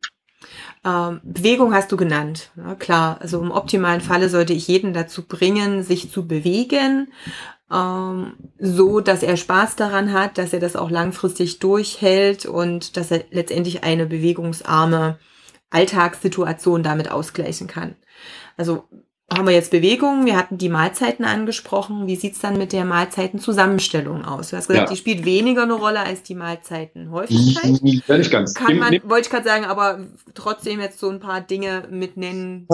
Ähm, 0.86 1.20
Bewegung 1.24 1.74
hast 1.74 1.92
du 1.92 1.98
genannt. 1.98 2.52
Ja, 2.56 2.74
klar, 2.74 3.18
also 3.20 3.38
im 3.42 3.50
optimalen 3.50 4.00
Falle 4.00 4.30
sollte 4.30 4.54
ich 4.54 4.66
jeden 4.66 4.94
dazu 4.94 5.28
bringen, 5.28 5.82
sich 5.82 6.10
zu 6.10 6.26
bewegen, 6.26 7.08
ähm, 7.72 8.34
so 8.58 9.00
dass 9.00 9.22
er 9.22 9.36
Spaß 9.36 9.76
daran 9.76 10.12
hat, 10.12 10.38
dass 10.38 10.52
er 10.52 10.60
das 10.60 10.76
auch 10.76 10.90
langfristig 10.90 11.58
durchhält 11.58 12.46
und 12.46 12.96
dass 12.96 13.10
er 13.10 13.24
letztendlich 13.30 13.84
eine 13.84 14.06
bewegungsarme 14.06 15.18
Alltagssituation 15.70 16.82
damit 16.82 17.10
ausgleichen 17.10 17.66
kann. 17.66 17.96
Also 18.56 18.84
haben 19.30 19.46
wir 19.46 19.52
jetzt 19.52 19.70
Bewegungen, 19.70 20.24
wir 20.24 20.36
hatten 20.38 20.56
die 20.56 20.70
Mahlzeiten 20.70 21.26
angesprochen. 21.26 22.06
Wie 22.06 22.16
sieht's 22.16 22.40
dann 22.40 22.56
mit 22.56 22.72
der 22.72 22.86
Mahlzeitenzusammenstellung 22.86 24.24
aus? 24.24 24.48
Du 24.50 24.56
hast 24.56 24.68
gesagt, 24.68 24.88
ja. 24.88 24.94
die 24.94 24.98
spielt 24.98 25.26
weniger 25.26 25.64
eine 25.64 25.74
Rolle 25.74 26.00
als 26.00 26.22
die 26.22 26.34
Mahlzeitenhäufigkeit. 26.34 27.80
Ja, 28.06 28.16
nicht 28.16 28.30
ganz. 28.30 28.54
Kann 28.54 28.78
man, 28.78 28.98
wollte 29.04 29.26
ich 29.26 29.30
gerade 29.30 29.44
sagen, 29.44 29.66
aber 29.66 30.06
trotzdem 30.32 30.80
jetzt 30.80 30.98
so 30.98 31.10
ein 31.10 31.20
paar 31.20 31.42
Dinge 31.42 31.86
mit 31.90 32.16
nennen. 32.16 32.66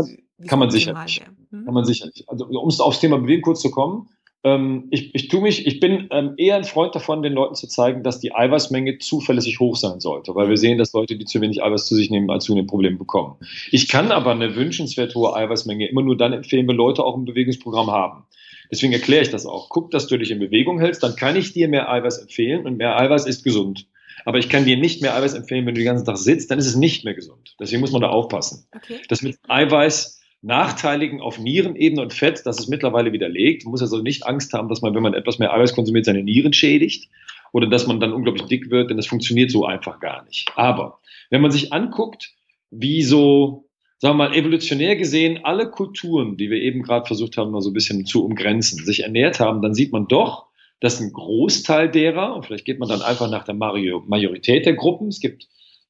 Kann 0.46 0.61
man 0.61 0.70
sicherlich. 0.70 1.22
Hm? 1.50 1.64
Kann 1.64 1.74
man 1.74 1.85
sicherlich. 1.85 2.24
Also 2.28 2.46
um 2.46 2.68
es 2.68 2.78
aufs 2.78 3.00
Thema 3.00 3.18
Bewegung 3.18 3.42
kurz 3.42 3.61
zu 3.61 3.72
kommen, 3.72 4.09
ähm, 4.44 4.88
ich, 4.90 5.14
ich, 5.14 5.28
tu 5.28 5.40
mich, 5.40 5.66
ich 5.66 5.80
bin 5.80 6.09
ähm, 6.11 6.35
eher 6.37 6.57
ein 6.57 6.64
Freund 6.64 6.94
davon, 6.94 7.22
den 7.22 7.33
Leuten 7.33 7.54
zu 7.54 7.66
zeigen, 7.66 8.02
dass 8.02 8.20
die 8.20 8.35
Eiweißmenge 8.35 8.98
zuverlässig 8.98 9.59
hoch 9.59 9.76
sein 9.76 10.00
sollte, 10.00 10.35
weil 10.35 10.50
wir 10.50 10.59
sehen, 10.59 10.76
dass 10.76 10.92
Leute, 10.92 11.16
die 11.16 11.24
zu 11.24 11.40
wenig 11.40 11.62
Eiweiß 11.62 11.87
zu 11.87 11.94
sich 11.94 12.11
nehmen, 12.11 12.30
als 12.30 12.48
ein 12.48 12.66
Problem 12.66 12.98
bekommen. 12.98 13.37
Ich 13.70 13.88
kann 13.88 14.12
aber 14.12 14.33
eine 14.33 14.54
wünschenswert 14.54 15.14
hohe 15.14 15.35
Eiweißmenge 15.35 15.88
immer 15.88 16.02
nur 16.02 16.16
dann 16.16 16.35
empfehlen, 16.35 16.68
wenn 16.68 16.76
Leute 16.76 17.02
auch 17.04 17.16
ein 17.16 17.24
Bewegungsprogramm 17.24 17.90
haben. 17.90 18.24
Deswegen 18.70 18.92
erkläre 18.92 19.22
ich 19.22 19.30
das 19.30 19.46
auch. 19.46 19.68
Guck, 19.70 19.90
dass 19.90 20.07
du 20.07 20.18
dich 20.18 20.30
in 20.30 20.38
Bewegung 20.38 20.78
hältst, 20.78 21.02
dann 21.02 21.16
kann 21.16 21.37
ich 21.37 21.52
dir 21.52 21.68
mehr 21.68 21.90
Eiweiß 21.90 22.18
empfehlen 22.18 22.66
und 22.66 22.76
mehr 22.76 22.98
Eiweiß 22.98 23.26
ist 23.26 23.44
gesund. 23.44 23.87
Aber 24.26 24.38
ich 24.38 24.48
kann 24.48 24.64
dir 24.64 24.76
nicht 24.76 25.02
mehr 25.02 25.14
Eiweiß 25.16 25.35
empfehlen, 25.35 25.66
wenn 25.66 25.74
du 25.74 25.80
den 25.80 25.87
ganzen 25.87 26.04
Tag 26.04 26.18
sitzt, 26.18 26.50
dann 26.50 26.59
ist 26.59 26.66
es 26.66 26.76
nicht 26.76 27.04
mehr 27.04 27.14
gesund. 27.14 27.57
Deswegen 27.61 27.80
muss 27.80 27.92
man 27.92 28.02
da 28.02 28.09
aufpassen. 28.09 28.66
Okay. 28.74 29.00
Das 29.09 29.22
mit 29.22 29.38
Eiweiß 29.48 30.20
Nachteiligen 30.44 31.20
auf 31.22 31.38
Nierenebene 31.38 32.02
und 32.02 32.12
Fett, 32.12 32.42
das 32.44 32.59
ist 32.59 32.68
mittlerweile 32.68 33.12
widerlegt. 33.12 33.64
Man 33.64 33.70
muss 33.70 33.80
also 33.80 34.02
nicht 34.02 34.26
Angst 34.26 34.52
haben, 34.52 34.68
dass 34.68 34.83
man, 34.83 34.94
wenn 34.94 35.02
man 35.02 35.14
etwas 35.14 35.38
mehr 35.38 35.54
Eiweiß 35.54 35.74
konsumiert, 35.74 36.04
seine 36.04 36.22
Nieren 36.22 36.52
schädigt 36.52 37.09
oder 37.52 37.66
dass 37.66 37.87
man 37.87 37.98
dann 37.98 38.12
unglaublich 38.12 38.44
dick 38.44 38.70
wird, 38.70 38.90
denn 38.90 38.98
das 38.98 39.07
funktioniert 39.07 39.50
so 39.50 39.64
einfach 39.64 40.00
gar 40.00 40.24
nicht. 40.24 40.50
Aber 40.54 41.00
wenn 41.30 41.40
man 41.40 41.50
sich 41.50 41.72
anguckt, 41.72 42.33
wie 42.70 43.02
so, 43.02 43.68
sagen 43.98 44.18
wir 44.18 44.28
mal, 44.28 44.35
evolutionär 44.35 44.96
gesehen 44.96 45.40
alle 45.44 45.70
Kulturen, 45.70 46.37
die 46.37 46.50
wir 46.50 46.61
eben 46.61 46.83
gerade 46.83 47.07
versucht 47.07 47.38
haben, 47.38 47.50
mal 47.50 47.62
so 47.62 47.70
ein 47.70 47.74
bisschen 47.74 48.04
zu 48.04 48.24
umgrenzen, 48.24 48.85
sich 48.85 49.04
ernährt 49.04 49.40
haben, 49.40 49.62
dann 49.62 49.74
sieht 49.74 49.92
man 49.92 50.09
doch, 50.09 50.48
dass 50.80 51.00
ein 51.00 51.12
Großteil 51.12 51.90
derer, 51.90 52.37
und 52.37 52.44
vielleicht 52.44 52.66
geht 52.66 52.78
man 52.78 52.90
dann 52.90 53.00
einfach 53.00 53.30
nach 53.30 53.44
der 53.44 53.54
Majorität 53.54 54.66
der 54.66 54.74
Gruppen, 54.74 55.09
es 55.09 55.20
gibt 55.20 55.48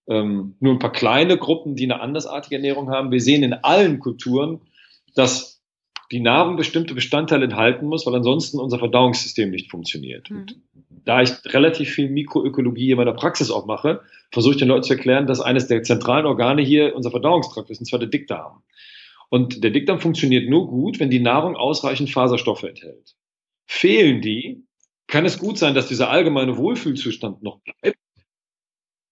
ähm, 0.08 0.56
nur 0.60 0.72
ein 0.72 0.78
paar 0.78 0.92
kleine 0.92 1.36
Gruppen, 1.36 1.76
die 1.76 1.84
eine 1.84 2.00
andersartige 2.00 2.56
Ernährung 2.56 2.90
haben. 2.90 3.10
Wir 3.10 3.20
sehen 3.20 3.42
in 3.42 3.52
allen 3.52 3.98
Kulturen, 3.98 4.60
dass 5.14 5.62
die 6.12 6.20
Nahrung 6.20 6.56
bestimmte 6.56 6.94
Bestandteile 6.94 7.44
enthalten 7.44 7.86
muss, 7.86 8.06
weil 8.06 8.14
ansonsten 8.14 8.58
unser 8.58 8.78
Verdauungssystem 8.78 9.50
nicht 9.50 9.70
funktioniert. 9.70 10.30
Mhm. 10.30 10.46
Da 11.04 11.22
ich 11.22 11.30
relativ 11.46 11.90
viel 11.90 12.10
Mikroökologie 12.10 12.90
in 12.90 12.96
meiner 12.96 13.14
Praxis 13.14 13.50
auch 13.50 13.66
mache, 13.66 14.02
versuche 14.30 14.54
ich 14.54 14.58
den 14.58 14.68
Leuten 14.68 14.84
zu 14.84 14.92
erklären, 14.94 15.26
dass 15.26 15.40
eines 15.40 15.66
der 15.66 15.82
zentralen 15.82 16.26
Organe 16.26 16.62
hier 16.62 16.94
unser 16.94 17.10
Verdauungstrakt 17.10 17.70
ist, 17.70 17.80
und 17.80 17.86
zwar 17.86 17.98
der 17.98 18.08
Dickdarm. 18.08 18.62
Und 19.30 19.64
der 19.64 19.70
Dickdarm 19.70 19.98
funktioniert 19.98 20.48
nur 20.48 20.68
gut, 20.68 21.00
wenn 21.00 21.10
die 21.10 21.20
Nahrung 21.20 21.56
ausreichend 21.56 22.10
Faserstoffe 22.10 22.62
enthält. 22.62 23.16
Fehlen 23.66 24.20
die, 24.20 24.64
kann 25.06 25.24
es 25.24 25.38
gut 25.38 25.58
sein, 25.58 25.74
dass 25.74 25.88
dieser 25.88 26.10
allgemeine 26.10 26.56
Wohlfühlzustand 26.56 27.42
noch 27.42 27.60
bleibt, 27.60 27.98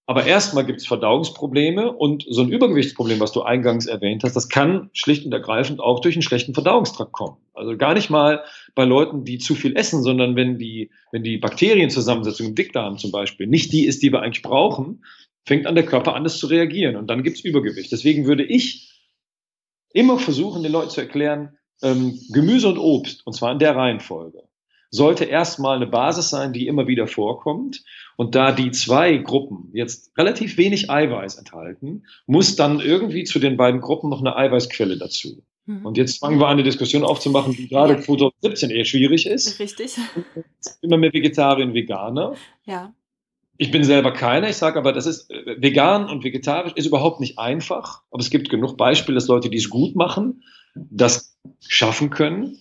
aber 0.07 0.27
erstmal 0.27 0.67
gibt 0.67 0.81
es 0.81 0.87
Verdauungsprobleme 0.87 1.93
und 1.93 2.25
so 2.29 2.43
ein 2.43 2.51
Übergewichtsproblem, 2.51 3.21
was 3.21 3.33
du 3.33 3.43
eingangs 3.43 3.87
erwähnt 3.87 4.25
hast, 4.25 4.35
das 4.35 4.49
kann 4.49 4.91
schlicht 4.93 5.25
und 5.25 5.33
ergreifend 5.33 5.81
auch 5.81 6.01
durch 6.01 6.17
einen 6.17 6.23
schlechten 6.23 6.55
Verdauungstrakt 6.55 7.13
kommen. 7.13 7.37
Also 7.55 7.77
gar 7.77 7.95
nicht 7.95 8.11
mal 8.11 8.43
bei 8.75 8.85
Leuten, 8.85 9.25
die 9.25 9.39
zu 9.39 9.55
viel 9.55 9.77
essen, 9.77 10.03
sondern 10.03 10.35
wenn 10.35 10.59
die, 10.59 10.91
wenn 11.13 11.23
die 11.23 11.39
Bakterienzusammensetzung 11.39 12.49
im 12.49 12.55
Dickdarm 12.57 12.99
zum 12.99 13.13
Beispiel 13.13 13.47
nicht 13.47 13.73
die 13.73 13.87
ist, 13.87 14.03
die 14.03 14.13
wir 14.13 14.23
eigentlich 14.23 14.43
brauchen, 14.43 15.05
fängt 15.47 15.67
an 15.67 15.77
der 15.77 15.87
Körper 15.87 16.15
anders 16.15 16.39
zu 16.39 16.49
reagieren 16.49 16.97
und 16.97 17.07
dann 17.09 17.23
gibt 17.23 17.39
es 17.39 17.45
Übergewicht. 17.45 17.93
Deswegen 17.93 18.27
würde 18.27 18.45
ich 18.45 19.01
immer 19.93 20.19
versuchen, 20.19 20.65
den 20.65 20.73
Leuten 20.73 20.91
zu 20.91 21.01
erklären, 21.01 21.59
ähm, 21.81 22.19
Gemüse 22.31 22.69
und 22.69 22.79
Obst, 22.79 23.25
und 23.25 23.35
zwar 23.35 23.53
in 23.53 23.59
der 23.61 23.77
Reihenfolge 23.77 24.43
sollte 24.93 25.25
erstmal 25.25 25.77
eine 25.77 25.87
Basis 25.87 26.29
sein, 26.29 26.53
die 26.53 26.67
immer 26.67 26.87
wieder 26.87 27.07
vorkommt. 27.07 27.83
Und 28.17 28.35
da 28.35 28.53
die 28.53 28.71
zwei 28.71 29.17
Gruppen 29.17 29.71
jetzt 29.73 30.17
relativ 30.17 30.57
wenig 30.57 30.91
Eiweiß 30.91 31.37
enthalten, 31.37 32.05
muss 32.27 32.57
dann 32.57 32.81
irgendwie 32.81 33.25
zu 33.25 33.39
den 33.39 33.57
beiden 33.57 33.81
Gruppen 33.81 34.11
noch 34.11 34.21
eine 34.21 34.37
Eiweißquelle 34.37 34.99
dazu. 34.99 35.43
Mhm. 35.67 35.87
Und 35.87 35.97
jetzt 35.97 36.19
fangen 36.19 36.39
wir 36.39 36.47
an, 36.47 36.55
eine 36.55 36.63
Diskussion 36.63 37.05
aufzumachen, 37.05 37.55
die 37.55 37.69
gerade 37.69 37.95
ja. 37.95 38.01
2017 38.01 38.71
eher 38.71 38.85
schwierig 38.85 39.27
ist. 39.27 39.59
Richtig. 39.59 39.97
Immer 40.81 40.97
mehr 40.97 41.13
Vegetarier 41.13 41.65
und 41.65 41.75
Veganer. 41.75 42.35
Ja. 42.65 42.95
Ich 43.59 43.71
bin 43.71 43.85
selber 43.85 44.13
keiner. 44.13 44.49
Ich 44.49 44.57
sage 44.57 44.79
aber, 44.79 44.93
das 44.93 45.07
ist 45.07 45.31
äh, 45.31 45.61
vegan 45.61 46.09
und 46.09 46.25
vegetarisch 46.25 46.73
ist 46.75 46.87
überhaupt 46.87 47.21
nicht 47.21 47.39
einfach. 47.39 48.03
Aber 48.11 48.21
es 48.21 48.31
gibt 48.31 48.49
genug 48.49 48.77
Beispiele, 48.77 49.15
dass 49.15 49.29
Leute, 49.29 49.51
die 49.51 49.59
es 49.59 49.69
gut 49.69 49.95
machen, 49.95 50.43
das 50.75 51.37
schaffen 51.61 52.11
können 52.11 52.59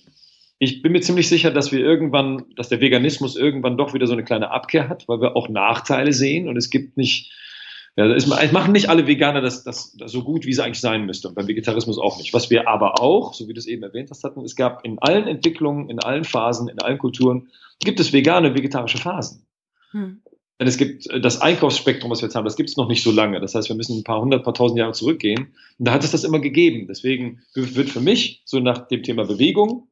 ich 0.64 0.84
bin 0.84 0.92
mir 0.92 1.02
ziemlich 1.02 1.28
sicher, 1.28 1.50
dass 1.50 1.72
wir 1.72 1.80
irgendwann, 1.80 2.46
dass 2.56 2.70
der 2.70 2.82
Veganismus 2.82 3.36
irgendwann 3.36 3.78
doch 3.78 3.96
wieder 3.96 4.06
so 4.06 4.14
eine 4.14 4.24
kleine 4.24 4.52
Abkehr 4.52 4.90
hat, 4.90 5.08
weil 5.08 5.20
wir 5.20 5.36
auch 5.36 5.50
Nachteile 5.50 6.14
sehen 6.14 6.48
und 6.48 6.56
es 6.56 6.70
gibt 6.70 6.98
nicht, 6.98 7.34
ja, 7.96 8.06
es 8.06 8.28
machen 8.28 8.72
nicht 8.72 8.88
alle 8.88 9.08
Veganer 9.08 9.42
das, 9.42 9.64
das, 9.64 9.98
das 9.98 10.12
so 10.12 10.24
gut, 10.24 10.46
wie 10.46 10.54
sie 10.54 10.64
eigentlich 10.64 10.80
sein 10.80 11.08
müsste 11.08 11.30
und 11.30 11.34
beim 11.34 11.48
Vegetarismus 11.48 11.98
auch 11.98 12.20
nicht. 12.20 12.32
Was 12.36 12.52
wir 12.52 12.68
aber 12.68 13.02
auch, 13.02 13.34
so 13.34 13.48
wie 13.48 13.54
du 13.54 13.58
es 13.58 13.66
eben 13.66 13.82
erwähnt 13.82 14.12
hast, 14.12 14.24
hatten, 14.24 14.42
es 14.42 14.56
gab 14.56 14.86
in 14.86 15.00
allen 15.00 15.26
Entwicklungen, 15.26 15.90
in 15.90 15.98
allen 15.98 16.26
Phasen, 16.26 16.68
in 16.68 16.80
allen 16.80 17.00
Kulturen, 17.00 17.48
gibt 17.80 18.00
es 18.00 18.14
vegane 18.14 18.54
vegetarische 18.54 19.00
Phasen. 19.00 19.48
Hm. 19.94 20.22
Denn 20.60 20.68
es 20.68 20.78
gibt 20.78 21.10
äh, 21.10 21.20
das 21.20 21.42
Einkaufsspektrum, 21.42 22.12
was 22.12 22.22
wir 22.22 22.28
jetzt 22.28 22.36
haben, 22.36 22.46
das 22.46 22.56
gibt 22.56 22.70
es 22.70 22.78
noch 22.78 22.88
nicht 22.88 23.02
so 23.02 23.12
lange. 23.12 23.40
Das 23.40 23.56
heißt, 23.56 23.68
wir 23.68 23.76
müssen 23.76 23.98
ein 23.98 24.04
paar 24.04 24.22
hundert, 24.22 24.44
paar 24.44 24.54
tausend 24.54 24.78
Jahre 24.78 24.94
zurückgehen. 24.94 25.56
Und 25.80 25.88
da 25.88 25.92
hat 25.92 26.04
es 26.04 26.12
das 26.12 26.24
immer 26.24 26.40
gegeben. 26.40 26.86
Deswegen 26.88 27.42
wird 27.56 27.90
für 27.90 28.00
mich 28.00 28.44
so 28.46 28.60
nach 28.60 28.88
dem 28.88 29.02
Thema 29.02 29.26
Bewegung 29.26 29.88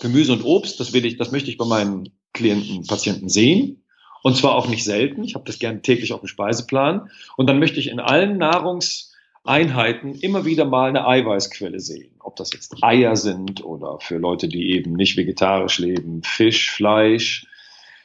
Gemüse 0.00 0.32
und 0.32 0.44
Obst, 0.44 0.78
das 0.80 0.92
will 0.92 1.04
ich, 1.04 1.16
das 1.16 1.32
möchte 1.32 1.50
ich 1.50 1.56
bei 1.56 1.64
meinen 1.64 2.10
Klienten, 2.32 2.86
Patienten 2.86 3.28
sehen. 3.28 3.84
Und 4.22 4.36
zwar 4.36 4.54
auch 4.54 4.68
nicht 4.68 4.84
selten. 4.84 5.22
Ich 5.22 5.34
habe 5.34 5.44
das 5.44 5.58
gerne 5.58 5.82
täglich 5.82 6.12
auf 6.12 6.20
dem 6.20 6.28
Speiseplan. 6.28 7.10
Und 7.36 7.46
dann 7.46 7.58
möchte 7.58 7.78
ich 7.78 7.88
in 7.88 8.00
allen 8.00 8.38
Nahrungseinheiten 8.38 10.14
immer 10.14 10.46
wieder 10.46 10.64
mal 10.64 10.88
eine 10.88 11.06
Eiweißquelle 11.06 11.78
sehen. 11.78 12.12
Ob 12.20 12.36
das 12.36 12.52
jetzt 12.54 12.82
Eier 12.82 13.16
sind 13.16 13.62
oder 13.62 14.00
für 14.00 14.16
Leute, 14.16 14.48
die 14.48 14.72
eben 14.72 14.94
nicht 14.94 15.18
vegetarisch 15.18 15.78
leben, 15.78 16.22
Fisch, 16.22 16.70
Fleisch. 16.70 17.46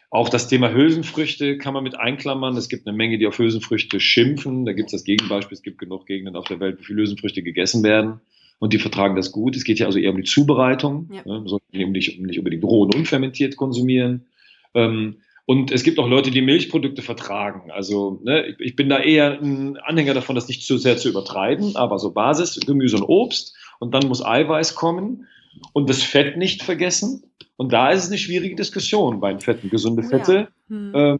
Auch 0.09 0.27
das 0.27 0.49
Thema 0.49 0.73
Hülsenfrüchte 0.73 1.57
kann 1.57 1.73
man 1.73 1.83
mit 1.83 1.97
einklammern. 1.97 2.57
Es 2.57 2.67
gibt 2.67 2.85
eine 2.85 2.97
Menge, 2.97 3.17
die 3.17 3.27
auf 3.27 3.37
Hülsenfrüchte 3.37 4.01
schimpfen. 4.01 4.65
Da 4.65 4.73
gibt 4.73 4.87
es 4.87 4.91
das 4.91 5.03
Gegenbeispiel. 5.05 5.55
Es 5.55 5.63
gibt 5.63 5.77
genug 5.77 6.05
Gegenden 6.05 6.35
auf 6.35 6.47
der 6.47 6.59
Welt, 6.59 6.79
wo 6.79 6.83
viele 6.83 6.99
Hülsenfrüchte 6.99 7.43
gegessen 7.43 7.83
werden 7.83 8.19
und 8.59 8.73
die 8.73 8.79
vertragen 8.79 9.15
das 9.15 9.31
gut. 9.31 9.55
Es 9.55 9.63
geht 9.63 9.79
ja 9.79 9.87
also 9.87 9.99
eher 9.99 10.11
um 10.11 10.17
die 10.17 10.23
Zubereitung, 10.23 11.09
ja. 11.11 11.21
ne, 11.25 11.43
sollten 11.47 11.91
nicht, 11.91 12.19
nicht 12.21 12.37
unbedingt 12.37 12.63
roh 12.63 12.83
und 12.83 12.95
unfermentiert 12.95 13.55
konsumieren. 13.57 14.27
Ähm, 14.73 15.17
Und 15.45 15.71
es 15.71 15.81
gibt 15.81 15.97
auch 15.97 16.07
Leute, 16.07 16.29
die 16.29 16.43
Milchprodukte 16.43 17.01
vertragen. 17.01 17.71
Also 17.71 18.21
ne, 18.23 18.55
ich 18.59 18.75
bin 18.75 18.87
da 18.87 18.99
eher 18.99 19.41
ein 19.41 19.77
Anhänger 19.77 20.13
davon, 20.13 20.35
das 20.35 20.47
nicht 20.47 20.61
zu 20.63 20.77
sehr 20.77 20.97
zu 20.97 21.09
übertreiben, 21.09 21.75
aber 21.75 21.97
so 21.97 22.11
Basis, 22.11 22.59
Gemüse 22.59 22.97
und 22.97 23.03
Obst. 23.03 23.55
Und 23.79 23.95
dann 23.95 24.07
muss 24.07 24.23
Eiweiß 24.23 24.75
kommen 24.75 25.25
und 25.73 25.89
das 25.89 26.03
Fett 26.03 26.37
nicht 26.37 26.61
vergessen. 26.61 27.23
Und 27.57 27.73
da 27.73 27.89
ist 27.89 28.03
es 28.03 28.09
eine 28.09 28.19
schwierige 28.19 28.55
Diskussion 28.55 29.19
bei 29.19 29.31
den 29.31 29.39
Fetten. 29.39 29.71
Gesunde 29.71 30.03
oh 30.05 30.09
Fette 30.09 30.49
ja. 30.69 30.75
hm. 30.75 30.93
äh, 30.93 31.17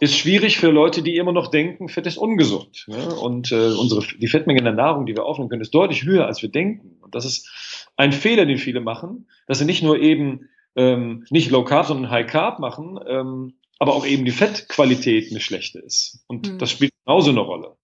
ist 0.00 0.16
schwierig 0.16 0.58
für 0.58 0.70
Leute, 0.70 1.02
die 1.02 1.16
immer 1.16 1.32
noch 1.32 1.48
denken, 1.48 1.88
Fett 1.88 2.06
ist 2.06 2.18
ungesund. 2.18 2.84
Ne? 2.86 3.14
Und 3.14 3.52
äh, 3.52 3.72
unsere, 3.72 4.02
die 4.18 4.28
Fettmenge 4.28 4.58
in 4.58 4.64
der 4.64 4.74
Nahrung, 4.74 5.06
die 5.06 5.16
wir 5.16 5.24
aufnehmen 5.24 5.48
können, 5.48 5.62
ist 5.62 5.74
deutlich 5.74 6.04
höher, 6.04 6.26
als 6.26 6.42
wir 6.42 6.48
denken. 6.48 6.96
Und 7.00 7.14
das 7.14 7.24
ist 7.24 7.88
ein 7.96 8.12
Fehler, 8.12 8.46
den 8.46 8.58
viele 8.58 8.80
machen, 8.80 9.26
dass 9.46 9.58
sie 9.58 9.64
nicht 9.64 9.82
nur 9.82 9.98
eben 9.98 10.48
ähm, 10.76 11.24
nicht 11.30 11.50
Low 11.50 11.64
Carb, 11.64 11.86
sondern 11.86 12.10
High 12.10 12.26
Carb 12.26 12.60
machen, 12.60 12.98
ähm, 13.06 13.54
aber 13.78 13.94
auch 13.94 14.06
eben 14.06 14.24
die 14.24 14.30
Fettqualität 14.30 15.30
eine 15.30 15.40
schlechte 15.40 15.78
ist. 15.80 16.24
Und 16.26 16.52
mhm. 16.52 16.58
das 16.58 16.70
spielt 16.70 16.92
genauso 17.04 17.30
eine 17.30 17.40
Rolle. 17.40 17.76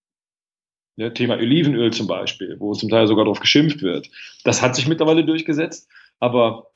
Ja, 0.96 1.11
Thema 1.11 1.35
Olivenöl 1.37 1.92
zum 1.92 2.07
Beispiel, 2.07 2.57
wo 2.61 2.72
zum 2.72 2.88
Teil 2.88 3.09
sogar 3.09 3.24
darauf 3.24 3.40
geschimpft 3.40 3.83
wird. 3.83 4.09
Das 4.44 4.62
hat 4.62 4.77
sich 4.77 4.87
mittlerweile 4.87 5.24
durchgesetzt, 5.24 5.88
aber 6.20 6.68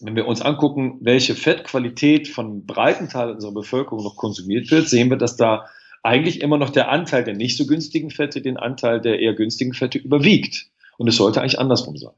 wenn 0.00 0.16
wir 0.16 0.26
uns 0.26 0.40
angucken, 0.40 0.98
welche 1.00 1.34
Fettqualität 1.34 2.28
von 2.28 2.66
breiten 2.66 3.08
Teil 3.08 3.30
unserer 3.30 3.52
Bevölkerung 3.52 4.04
noch 4.04 4.16
konsumiert 4.16 4.70
wird, 4.70 4.88
sehen 4.88 5.10
wir, 5.10 5.16
dass 5.16 5.36
da 5.36 5.66
eigentlich 6.02 6.40
immer 6.40 6.58
noch 6.58 6.70
der 6.70 6.90
Anteil 6.90 7.24
der 7.24 7.34
nicht 7.34 7.56
so 7.56 7.66
günstigen 7.66 8.10
Fette 8.10 8.40
den 8.40 8.56
Anteil 8.56 9.00
der 9.00 9.18
eher 9.20 9.34
günstigen 9.34 9.74
Fette 9.74 9.98
überwiegt. 9.98 10.66
Und 10.96 11.08
es 11.08 11.16
sollte 11.16 11.40
eigentlich 11.40 11.58
andersrum 11.58 11.96
sein. 11.96 12.12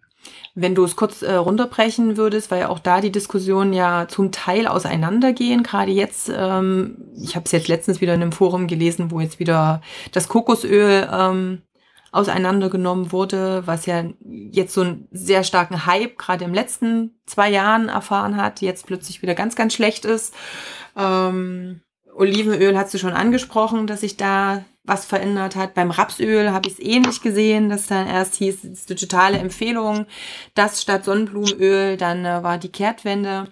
Wenn 0.55 0.75
du 0.75 0.85
es 0.85 0.97
kurz 0.97 1.23
äh, 1.23 1.35
runterbrechen 1.35 2.17
würdest, 2.17 2.51
weil 2.51 2.65
auch 2.65 2.79
da 2.79 3.01
die 3.01 3.13
Diskussionen 3.13 3.73
ja 3.73 4.07
zum 4.09 4.33
Teil 4.33 4.67
auseinandergehen. 4.67 5.63
Gerade 5.63 5.93
jetzt, 5.93 6.31
ähm, 6.35 6.97
ich 7.23 7.37
habe 7.37 7.45
es 7.45 7.53
jetzt 7.53 7.69
letztens 7.69 8.01
wieder 8.01 8.15
in 8.15 8.23
einem 8.23 8.33
Forum 8.33 8.67
gelesen, 8.67 9.11
wo 9.11 9.21
jetzt 9.21 9.39
wieder 9.39 9.81
das 10.13 10.29
Kokosöl 10.29 11.09
ähm, 11.13 11.63
auseinandergenommen 12.13 13.13
wurde, 13.13 13.67
was 13.67 13.87
ja 13.87 14.05
jetzt 14.25 14.75
so 14.75 14.83
einen 14.83 15.09
sehr 15.13 15.45
starken 15.45 15.87
Hype 15.87 16.19
gerade 16.19 16.45
im 16.45 16.55
letzten 16.55 17.21
zwei 17.27 17.51
Jahren 17.51 17.89
erfahren 17.89 18.37
hat, 18.37 18.61
jetzt 18.61 18.87
plötzlich 18.87 19.23
wieder 19.23 19.35
ganz, 19.35 19.55
ganz 19.55 19.75
schlecht 19.75 20.05
ist. 20.05 20.35
Ähm, 20.97 21.83
Olivenöl 22.15 22.77
hast 22.77 22.93
du 22.93 22.99
schon 22.99 23.13
angesprochen, 23.13 23.87
dass 23.87 24.01
sich 24.01 24.17
da 24.17 24.65
was 24.83 25.05
verändert 25.05 25.57
hat. 25.57 25.75
Beim 25.75 25.91
Rapsöl 25.91 26.51
habe 26.51 26.69
ich 26.69 26.75
es 26.75 26.85
ähnlich 26.85 27.23
gesehen, 27.23 27.69
dass 27.69 27.87
dann 27.87 28.09
erst 28.09 28.37
hieß, 28.37 28.65
es 28.65 28.71
ist 28.71 28.91
eine 28.91 28.99
totale 28.99 29.39
Empfehlung, 29.39 30.07
das 30.55 30.83
statt 30.83 31.05
Sonnenblumenöl, 31.05 31.97
dann 31.97 32.25
äh, 32.25 32.43
war 32.43 32.59
die 32.59 32.73
Kehrtwende. 32.73 33.47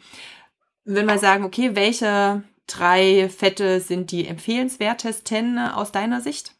Wenn 0.85 1.07
wir 1.07 1.19
sagen, 1.19 1.45
okay, 1.45 1.77
welche 1.77 2.43
drei 2.67 3.29
Fette 3.29 3.81
sind 3.81 4.11
die 4.11 4.27
empfehlenswertesten 4.27 5.59
aus 5.59 5.93
deiner 5.93 6.21
Sicht? 6.21 6.55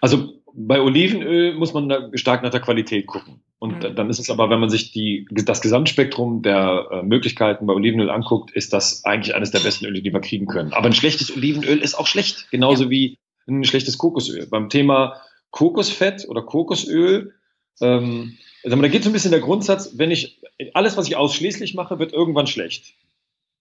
Also 0.00 0.37
bei 0.60 0.80
Olivenöl 0.80 1.54
muss 1.54 1.72
man 1.72 2.10
stark 2.14 2.42
nach 2.42 2.50
der 2.50 2.60
Qualität 2.60 3.06
gucken. 3.06 3.40
Und 3.60 3.82
mhm. 3.82 3.94
dann 3.94 4.10
ist 4.10 4.18
es 4.18 4.28
aber, 4.28 4.50
wenn 4.50 4.58
man 4.58 4.70
sich 4.70 4.90
die, 4.90 5.26
das 5.30 5.60
Gesamtspektrum 5.60 6.42
der 6.42 6.88
äh, 6.90 7.02
Möglichkeiten 7.02 7.66
bei 7.66 7.74
Olivenöl 7.74 8.10
anguckt, 8.10 8.50
ist 8.50 8.72
das 8.72 9.04
eigentlich 9.04 9.34
eines 9.34 9.52
der 9.52 9.60
besten 9.60 9.86
Öle, 9.86 10.02
die 10.02 10.12
wir 10.12 10.20
kriegen 10.20 10.46
können. 10.46 10.72
Aber 10.72 10.86
ein 10.86 10.94
schlechtes 10.94 11.34
Olivenöl 11.34 11.78
ist 11.78 11.94
auch 11.94 12.06
schlecht, 12.06 12.50
genauso 12.50 12.84
ja. 12.84 12.90
wie 12.90 13.18
ein 13.46 13.64
schlechtes 13.64 13.98
Kokosöl. 13.98 14.46
Beim 14.46 14.68
Thema 14.68 15.20
Kokosfett 15.50 16.28
oder 16.28 16.42
Kokosöl, 16.42 17.34
ähm, 17.80 18.36
also 18.64 18.76
da 18.76 18.88
geht 18.88 19.04
so 19.04 19.10
ein 19.10 19.12
bisschen 19.12 19.30
der 19.30 19.40
Grundsatz, 19.40 19.92
wenn 19.96 20.10
ich 20.10 20.40
alles, 20.74 20.96
was 20.96 21.06
ich 21.06 21.16
ausschließlich 21.16 21.74
mache, 21.74 21.98
wird 22.00 22.12
irgendwann 22.12 22.48
schlecht. 22.48 22.94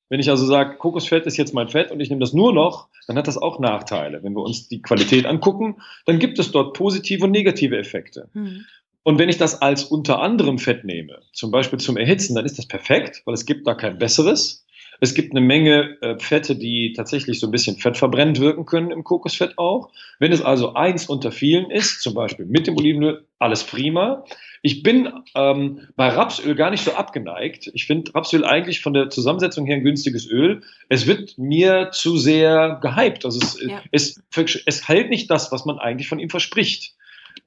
Wenn 0.10 0.20
ich 0.20 0.30
also 0.30 0.46
sage, 0.46 0.78
Kokosfett 0.78 1.26
ist 1.26 1.38
jetzt 1.38 1.54
mein 1.54 1.67
Fett 1.67 1.91
und 1.91 2.00
ich 2.00 2.10
nehme 2.10 2.22
das 2.22 2.34
nur 2.34 2.54
noch, 2.54 2.88
dann 3.08 3.17
hat 3.17 3.28
das 3.28 3.38
auch 3.38 3.60
Nachteile. 3.60 4.24
Wenn 4.24 4.34
wir 4.34 4.41
uns 4.41 4.67
die 4.67 4.82
Qualität 4.82 5.26
angucken, 5.26 5.78
dann 6.06 6.20
gibt 6.20 6.39
es 6.39 6.52
dort 6.52 6.76
positive 6.76 7.26
und 7.26 7.32
negative 7.32 7.78
Effekte. 7.78 8.30
Mhm. 8.34 8.65
Und 9.04 9.20
wenn 9.20 9.30
ich 9.30 9.38
das 9.38 9.62
als 9.62 9.86
unter 9.86 10.20
anderem 10.22 10.60
Fett 10.60 10.84
nehme, 10.84 11.22
zum 11.32 11.50
Beispiel 11.52 11.80
zum 11.80 11.96
Erhitzen, 11.96 12.36
dann 12.36 12.46
ist 12.46 12.58
das 12.58 12.67
perfekt, 12.67 13.22
weil 13.26 13.34
es 13.34 13.46
gibt 13.46 13.65
da 13.65 13.74
kein 13.74 13.98
besseres. 13.98 14.65
Es 15.00 15.14
gibt 15.14 15.32
eine 15.32 15.42
Menge 15.42 15.98
äh, 16.02 16.18
Fette, 16.20 16.56
die 16.56 16.94
tatsächlich 16.94 17.40
so 17.40 17.48
ein 17.48 17.52
bisschen 17.52 17.78
fettverbrennend 17.78 18.40
wirken 18.40 18.66
können 18.66 18.92
im 18.92 19.04
Kokosfett 19.04 19.58
auch. 19.58 19.90
Wenn 20.20 20.32
es 20.32 20.42
also 20.42 20.74
eins 20.74 21.08
unter 21.08 21.32
vielen 21.32 21.70
ist, 21.70 22.02
zum 22.02 22.14
Beispiel 22.14 22.46
mit 22.46 22.68
dem 22.68 22.78
Olivenöl, 22.78 23.26
alles 23.40 23.64
prima. 23.64 24.24
Ich 24.64 24.82
bin 24.82 25.14
ähm, 25.36 25.88
bei 25.96 26.10
Rapsöl 26.10 26.56
gar 26.56 26.72
nicht 26.72 26.84
so 26.84 26.94
abgeneigt. 26.94 27.70
Ich 27.74 27.86
finde 27.86 28.14
Rapsöl 28.16 28.44
eigentlich 28.44 28.82
von 28.82 28.94
der 28.94 29.10
Zusammensetzung 29.10 29.66
her 29.66 29.76
ein 29.76 29.84
günstiges 29.84 30.28
Öl. 30.28 30.62
Es 30.90 31.06
wird 31.06 31.38
mir 31.38 31.92
zu 31.92 32.18
sehr 32.18 32.80
gehypt. 32.82 33.26
Also 33.26 33.40
es, 33.40 33.62
ja. 33.62 33.82
es, 33.92 34.20
es 34.66 34.88
hält 34.88 35.10
nicht 35.10 35.30
das, 35.30 35.52
was 35.52 35.66
man 35.66 35.78
eigentlich 35.78 36.08
von 36.08 36.20
ihm 36.20 36.30
verspricht. 36.30 36.97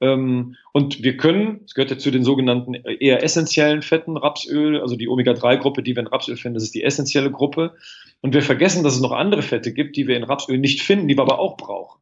Ähm, 0.01 0.55
und 0.73 1.03
wir 1.03 1.15
können, 1.15 1.61
es 1.65 1.75
gehört 1.75 1.91
ja 1.91 1.97
zu 1.97 2.09
den 2.09 2.23
sogenannten 2.23 2.73
eher 2.73 3.23
essentiellen 3.23 3.83
Fetten, 3.83 4.17
Rapsöl, 4.17 4.81
also 4.81 4.95
die 4.95 5.07
Omega-3-Gruppe, 5.07 5.83
die 5.83 5.95
wir 5.95 6.01
in 6.01 6.07
Rapsöl 6.07 6.37
finden, 6.37 6.55
das 6.55 6.63
ist 6.63 6.73
die 6.73 6.83
essentielle 6.83 7.31
Gruppe. 7.31 7.75
Und 8.21 8.33
wir 8.33 8.41
vergessen, 8.41 8.83
dass 8.83 8.95
es 8.95 9.01
noch 9.01 9.11
andere 9.11 9.43
Fette 9.43 9.73
gibt, 9.73 9.95
die 9.95 10.07
wir 10.07 10.17
in 10.17 10.23
Rapsöl 10.23 10.57
nicht 10.57 10.81
finden, 10.81 11.07
die 11.07 11.15
wir 11.15 11.21
aber 11.21 11.39
auch 11.39 11.55
brauchen. 11.55 12.01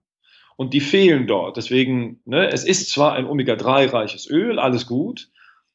Und 0.55 0.73
die 0.73 0.81
fehlen 0.81 1.27
dort. 1.27 1.57
Deswegen, 1.57 2.21
ne, 2.25 2.49
es 2.49 2.63
ist 2.63 2.89
zwar 2.89 3.13
ein 3.13 3.25
Omega-3-reiches 3.25 4.29
Öl, 4.29 4.59
alles 4.59 4.87
gut, 4.87 5.29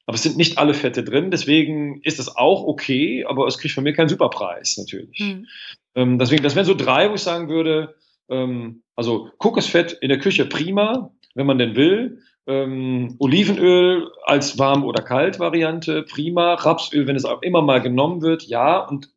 aber 0.06 0.14
es 0.14 0.22
sind 0.22 0.36
nicht 0.36 0.58
alle 0.58 0.74
Fette 0.74 1.04
drin. 1.04 1.30
Deswegen 1.30 2.00
ist 2.02 2.18
es 2.18 2.36
auch 2.36 2.64
okay, 2.64 3.24
aber 3.24 3.46
es 3.46 3.58
kriegt 3.58 3.74
von 3.74 3.84
mir 3.84 3.92
keinen 3.92 4.08
Superpreis 4.08 4.76
natürlich. 4.78 5.18
Hm. 5.18 5.46
Ähm, 5.94 6.18
deswegen, 6.18 6.42
das 6.42 6.54
wären 6.54 6.66
so 6.66 6.74
drei, 6.74 7.10
wo 7.10 7.14
ich 7.14 7.22
sagen 7.22 7.48
würde, 7.48 7.94
ähm, 8.28 8.82
also 8.96 9.30
Kokosfett 9.38 9.92
in 10.00 10.08
der 10.08 10.18
Küche 10.18 10.46
prima, 10.46 11.12
wenn 11.34 11.46
man 11.46 11.58
denn 11.58 11.76
will. 11.76 12.18
Ähm, 12.46 13.16
Olivenöl 13.18 14.10
als 14.24 14.58
warm- 14.58 14.84
oder 14.84 15.02
kalt 15.02 15.38
Variante, 15.38 16.02
prima. 16.02 16.54
Rapsöl, 16.54 17.06
wenn 17.06 17.16
es 17.16 17.24
auch 17.24 17.42
immer 17.42 17.62
mal 17.62 17.80
genommen 17.80 18.22
wird, 18.22 18.44
ja. 18.44 18.86
Und 18.86 19.10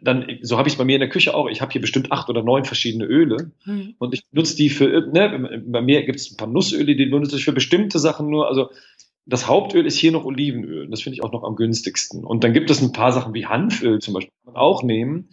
dann, 0.00 0.26
so 0.42 0.56
habe 0.56 0.68
ich 0.68 0.74
es 0.74 0.78
bei 0.78 0.84
mir 0.84 0.94
in 0.94 1.00
der 1.00 1.08
Küche 1.08 1.34
auch. 1.34 1.48
Ich 1.48 1.60
habe 1.60 1.72
hier 1.72 1.80
bestimmt 1.80 2.12
acht 2.12 2.28
oder 2.28 2.42
neun 2.42 2.64
verschiedene 2.64 3.04
Öle 3.04 3.50
mhm. 3.64 3.94
und 3.98 4.14
ich 4.14 4.22
nutze 4.32 4.56
die 4.56 4.70
für, 4.70 5.08
ne, 5.12 5.62
bei 5.66 5.82
mir 5.82 6.04
gibt 6.04 6.20
es 6.20 6.30
ein 6.30 6.36
paar 6.36 6.48
Nussöle, 6.48 6.94
die 6.94 7.06
nutze 7.06 7.36
ich 7.36 7.44
für 7.44 7.52
bestimmte 7.52 7.98
Sachen 7.98 8.30
nur. 8.30 8.48
Also 8.48 8.70
das 9.26 9.46
Hauptöl 9.46 9.86
ist 9.86 9.96
hier 9.96 10.12
noch 10.12 10.24
Olivenöl. 10.24 10.88
Das 10.88 11.02
finde 11.02 11.14
ich 11.14 11.22
auch 11.22 11.32
noch 11.32 11.44
am 11.44 11.56
günstigsten. 11.56 12.24
Und 12.24 12.42
dann 12.42 12.52
gibt 12.52 12.70
es 12.70 12.80
ein 12.80 12.92
paar 12.92 13.12
Sachen 13.12 13.34
wie 13.34 13.46
Hanföl 13.46 14.00
zum 14.00 14.14
Beispiel, 14.14 14.32
kann 14.44 14.54
man 14.54 14.62
auch 14.62 14.82
nehmen. 14.82 15.28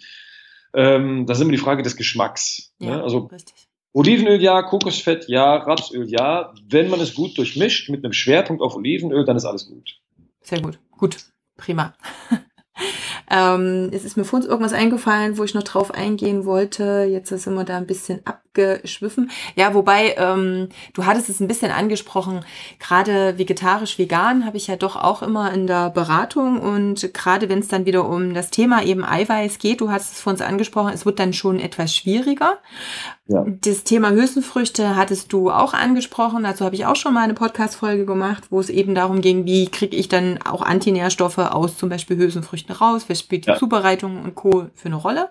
Ähm, 0.78 1.26
das 1.26 1.40
ist 1.40 1.42
immer 1.42 1.52
die 1.52 1.58
Frage 1.58 1.82
des 1.82 1.98
Geschmacks. 1.98 2.72
Ne? 2.78 2.90
Ja, 2.90 2.98
ne? 2.98 3.04
Also 3.04 3.26
richtig. 3.32 3.68
Olivenöl 3.94 4.40
ja, 4.40 4.62
Kokosfett 4.62 5.28
ja, 5.28 5.56
Rapsöl 5.56 6.08
ja. 6.08 6.54
Wenn 6.70 6.92
man 6.92 7.00
es 7.00 7.16
gut 7.16 7.36
durchmischt 7.36 7.90
mit 7.90 8.06
einem 8.06 8.14
Schwerpunkt 8.14 8.62
auf 8.62 8.76
Olivenöl, 8.76 9.26
dann 9.26 9.38
ist 9.38 9.46
alles 9.46 9.68
gut. 9.68 10.00
Sehr 10.42 10.62
gut. 10.62 10.78
Gut. 10.92 11.18
Prima. 11.58 11.96
ähm, 13.32 13.90
es 13.92 14.06
ist 14.06 14.18
mir 14.18 14.24
vor 14.24 14.38
uns 14.38 14.46
irgendwas 14.46 14.74
eingefallen, 14.74 15.40
wo 15.40 15.44
ich 15.44 15.56
noch 15.56 15.64
drauf 15.64 15.90
eingehen 15.90 16.46
wollte. 16.46 17.08
Jetzt 17.10 17.30
sind 17.30 17.56
wir 17.56 17.64
da 17.64 17.78
ein 17.78 17.88
bisschen 17.88 18.22
abgeschwiffen. 18.58 19.32
Ja, 19.56 19.74
wobei, 19.74 20.16
ähm, 20.18 20.70
du 20.94 21.06
hattest 21.06 21.30
es 21.30 21.40
ein 21.40 21.48
bisschen 21.48 21.72
angesprochen, 21.72 22.42
gerade 22.80 23.38
vegetarisch, 23.38 23.98
vegan 23.98 24.46
habe 24.46 24.58
ich 24.58 24.68
ja 24.68 24.76
doch 24.76 24.96
auch 24.96 25.22
immer 25.22 25.54
in 25.54 25.68
der 25.68 25.90
Beratung 25.90 26.60
und 26.60 27.14
gerade 27.14 27.50
wenn 27.50 27.60
es 27.60 27.68
dann 27.68 27.86
wieder 27.86 28.08
um 28.08 28.34
das 28.34 28.50
Thema 28.50 28.84
eben 28.84 29.04
Eiweiß 29.04 29.60
geht, 29.60 29.82
du 29.82 29.92
hast 29.92 30.14
es 30.14 30.22
vor 30.22 30.34
uns 30.34 30.42
angesprochen, 30.42 30.94
es 30.94 31.06
wird 31.06 31.20
dann 31.20 31.34
schon 31.34 31.60
etwas 31.60 31.96
schwieriger. 31.96 32.58
Ja. 33.28 33.46
Das 33.46 33.84
Thema 33.84 34.12
Hülsenfrüchte 34.12 34.96
hattest 34.96 35.34
du 35.34 35.52
auch 35.52 35.74
angesprochen. 35.74 36.44
Dazu 36.44 36.64
habe 36.64 36.76
ich 36.76 36.86
auch 36.86 36.96
schon 36.96 37.14
mal 37.14 37.24
eine 37.24 37.34
Podcast-Folge 37.34 38.06
gemacht, 38.06 38.46
wo 38.52 38.60
es 38.62 38.70
eben 38.70 38.96
darum 38.96 39.20
ging, 39.20 39.46
wie 39.46 39.68
kriege 39.68 39.98
ich 39.98 40.08
dann 40.08 40.40
auch 40.44 40.62
Antinährstoffe 40.62 41.38
aus 41.38 41.78
zum 41.78 41.90
Beispiel 41.90 42.18
Hülsenfrüchten 42.18 42.74
raus, 42.74 43.06
was 43.10 43.20
spielt 43.20 43.46
die 43.46 43.50
ja. 43.50 43.58
Zubereitung 43.58 44.24
und 44.24 44.36
Co. 44.36 44.68
für 44.74 44.86
eine 44.86 44.96
Rolle. 44.96 45.30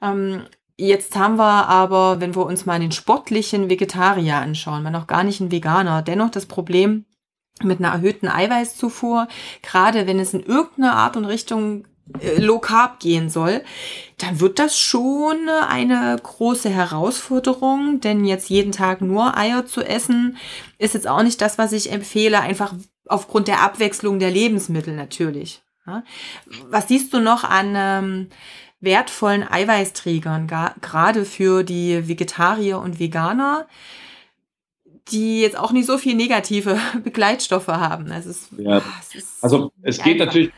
Ähm, 0.00 0.44
jetzt 0.80 1.16
haben 1.16 1.36
wir 1.36 1.68
aber, 1.68 2.20
wenn 2.20 2.34
wir 2.34 2.46
uns 2.46 2.66
mal 2.66 2.80
den 2.80 2.92
sportlichen 2.92 3.68
Vegetarier 3.68 4.36
anschauen, 4.36 4.82
man 4.82 4.92
noch 4.92 5.06
gar 5.06 5.24
nicht 5.24 5.40
ein 5.40 5.50
Veganer, 5.50 6.02
dennoch 6.02 6.30
das 6.30 6.46
Problem, 6.46 7.04
mit 7.62 7.78
einer 7.78 7.92
erhöhten 7.92 8.28
Eiweißzufuhr, 8.28 9.28
gerade 9.62 10.06
wenn 10.06 10.18
es 10.18 10.32
in 10.32 10.42
irgendeiner 10.42 10.94
Art 10.94 11.16
und 11.18 11.26
Richtung 11.26 11.84
äh, 12.20 12.40
Low 12.40 12.58
Carb 12.58 13.00
gehen 13.00 13.28
soll, 13.28 13.62
dann 14.16 14.40
wird 14.40 14.58
das 14.58 14.78
schon 14.78 15.48
eine 15.68 16.16
große 16.22 16.70
Herausforderung, 16.70 18.00
denn 18.00 18.24
jetzt 18.24 18.48
jeden 18.48 18.72
Tag 18.72 19.02
nur 19.02 19.36
Eier 19.36 19.66
zu 19.66 19.82
essen, 19.82 20.38
ist 20.78 20.94
jetzt 20.94 21.06
auch 21.06 21.22
nicht 21.22 21.42
das, 21.42 21.58
was 21.58 21.72
ich 21.72 21.92
empfehle, 21.92 22.40
einfach 22.40 22.72
aufgrund 23.06 23.48
der 23.48 23.60
Abwechslung 23.60 24.18
der 24.18 24.30
Lebensmittel 24.30 24.94
natürlich. 24.94 25.62
Was 26.68 26.88
siehst 26.88 27.12
du 27.12 27.20
noch 27.20 27.44
an 27.44 27.74
ähm, 27.76 28.28
wertvollen 28.80 29.46
Eiweißträgern, 29.48 30.46
gerade 30.80 31.24
für 31.24 31.62
die 31.62 32.08
Vegetarier 32.08 32.78
und 32.78 32.98
Veganer? 32.98 33.66
die 35.08 35.40
jetzt 35.40 35.58
auch 35.58 35.72
nicht 35.72 35.86
so 35.86 35.98
viel 35.98 36.14
negative 36.14 36.78
Begleitstoffe 37.04 37.66
haben. 37.68 38.12
Also 38.12 38.30
es, 38.30 38.48
ja. 38.56 38.82
es, 39.12 39.38
also 39.42 39.72
es 39.82 39.98
geht 39.98 40.14
einfach. 40.14 40.26
natürlich 40.26 40.52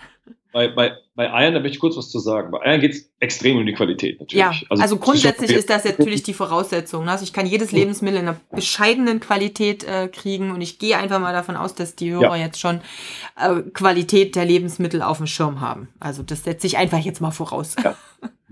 bei, 0.53 0.69
bei, 0.69 0.93
bei 1.15 1.33
Eiern, 1.33 1.55
da 1.55 1.61
möchte 1.61 1.77
ich 1.77 1.81
kurz 1.81 1.97
was 1.97 2.11
zu 2.11 2.19
sagen. 2.19 2.51
Bei 2.51 2.61
Eiern 2.61 2.81
geht 2.81 2.93
es 2.93 3.11
extrem 3.21 3.57
um 3.57 3.65
die 3.65 3.73
Qualität 3.73 4.21
natürlich. 4.21 4.39
Ja, 4.39 4.53
also, 4.69 4.83
also 4.83 4.97
grundsätzlich 4.99 5.51
ist 5.51 5.71
das 5.71 5.85
natürlich 5.85 6.23
die 6.23 6.35
Voraussetzung. 6.35 7.07
Ne? 7.07 7.11
Also 7.11 7.25
ich 7.25 7.33
kann 7.33 7.47
jedes 7.47 7.73
Lebensmittel 7.73 8.21
in 8.21 8.29
einer 8.29 8.41
bescheidenen 8.51 9.19
Qualität 9.19 9.83
äh, 9.85 10.09
kriegen 10.09 10.51
und 10.51 10.61
ich 10.61 10.79
gehe 10.79 10.99
einfach 10.99 11.21
mal 11.21 11.33
davon 11.33 11.57
aus, 11.57 11.75
dass 11.75 11.97
die 11.97 12.13
Hörer 12.13 12.37
ja. 12.37 12.45
jetzt 12.45 12.61
schon 12.61 12.83
äh, 13.41 13.63
Qualität 13.73 14.37
der 14.37 14.45
Lebensmittel 14.45 15.01
auf 15.01 15.17
dem 15.17 15.27
Schirm 15.27 15.63
haben. 15.63 15.89
Also 16.01 16.23
das 16.23 16.45
setze 16.45 16.67
ich 16.67 16.77
einfach 16.77 16.99
jetzt 16.99 17.23
mal 17.23 17.31
voraus. 17.31 17.75
Ja. 17.83 17.97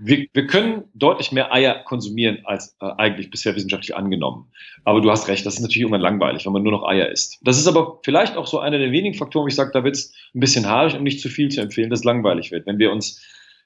Wir, 0.03 0.27
wir 0.33 0.47
können 0.47 0.83
deutlich 0.93 1.31
mehr 1.31 1.53
Eier 1.53 1.83
konsumieren 1.83 2.39
als 2.45 2.75
äh, 2.81 2.85
eigentlich 2.97 3.29
bisher 3.29 3.55
wissenschaftlich 3.55 3.95
angenommen. 3.95 4.51
Aber 4.83 5.01
du 5.01 5.11
hast 5.11 5.27
recht, 5.27 5.45
das 5.45 5.55
ist 5.55 5.61
natürlich 5.61 5.81
irgendwann 5.81 6.01
langweilig, 6.01 6.45
wenn 6.45 6.53
man 6.53 6.63
nur 6.63 6.71
noch 6.71 6.87
Eier 6.87 7.09
isst. 7.09 7.39
Das 7.43 7.57
ist 7.57 7.67
aber 7.67 7.99
vielleicht 8.03 8.37
auch 8.37 8.47
so 8.47 8.59
einer 8.59 8.79
der 8.79 8.91
wenigen 8.91 9.15
Faktoren, 9.15 9.43
wo 9.43 9.47
ich 9.47 9.55
sage, 9.55 9.71
da 9.73 9.83
wird 9.83 9.95
es 9.95 10.13
ein 10.33 10.39
bisschen 10.39 10.67
haarig, 10.67 10.95
um 10.95 11.03
nicht 11.03 11.21
zu 11.21 11.29
viel 11.29 11.49
zu 11.49 11.61
empfehlen, 11.61 11.89
dass 11.89 11.99
es 11.99 12.05
langweilig 12.05 12.51
wird. 12.51 12.65
Wenn 12.65 12.79
wir 12.79 12.91
uns 12.91 13.21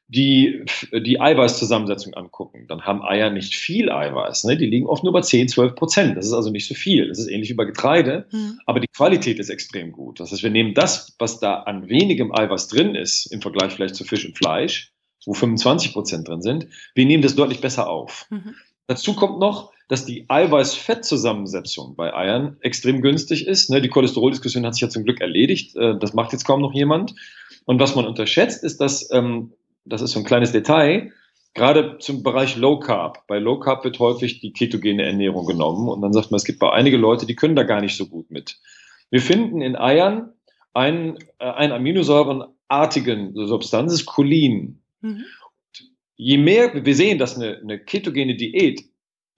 die, 0.07 0.63
die 0.91 1.19
Eiweißzusammensetzung 1.19 2.13
angucken, 2.13 2.65
dann 2.67 2.81
haben 2.83 3.01
Eier 3.01 3.31
nicht 3.31 3.55
viel 3.55 3.91
Eiweiß. 3.91 4.43
Ne? 4.43 4.55
Die 4.57 4.67
liegen 4.67 4.85
oft 4.85 5.03
nur 5.03 5.13
bei 5.13 5.21
10, 5.21 5.47
12 5.47 5.75
Prozent. 5.75 6.17
Das 6.17 6.27
ist 6.27 6.33
also 6.33 6.51
nicht 6.51 6.67
so 6.67 6.75
viel. 6.75 7.07
Das 7.07 7.17
ist 7.17 7.27
ähnlich 7.27 7.49
wie 7.49 7.55
bei 7.55 7.65
Getreide, 7.65 8.27
mhm. 8.31 8.59
aber 8.65 8.79
die 8.79 8.87
Qualität 8.87 9.39
ist 9.39 9.49
extrem 9.49 9.91
gut. 9.91 10.19
Das 10.19 10.31
heißt, 10.31 10.43
wir 10.43 10.51
nehmen 10.51 10.73
das, 10.75 11.15
was 11.17 11.39
da 11.39 11.61
an 11.61 11.89
wenigem 11.89 12.31
Eiweiß 12.33 12.67
drin 12.67 12.93
ist, 12.93 13.25
im 13.27 13.41
Vergleich 13.41 13.73
vielleicht 13.73 13.95
zu 13.95 14.03
Fisch 14.03 14.25
und 14.25 14.37
Fleisch, 14.37 14.93
wo 15.25 15.33
25 15.33 15.93
Prozent 15.93 16.27
drin 16.27 16.41
sind, 16.41 16.67
wir 16.93 17.05
nehmen 17.05 17.23
das 17.23 17.35
deutlich 17.35 17.61
besser 17.61 17.89
auf. 17.89 18.27
Mhm. 18.29 18.55
Dazu 18.87 19.15
kommt 19.15 19.39
noch, 19.39 19.71
dass 19.87 20.05
die 20.05 20.25
Eiweiß-Fett-Zusammensetzung 20.29 21.95
bei 21.95 22.13
Eiern 22.13 22.57
extrem 22.61 23.01
günstig 23.01 23.47
ist. 23.47 23.69
Ne, 23.69 23.81
die 23.81 23.89
Cholesteroldiskussion 23.89 24.65
hat 24.65 24.73
sich 24.73 24.81
ja 24.81 24.89
zum 24.89 25.03
Glück 25.03 25.21
erledigt. 25.21 25.75
Äh, 25.75 25.97
das 25.99 26.13
macht 26.13 26.31
jetzt 26.31 26.45
kaum 26.45 26.61
noch 26.61 26.73
jemand. 26.73 27.13
Und 27.65 27.79
was 27.79 27.95
man 27.95 28.05
unterschätzt, 28.05 28.63
ist, 28.63 28.81
dass, 28.81 29.09
ähm, 29.11 29.53
das 29.85 30.01
ist 30.01 30.11
so 30.11 30.19
ein 30.19 30.25
kleines 30.25 30.51
Detail, 30.51 31.11
gerade 31.53 31.97
zum 31.99 32.23
Bereich 32.23 32.57
Low 32.57 32.79
Carb. 32.79 33.27
Bei 33.27 33.39
Low 33.39 33.59
Carb 33.59 33.83
wird 33.83 33.99
häufig 33.99 34.39
die 34.39 34.53
ketogene 34.53 35.03
Ernährung 35.03 35.45
genommen. 35.45 35.87
Und 35.87 36.01
dann 36.01 36.13
sagt 36.13 36.31
man, 36.31 36.37
es 36.37 36.45
gibt 36.45 36.59
bei 36.59 36.71
einige 36.71 36.97
Leute, 36.97 37.25
die 37.25 37.35
können 37.35 37.55
da 37.55 37.63
gar 37.63 37.81
nicht 37.81 37.95
so 37.95 38.07
gut 38.07 38.29
mit. 38.31 38.59
Wir 39.11 39.21
finden 39.21 39.61
in 39.61 39.75
Eiern 39.75 40.33
ein, 40.73 41.17
äh, 41.39 41.45
ein 41.45 41.71
aminosäurenartigen 41.71 43.33
Substanz, 43.35 43.93
ist 43.93 44.05
Cholin. 44.05 44.81
Mhm. 45.05 45.25
Je 46.17 46.37
mehr, 46.37 46.85
wir 46.85 46.95
sehen, 46.95 47.17
dass 47.19 47.35
eine, 47.35 47.57
eine 47.57 47.79
ketogene 47.79 48.35
Diät 48.35 48.83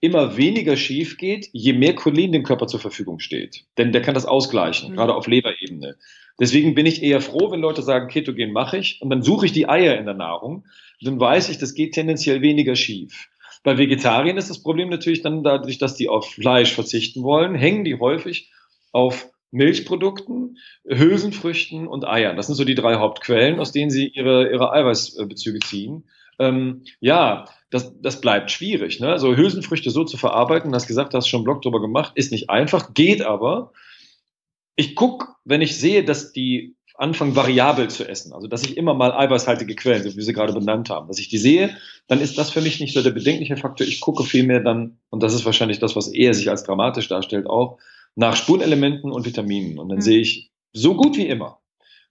immer 0.00 0.36
weniger 0.36 0.76
schief 0.76 1.18
geht, 1.18 1.48
je 1.52 1.72
mehr 1.72 1.94
Cholin 1.94 2.32
dem 2.32 2.44
Körper 2.44 2.68
zur 2.68 2.80
Verfügung 2.80 3.18
steht. 3.18 3.64
Denn 3.76 3.92
der 3.92 4.02
kann 4.02 4.14
das 4.14 4.26
ausgleichen, 4.26 4.92
mhm. 4.92 4.96
gerade 4.96 5.14
auf 5.14 5.26
Leberebene. 5.26 5.96
Deswegen 6.40 6.74
bin 6.74 6.86
ich 6.86 7.02
eher 7.02 7.20
froh, 7.20 7.50
wenn 7.50 7.60
Leute 7.60 7.82
sagen, 7.82 8.08
Ketogen 8.08 8.52
mache 8.52 8.78
ich 8.78 9.02
und 9.02 9.10
dann 9.10 9.22
suche 9.22 9.46
ich 9.46 9.52
die 9.52 9.68
Eier 9.68 9.98
in 9.98 10.04
der 10.04 10.14
Nahrung. 10.14 10.64
Dann 11.00 11.18
weiß 11.18 11.48
ich, 11.48 11.58
das 11.58 11.74
geht 11.74 11.94
tendenziell 11.94 12.42
weniger 12.42 12.76
schief. 12.76 13.28
Bei 13.64 13.76
Vegetariern 13.76 14.36
ist 14.36 14.50
das 14.50 14.62
Problem 14.62 14.88
natürlich 14.88 15.22
dann 15.22 15.42
dadurch, 15.42 15.78
dass 15.78 15.96
die 15.96 16.08
auf 16.08 16.30
Fleisch 16.30 16.72
verzichten 16.72 17.24
wollen, 17.24 17.56
hängen 17.56 17.84
die 17.84 17.98
häufig 17.98 18.52
auf 18.92 19.30
Milchprodukten, 19.50 20.58
Hülsenfrüchten 20.86 21.86
und 21.86 22.06
Eiern. 22.06 22.36
Das 22.36 22.46
sind 22.46 22.56
so 22.56 22.64
die 22.64 22.74
drei 22.74 22.96
Hauptquellen, 22.96 23.60
aus 23.60 23.72
denen 23.72 23.90
sie 23.90 24.08
ihre, 24.08 24.50
ihre 24.50 24.72
Eiweißbezüge 24.72 25.60
ziehen. 25.60 26.04
Ähm, 26.38 26.82
ja, 27.00 27.46
das, 27.70 27.92
das 28.00 28.20
bleibt 28.20 28.50
schwierig. 28.50 29.00
Ne? 29.00 29.18
So 29.18 29.36
Hülsenfrüchte 29.36 29.90
so 29.90 30.04
zu 30.04 30.16
verarbeiten, 30.16 30.74
hast 30.74 30.86
gesagt, 30.86 31.14
hast 31.14 31.28
schon 31.28 31.38
einen 31.38 31.44
Blog 31.44 31.62
drüber 31.62 31.80
gemacht, 31.80 32.12
ist 32.14 32.32
nicht 32.32 32.50
einfach, 32.50 32.94
geht 32.94 33.22
aber. 33.22 33.72
Ich 34.76 34.94
gucke, 34.94 35.28
wenn 35.44 35.62
ich 35.62 35.78
sehe, 35.78 36.04
dass 36.04 36.32
die 36.32 36.76
anfangen 36.94 37.36
variabel 37.36 37.88
zu 37.88 38.08
essen, 38.08 38.32
also 38.32 38.48
dass 38.48 38.64
ich 38.64 38.76
immer 38.76 38.92
mal 38.92 39.12
eiweißhaltige 39.12 39.76
Quellen, 39.76 40.04
wie 40.04 40.20
Sie 40.20 40.32
gerade 40.32 40.52
benannt 40.52 40.90
haben, 40.90 41.06
dass 41.06 41.20
ich 41.20 41.28
die 41.28 41.38
sehe, 41.38 41.76
dann 42.08 42.20
ist 42.20 42.36
das 42.38 42.50
für 42.50 42.60
mich 42.60 42.80
nicht 42.80 42.92
so 42.92 43.02
der 43.02 43.12
bedenkliche 43.12 43.56
Faktor. 43.56 43.86
Ich 43.86 44.00
gucke 44.00 44.24
vielmehr 44.24 44.60
dann, 44.60 44.98
und 45.08 45.22
das 45.22 45.32
ist 45.32 45.44
wahrscheinlich 45.44 45.78
das, 45.78 45.94
was 45.94 46.08
eher 46.08 46.34
sich 46.34 46.50
als 46.50 46.64
dramatisch 46.64 47.06
darstellt, 47.06 47.46
auch 47.46 47.78
nach 48.18 48.34
Spurenelementen 48.34 49.12
und 49.12 49.24
Vitaminen. 49.24 49.78
Und 49.78 49.88
dann 49.88 49.98
mhm. 49.98 50.02
sehe 50.02 50.18
ich 50.18 50.50
so 50.72 50.94
gut 50.94 51.16
wie 51.16 51.28
immer 51.28 51.60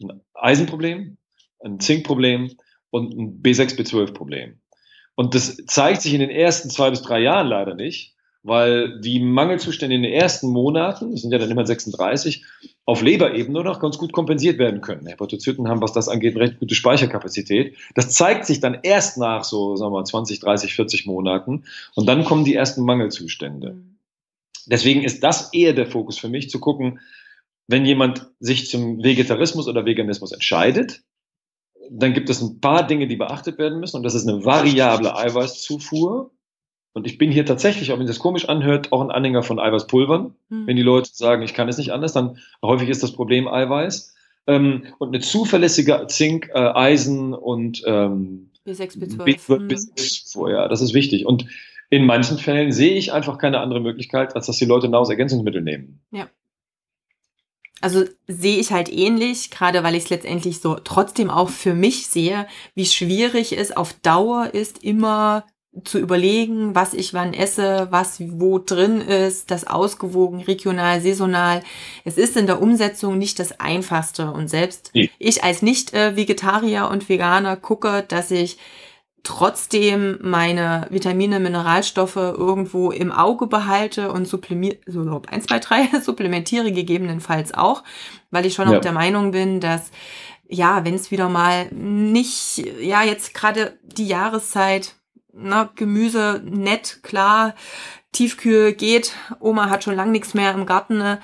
ein 0.01 0.21
Eisenproblem, 0.33 1.17
ein 1.63 1.79
Zinkproblem 1.79 2.51
und 2.91 3.13
ein 3.13 3.41
B6, 3.41 3.75
B12-Problem. 3.77 4.59
Und 5.15 5.35
das 5.35 5.57
zeigt 5.65 6.01
sich 6.01 6.13
in 6.13 6.21
den 6.21 6.29
ersten 6.29 6.69
zwei 6.69 6.91
bis 6.91 7.01
drei 7.01 7.19
Jahren 7.19 7.47
leider 7.47 7.73
nicht, 7.73 8.15
weil 8.43 9.01
die 9.01 9.19
Mangelzustände 9.19 9.95
in 9.95 10.03
den 10.03 10.13
ersten 10.13 10.49
Monaten, 10.49 11.11
das 11.11 11.23
sind 11.23 11.31
ja 11.31 11.39
dann 11.39 11.51
immer 11.51 11.65
36, 11.65 12.45
auf 12.85 13.01
Leberebene 13.01 13.63
noch 13.63 13.81
ganz 13.81 13.97
gut 13.97 14.13
kompensiert 14.13 14.59
werden 14.59 14.79
können. 14.79 15.07
Hepatozyten 15.07 15.67
haben, 15.67 15.81
was 15.81 15.91
das 15.91 16.07
angeht, 16.07 16.35
eine 16.35 16.45
recht 16.45 16.59
gute 16.59 16.75
Speicherkapazität. 16.75 17.75
Das 17.95 18.11
zeigt 18.11 18.45
sich 18.45 18.61
dann 18.61 18.77
erst 18.83 19.17
nach 19.17 19.43
so, 19.43 19.75
sagen 19.75 19.91
wir 19.91 19.99
mal, 19.99 20.05
20, 20.05 20.39
30, 20.39 20.75
40 20.75 21.05
Monaten 21.07 21.65
und 21.95 22.07
dann 22.07 22.23
kommen 22.23 22.45
die 22.45 22.53
ersten 22.53 22.83
Mangelzustände. 22.83 23.73
Mhm. 23.73 23.96
Deswegen 24.67 25.03
ist 25.03 25.23
das 25.23 25.53
eher 25.53 25.73
der 25.73 25.87
Fokus 25.87 26.17
für 26.17 26.29
mich, 26.29 26.49
zu 26.49 26.59
gucken, 26.59 26.99
wenn 27.67 27.85
jemand 27.85 28.29
sich 28.39 28.69
zum 28.69 29.03
Vegetarismus 29.03 29.67
oder 29.67 29.85
Veganismus 29.85 30.31
entscheidet, 30.31 31.01
dann 31.89 32.13
gibt 32.13 32.29
es 32.29 32.41
ein 32.41 32.59
paar 32.59 32.85
Dinge, 32.85 33.07
die 33.07 33.15
beachtet 33.15 33.57
werden 33.57 33.79
müssen. 33.79 33.97
Und 33.97 34.03
das 34.03 34.15
ist 34.15 34.27
eine 34.27 34.43
variable 34.43 35.15
Eiweißzufuhr. 35.15 36.31
Und 36.93 37.05
ich 37.07 37.17
bin 37.17 37.31
hier 37.31 37.45
tatsächlich, 37.45 37.91
auch 37.91 37.99
wenn 37.99 38.07
das 38.07 38.19
komisch 38.19 38.49
anhört, 38.49 38.91
auch 38.91 39.01
ein 39.01 39.11
Anhänger 39.11 39.43
von 39.43 39.59
Eiweißpulvern. 39.59 40.33
Mhm. 40.49 40.67
Wenn 40.67 40.75
die 40.75 40.81
Leute 40.81 41.09
sagen, 41.13 41.43
ich 41.43 41.53
kann 41.53 41.69
es 41.69 41.77
nicht 41.77 41.91
anders, 41.91 42.13
dann 42.13 42.39
häufig 42.63 42.89
ist 42.89 43.03
das 43.03 43.11
Problem 43.11 43.47
Eiweiß. 43.47 44.15
Ähm, 44.47 44.85
und 44.97 45.09
eine 45.09 45.19
zuverlässige 45.19 46.05
Zink, 46.07 46.49
äh, 46.53 46.57
Eisen 46.57 47.33
und 47.33 47.83
ähm, 47.85 48.49
B6, 48.65 48.97
B12. 48.97 49.67
B6, 49.67 50.39
mhm. 50.39 50.51
ja, 50.51 50.67
das 50.67 50.81
ist 50.81 50.93
wichtig. 50.93 51.25
Und 51.25 51.45
in 51.89 52.05
manchen 52.05 52.37
Fällen 52.37 52.71
sehe 52.71 52.95
ich 52.95 53.13
einfach 53.13 53.37
keine 53.37 53.59
andere 53.59 53.79
Möglichkeit, 53.79 54.35
als 54.35 54.47
dass 54.47 54.57
die 54.57 54.65
Leute 54.65 54.89
Nahrungsergänzungsmittel 54.89 55.61
nehmen. 55.61 56.01
Ja. 56.11 56.27
Also 57.79 58.05
sehe 58.27 58.59
ich 58.59 58.71
halt 58.71 58.91
ähnlich, 58.91 59.51
gerade 59.51 59.83
weil 59.83 59.95
ich 59.95 60.05
es 60.05 60.09
letztendlich 60.09 60.59
so 60.59 60.75
trotzdem 60.75 61.29
auch 61.29 61.49
für 61.49 61.73
mich 61.73 62.07
sehe, 62.07 62.47
wie 62.73 62.85
schwierig 62.85 63.55
es 63.57 63.75
auf 63.75 63.93
Dauer 63.93 64.49
ist, 64.53 64.83
immer 64.83 65.45
zu 65.83 65.99
überlegen, 65.99 66.73
was 66.73 66.95
ich 66.95 67.13
wann 67.13 67.35
esse, 67.35 67.87
was 67.91 68.19
wo 68.19 68.57
drin 68.57 68.99
ist, 68.99 69.51
das 69.51 69.67
ausgewogen, 69.67 70.41
regional, 70.41 71.01
saisonal. 71.01 71.61
Es 72.03 72.17
ist 72.17 72.35
in 72.35 72.47
der 72.47 72.61
Umsetzung 72.61 73.19
nicht 73.19 73.37
das 73.37 73.59
Einfachste. 73.59 74.31
Und 74.31 74.49
selbst 74.49 74.91
nee. 74.95 75.11
ich 75.19 75.43
als 75.43 75.61
Nicht-Vegetarier 75.61 76.89
und 76.89 77.09
Veganer 77.09 77.57
gucke, 77.57 78.03
dass 78.07 78.31
ich 78.31 78.57
trotzdem 79.23 80.19
meine 80.21 80.87
Vitamine, 80.89 81.39
Mineralstoffe 81.39 82.15
irgendwo 82.15 82.91
im 82.91 83.11
Auge 83.11 83.47
behalte 83.47 84.11
und 84.11 84.27
supplementiere, 84.27 84.81
so 84.85 85.21
1, 85.27 85.45
2, 85.45 85.59
3 85.59 85.99
supplementiere 86.01 86.71
gegebenenfalls 86.71 87.53
auch, 87.53 87.83
weil 88.31 88.45
ich 88.45 88.53
schon 88.53 88.69
ja. 88.69 88.77
auch 88.77 88.81
der 88.81 88.93
Meinung 88.93 89.31
bin, 89.31 89.59
dass 89.59 89.91
ja, 90.49 90.85
wenn 90.85 90.95
es 90.95 91.11
wieder 91.11 91.29
mal 91.29 91.67
nicht, 91.71 92.57
ja, 92.81 93.03
jetzt 93.03 93.33
gerade 93.33 93.77
die 93.83 94.07
Jahreszeit, 94.07 94.95
na, 95.33 95.69
Gemüse 95.75 96.41
nett, 96.45 96.99
klar, 97.03 97.53
Tiefkühl 98.13 98.73
geht, 98.73 99.13
Oma 99.39 99.69
hat 99.69 99.83
schon 99.83 99.95
lang 99.95 100.11
nichts 100.11 100.33
mehr 100.33 100.53
im 100.53 100.65
Garten, 100.65 100.97
ne? 100.97 101.19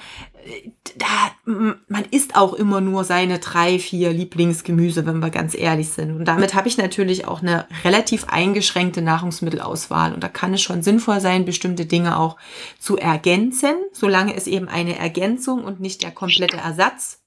Da, 0.97 1.32
man 1.45 2.06
isst 2.12 2.36
auch 2.36 2.53
immer 2.53 2.82
nur 2.82 3.03
seine 3.03 3.39
drei, 3.39 3.79
vier 3.79 4.12
Lieblingsgemüse, 4.12 5.06
wenn 5.06 5.19
wir 5.19 5.29
ganz 5.29 5.56
ehrlich 5.56 5.89
sind. 5.89 6.15
Und 6.15 6.25
damit 6.25 6.53
habe 6.53 6.67
ich 6.67 6.77
natürlich 6.77 7.27
auch 7.27 7.41
eine 7.41 7.65
relativ 7.84 8.25
eingeschränkte 8.25 9.01
Nahrungsmittelauswahl. 9.01 10.13
Und 10.13 10.23
da 10.23 10.27
kann 10.27 10.53
es 10.53 10.62
schon 10.62 10.84
sinnvoll 10.84 11.19
sein, 11.19 11.45
bestimmte 11.45 11.86
Dinge 11.86 12.19
auch 12.19 12.38
zu 12.79 12.97
ergänzen, 12.97 13.75
solange 13.91 14.36
es 14.36 14.47
eben 14.47 14.67
eine 14.67 14.97
Ergänzung 14.97 15.63
und 15.63 15.79
nicht 15.79 16.03
der 16.03 16.12
komplette 16.12 16.58
Ersatz 16.58 17.19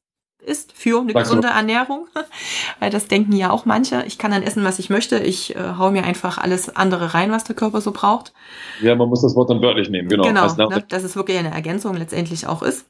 ist 0.46 0.72
für 0.72 1.00
eine 1.00 1.12
gesunde? 1.12 1.48
Ernährung. 1.48 2.06
Weil 2.80 2.90
das 2.90 3.08
denken 3.08 3.32
ja 3.32 3.50
auch 3.50 3.64
manche. 3.64 4.04
Ich 4.06 4.16
kann 4.18 4.30
dann 4.30 4.42
essen, 4.42 4.64
was 4.64 4.78
ich 4.78 4.90
möchte. 4.90 5.18
Ich 5.18 5.56
äh, 5.56 5.74
hau 5.76 5.90
mir 5.90 6.04
einfach 6.04 6.38
alles 6.38 6.74
andere 6.74 7.14
rein, 7.14 7.32
was 7.32 7.44
der 7.44 7.56
Körper 7.56 7.80
so 7.80 7.90
braucht. 7.90 8.32
Ja, 8.80 8.94
man 8.94 9.08
muss 9.08 9.22
das 9.22 9.34
Wort 9.34 9.50
dann 9.50 9.60
wörtlich 9.60 9.90
nehmen, 9.90 10.08
genau. 10.08 10.24
Genau, 10.24 10.54
ne, 10.54 10.84
dass 10.88 11.02
es 11.02 11.16
wirklich 11.16 11.38
eine 11.38 11.50
Ergänzung 11.50 11.96
letztendlich 11.96 12.46
auch 12.46 12.62
ist. 12.62 12.86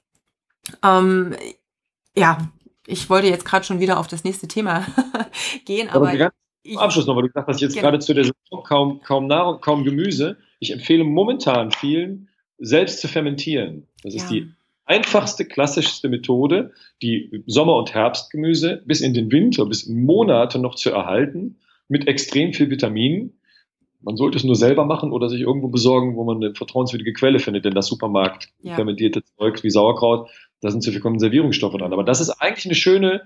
Ähm, 0.83 1.35
ja, 2.17 2.51
ich 2.87 3.11
wollte 3.11 3.29
jetzt 3.29 3.45
gerade 3.45 3.65
schon 3.65 3.81
wieder 3.81 3.99
auf 3.99 4.07
das 4.07 4.25
nächste 4.25 4.49
Thema 4.49 4.87
gehen, 5.65 5.89
aber. 5.89 6.11
aber 6.11 6.33
ich, 6.63 6.79
Abschluss 6.79 7.07
noch, 7.07 7.15
weil 7.15 7.23
du 7.23 7.29
gesagt 7.29 7.49
hast, 7.49 7.61
jetzt 7.61 7.75
genau. 7.75 7.83
gerade 7.83 7.99
zu 8.01 8.13
der 8.13 8.25
Saison 8.25 8.65
kaum, 8.65 9.01
kaum 9.03 9.27
Nahrung, 9.29 9.61
kaum 9.61 9.85
Gemüse. 9.85 10.37
Ich 10.59 10.73
empfehle 10.73 11.05
momentan 11.05 11.71
vielen, 11.71 12.29
selbst 12.59 13.01
zu 13.01 13.09
fermentieren. 13.09 13.87
Das 14.03 14.15
ja. 14.15 14.23
ist 14.23 14.31
die 14.31 14.51
einfachste, 14.85 15.45
klassischste 15.45 16.09
Methode, 16.09 16.73
die 17.03 17.43
Sommer- 17.47 17.77
und 17.77 17.93
Herbstgemüse 17.93 18.83
bis 18.87 19.01
in 19.01 19.15
den 19.15 19.31
Winter, 19.31 19.67
bis 19.67 19.85
in 19.85 20.05
Monate 20.05 20.59
noch 20.59 20.77
zu 20.77 20.91
erhalten, 20.91 21.57
mit 21.89 22.09
extrem 22.09 22.53
viel 22.53 22.71
Vitaminen. 22.71 23.39
Man 24.01 24.17
sollte 24.17 24.39
es 24.39 24.45
nur 24.45 24.55
selber 24.55 24.85
machen 24.85 25.11
oder 25.13 25.29
sich 25.29 25.41
irgendwo 25.41 25.69
besorgen, 25.69 26.17
wo 26.17 26.25
man 26.25 26.37
eine 26.37 26.55
vertrauenswürdige 26.55 27.13
Quelle 27.13 27.41
findet, 27.41 27.65
denn 27.65 27.75
das 27.75 27.89
Supermarkt 27.89 28.53
ja. 28.63 28.75
fermentierte 28.75 29.23
Zeug 29.37 29.63
wie 29.63 29.71
Sauerkraut, 29.71 30.31
da 30.61 30.71
sind 30.71 30.83
zu 30.83 30.91
viel 30.91 31.01
Konservierungsstoffe 31.01 31.77
dran. 31.77 31.93
Aber 31.93 32.05
das 32.05 32.21
ist 32.21 32.31
eigentlich 32.31 32.67
eine 32.67 32.75
schöne 32.75 33.23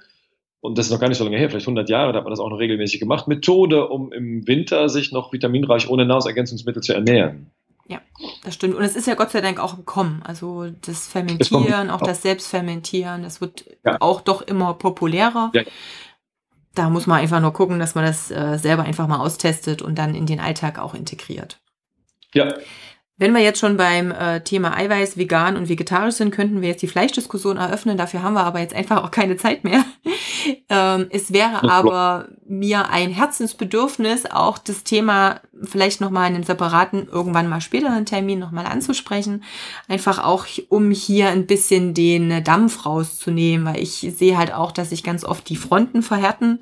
und 0.60 0.76
das 0.76 0.86
ist 0.86 0.92
noch 0.92 1.00
gar 1.00 1.08
nicht 1.08 1.18
so 1.18 1.24
lange 1.24 1.38
her, 1.38 1.48
vielleicht 1.48 1.66
100 1.66 1.88
Jahre, 1.88 2.12
da 2.12 2.18
hat 2.18 2.24
man 2.24 2.32
das 2.32 2.40
auch 2.40 2.50
noch 2.50 2.58
regelmäßig 2.58 3.00
gemacht, 3.00 3.28
Methode, 3.28 3.88
um 3.88 4.12
im 4.12 4.46
Winter 4.46 4.88
sich 4.88 5.10
noch 5.10 5.32
vitaminreich 5.32 5.88
ohne 5.88 6.04
Nahrungsergänzungsmittel 6.04 6.82
zu 6.82 6.92
ernähren. 6.92 7.50
Ja, 7.88 8.00
das 8.44 8.54
stimmt. 8.54 8.76
Und 8.76 8.84
es 8.84 8.94
ist 8.94 9.06
ja 9.06 9.14
Gott 9.14 9.30
sei 9.30 9.40
Dank 9.40 9.58
auch 9.58 9.76
im 9.76 9.84
Kommen. 9.84 10.22
Also 10.24 10.70
das 10.82 11.08
Fermentieren, 11.08 11.90
auch 11.90 12.02
das 12.02 12.22
Selbstfermentieren, 12.22 13.22
das 13.22 13.40
wird 13.40 13.64
ja. 13.84 13.96
auch 14.00 14.20
doch 14.20 14.42
immer 14.42 14.74
populärer. 14.74 15.50
Ja. 15.54 15.62
Da 16.74 16.88
muss 16.88 17.08
man 17.08 17.18
einfach 17.18 17.40
nur 17.40 17.52
gucken, 17.52 17.80
dass 17.80 17.96
man 17.96 18.04
das 18.04 18.30
äh, 18.30 18.58
selber 18.58 18.84
einfach 18.84 19.08
mal 19.08 19.18
austestet 19.18 19.82
und 19.82 19.98
dann 19.98 20.14
in 20.14 20.26
den 20.26 20.38
Alltag 20.38 20.78
auch 20.78 20.94
integriert. 20.94 21.58
Ja, 22.32 22.54
wenn 23.20 23.34
wir 23.34 23.42
jetzt 23.42 23.60
schon 23.60 23.76
beim 23.76 24.12
äh, 24.12 24.40
Thema 24.40 24.74
Eiweiß, 24.74 25.18
vegan 25.18 25.58
und 25.58 25.68
vegetarisch 25.68 26.14
sind, 26.14 26.30
könnten 26.30 26.62
wir 26.62 26.70
jetzt 26.70 26.80
die 26.80 26.88
Fleischdiskussion 26.88 27.58
eröffnen. 27.58 27.98
Dafür 27.98 28.22
haben 28.22 28.32
wir 28.32 28.44
aber 28.44 28.60
jetzt 28.60 28.74
einfach 28.74 29.04
auch 29.04 29.10
keine 29.10 29.36
Zeit 29.36 29.62
mehr. 29.62 29.84
ähm, 30.70 31.06
es 31.10 31.30
wäre 31.30 31.70
aber 31.70 32.28
mir 32.48 32.88
ein 32.88 33.10
Herzensbedürfnis, 33.10 34.24
auch 34.24 34.56
das 34.56 34.84
Thema 34.84 35.42
vielleicht 35.62 36.00
nochmal 36.00 36.30
in 36.30 36.36
einem 36.36 36.44
separaten, 36.44 37.08
irgendwann 37.08 37.46
mal 37.46 37.60
späteren 37.60 38.06
Termin 38.06 38.38
nochmal 38.38 38.64
anzusprechen. 38.64 39.44
Einfach 39.86 40.24
auch, 40.24 40.46
um 40.70 40.90
hier 40.90 41.28
ein 41.28 41.46
bisschen 41.46 41.92
den 41.92 42.42
Dampf 42.42 42.86
rauszunehmen, 42.86 43.66
weil 43.66 43.82
ich 43.82 44.14
sehe 44.16 44.38
halt 44.38 44.54
auch, 44.54 44.72
dass 44.72 44.88
sich 44.88 45.02
ganz 45.02 45.26
oft 45.26 45.46
die 45.50 45.56
Fronten 45.56 46.02
verhärten 46.02 46.60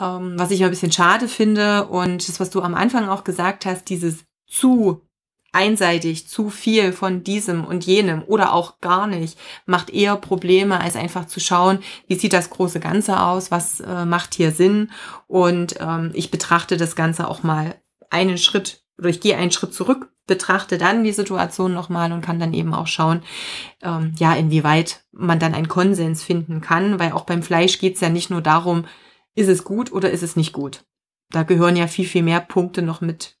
ähm, 0.00 0.34
was 0.36 0.50
ich 0.50 0.64
ein 0.64 0.70
bisschen 0.70 0.92
schade 0.92 1.28
finde. 1.28 1.88
Und 1.88 2.26
das, 2.26 2.40
was 2.40 2.48
du 2.48 2.62
am 2.62 2.74
Anfang 2.74 3.08
auch 3.08 3.24
gesagt 3.24 3.66
hast, 3.66 3.90
dieses 3.90 4.24
zu 4.46 5.07
einseitig 5.52 6.28
zu 6.28 6.50
viel 6.50 6.92
von 6.92 7.24
diesem 7.24 7.64
und 7.64 7.84
jenem 7.84 8.22
oder 8.26 8.52
auch 8.52 8.80
gar 8.80 9.06
nicht, 9.06 9.38
macht 9.66 9.90
eher 9.90 10.16
Probleme, 10.16 10.80
als 10.80 10.96
einfach 10.96 11.26
zu 11.26 11.40
schauen, 11.40 11.78
wie 12.06 12.16
sieht 12.16 12.32
das 12.32 12.50
große 12.50 12.80
Ganze 12.80 13.20
aus, 13.20 13.50
was 13.50 13.80
äh, 13.80 14.04
macht 14.04 14.34
hier 14.34 14.52
Sinn. 14.52 14.90
Und 15.26 15.76
ähm, 15.80 16.10
ich 16.14 16.30
betrachte 16.30 16.76
das 16.76 16.96
Ganze 16.96 17.28
auch 17.28 17.42
mal 17.42 17.76
einen 18.10 18.38
Schritt 18.38 18.82
oder 18.98 19.08
ich 19.08 19.20
gehe 19.20 19.36
einen 19.36 19.52
Schritt 19.52 19.72
zurück, 19.72 20.10
betrachte 20.26 20.76
dann 20.76 21.04
die 21.04 21.12
Situation 21.12 21.72
nochmal 21.72 22.12
und 22.12 22.20
kann 22.20 22.38
dann 22.38 22.52
eben 22.52 22.74
auch 22.74 22.86
schauen, 22.86 23.22
ähm, 23.82 24.12
ja, 24.18 24.34
inwieweit 24.34 25.04
man 25.12 25.38
dann 25.38 25.54
einen 25.54 25.68
Konsens 25.68 26.22
finden 26.22 26.60
kann, 26.60 26.98
weil 26.98 27.12
auch 27.12 27.24
beim 27.24 27.42
Fleisch 27.42 27.78
geht 27.78 27.94
es 27.94 28.00
ja 28.00 28.10
nicht 28.10 28.28
nur 28.28 28.42
darum, 28.42 28.84
ist 29.34 29.48
es 29.48 29.64
gut 29.64 29.92
oder 29.92 30.10
ist 30.10 30.22
es 30.22 30.36
nicht 30.36 30.52
gut. 30.52 30.84
Da 31.30 31.42
gehören 31.42 31.76
ja 31.76 31.86
viel, 31.86 32.06
viel 32.06 32.22
mehr 32.22 32.40
Punkte 32.40 32.82
noch 32.82 33.00
mit 33.00 33.37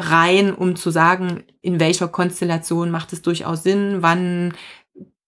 rein, 0.00 0.54
um 0.54 0.76
zu 0.76 0.90
sagen, 0.90 1.44
in 1.62 1.78
welcher 1.78 2.08
Konstellation 2.08 2.90
macht 2.90 3.12
es 3.12 3.22
durchaus 3.22 3.62
Sinn, 3.62 3.98
wann 4.00 4.54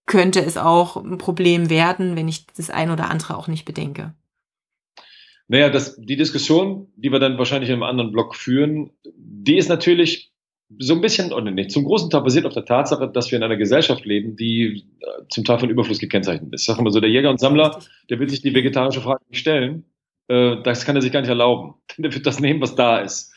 könnte 0.07 0.41
es 0.41 0.57
auch 0.57 0.97
ein 0.97 1.19
Problem 1.19 1.71
werden, 1.71 2.17
wenn 2.17 2.29
ich 2.29 2.47
das 2.47 2.71
ein 2.71 2.91
oder 2.91 3.11
andere 3.11 3.37
auch 3.37 3.49
nicht 3.49 3.65
bedenke. 3.65 4.15
Naja, 5.49 5.71
das, 5.71 5.97
die 5.97 6.17
Diskussion, 6.17 6.89
die 6.97 7.13
wir 7.13 7.19
dann 7.19 7.39
wahrscheinlich 7.39 7.69
in 7.69 7.75
einem 7.75 7.83
anderen 7.83 8.13
Blog 8.13 8.35
führen, 8.35 8.91
die 9.05 9.57
ist 9.57 9.69
natürlich 9.69 10.33
so 10.79 10.95
ein 10.95 11.03
bisschen, 11.03 11.33
oder 11.33 11.51
nicht, 11.51 11.71
zum 11.71 11.85
großen 11.85 12.09
Teil 12.09 12.23
basiert 12.23 12.47
auf 12.47 12.55
der 12.55 12.65
Tatsache, 12.65 13.11
dass 13.13 13.31
wir 13.31 13.37
in 13.37 13.43
einer 13.43 13.59
Gesellschaft 13.59 14.07
leben, 14.07 14.37
die 14.37 14.87
äh, 15.01 15.07
zum 15.29 15.45
Teil 15.45 15.59
von 15.59 15.69
Überfluss 15.69 15.99
gekennzeichnet 15.99 16.53
ist. 16.55 16.63
Ich 16.63 16.67
sage 16.67 16.83
mal 16.83 16.91
so, 16.91 17.01
der 17.01 17.11
Jäger 17.11 17.29
und 17.29 17.39
Sammler, 17.39 17.79
der 18.09 18.19
will 18.19 18.29
sich 18.29 18.41
die 18.41 18.55
vegetarische 18.55 19.03
Frage 19.03 19.23
nicht 19.29 19.41
stellen. 19.41 19.85
Äh, 20.29 20.63
das 20.63 20.87
kann 20.87 20.97
er 20.97 21.03
sich 21.03 21.13
gar 21.13 21.21
nicht 21.21 21.29
erlauben. 21.29 21.75
Der 21.99 22.15
wird 22.15 22.27
das 22.27 22.41
nehmen, 22.41 22.63
was 22.63 22.75
da 22.75 22.99
ist 22.99 23.33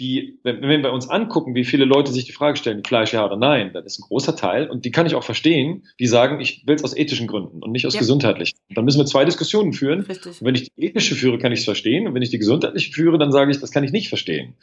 die, 0.00 0.38
wenn, 0.42 0.62
wenn 0.62 0.82
wir 0.82 0.92
uns 0.92 1.10
angucken, 1.10 1.54
wie 1.54 1.64
viele 1.64 1.84
Leute 1.84 2.10
sich 2.10 2.24
die 2.24 2.32
Frage 2.32 2.56
stellen, 2.56 2.82
Fleisch 2.82 3.12
ja 3.12 3.24
oder 3.24 3.36
nein, 3.36 3.72
das 3.74 3.84
ist 3.84 3.98
ein 3.98 4.08
großer 4.08 4.34
Teil 4.34 4.68
und 4.68 4.86
die 4.86 4.90
kann 4.90 5.04
ich 5.04 5.14
auch 5.14 5.22
verstehen, 5.22 5.84
die 6.00 6.06
sagen, 6.06 6.40
ich 6.40 6.66
will 6.66 6.74
es 6.74 6.82
aus 6.82 6.96
ethischen 6.96 7.26
Gründen 7.26 7.62
und 7.62 7.70
nicht 7.70 7.86
aus 7.86 7.92
ja. 7.94 8.00
gesundheitlichen. 8.00 8.58
Dann 8.74 8.86
müssen 8.86 8.98
wir 8.98 9.04
zwei 9.04 9.26
Diskussionen 9.26 9.74
führen. 9.74 10.00
Richtig. 10.00 10.40
Und 10.40 10.46
wenn 10.46 10.54
ich 10.54 10.70
die 10.74 10.86
ethische 10.86 11.14
führe, 11.14 11.38
kann 11.38 11.52
ich 11.52 11.60
es 11.60 11.64
verstehen 11.66 12.08
und 12.08 12.14
wenn 12.14 12.22
ich 12.22 12.30
die 12.30 12.38
gesundheitliche 12.38 12.90
führe, 12.92 13.18
dann 13.18 13.30
sage 13.30 13.50
ich, 13.50 13.60
das 13.60 13.70
kann 13.70 13.84
ich 13.84 13.92
nicht 13.92 14.08
verstehen. 14.08 14.54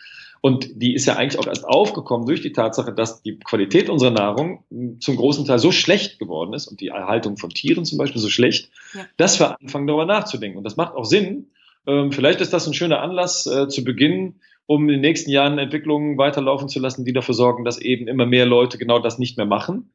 Und 0.41 0.81
die 0.81 0.93
ist 0.93 1.05
ja 1.05 1.15
eigentlich 1.15 1.39
auch 1.39 1.47
erst 1.47 1.65
aufgekommen 1.65 2.25
durch 2.25 2.41
die 2.41 2.51
Tatsache, 2.51 2.93
dass 2.93 3.21
die 3.21 3.37
Qualität 3.37 3.89
unserer 3.89 4.11
Nahrung 4.11 4.63
zum 4.99 5.15
großen 5.15 5.45
Teil 5.45 5.59
so 5.59 5.71
schlecht 5.71 6.19
geworden 6.19 6.53
ist 6.53 6.67
und 6.67 6.81
die 6.81 6.87
Erhaltung 6.87 7.37
von 7.37 7.51
Tieren 7.51 7.85
zum 7.85 7.97
Beispiel 7.97 8.21
so 8.21 8.29
schlecht, 8.29 8.69
ja. 8.93 9.05
dass 9.17 9.39
wir 9.39 9.59
anfangen 9.61 9.87
darüber 9.87 10.05
nachzudenken. 10.05 10.57
Und 10.57 10.63
das 10.63 10.77
macht 10.77 10.95
auch 10.95 11.05
Sinn. 11.05 11.47
Ähm, 11.85 12.11
vielleicht 12.11 12.41
ist 12.41 12.53
das 12.53 12.67
ein 12.67 12.73
schöner 12.73 13.01
Anlass 13.01 13.47
äh, 13.47 13.67
zu 13.67 13.83
beginnen, 13.83 14.39
um 14.67 14.83
in 14.83 14.95
den 14.95 15.01
nächsten 15.01 15.31
Jahren 15.31 15.57
Entwicklungen 15.57 16.17
weiterlaufen 16.17 16.69
zu 16.69 16.79
lassen, 16.79 17.05
die 17.05 17.13
dafür 17.13 17.33
sorgen, 17.33 17.65
dass 17.65 17.81
eben 17.81 18.07
immer 18.07 18.25
mehr 18.25 18.45
Leute 18.45 18.77
genau 18.77 18.99
das 18.99 19.17
nicht 19.17 19.37
mehr 19.37 19.45
machen. 19.45 19.89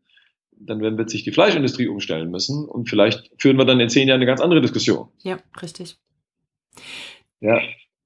Dann 0.59 0.81
wird 0.81 1.11
sich 1.11 1.25
die 1.25 1.33
Fleischindustrie 1.33 1.89
umstellen 1.89 2.31
müssen 2.31 2.65
und 2.65 2.89
vielleicht 2.89 3.31
führen 3.39 3.59
wir 3.59 3.65
dann 3.65 3.81
in 3.81 3.91
zehn 3.91 4.09
Jahren 4.09 4.19
eine 4.19 4.27
ganz 4.27 4.41
andere 4.41 4.61
Diskussion. 4.61 5.09
Ja, 5.23 5.39
richtig. 5.61 5.97
Ja. 7.41 7.61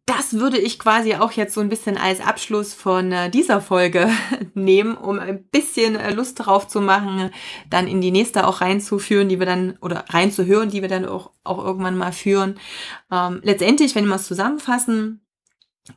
Das 0.07 0.35
würde 0.35 0.59
ich 0.59 0.79
quasi 0.79 1.15
auch 1.15 1.33
jetzt 1.33 1.53
so 1.55 1.61
ein 1.61 1.69
bisschen 1.69 1.97
als 1.97 2.21
Abschluss 2.21 2.75
von 2.75 3.11
äh, 3.11 3.29
dieser 3.29 3.61
Folge 3.61 4.09
nehmen, 4.55 4.97
um 4.97 5.19
ein 5.19 5.45
bisschen 5.45 5.97
äh, 5.97 6.13
Lust 6.13 6.47
drauf 6.47 6.69
zu 6.69 6.81
machen, 6.81 7.31
dann 7.71 7.89
in 7.89 8.01
die 8.01 8.13
nächste 8.13 8.47
auch 8.47 8.61
reinzuführen, 8.61 9.29
die 9.29 9.41
wir 9.41 9.47
dann, 9.47 9.77
oder 9.81 10.05
reinzuhören, 10.09 10.71
die 10.71 10.81
wir 10.81 10.89
dann 10.89 11.07
auch, 11.07 11.33
auch 11.43 11.63
irgendwann 11.63 11.99
mal 11.99 12.13
führen. 12.13 12.59
Ähm, 13.11 13.41
letztendlich, 13.43 13.97
wenn 13.97 14.07
wir 14.07 14.15
es 14.15 14.29
zusammenfassen, 14.29 15.26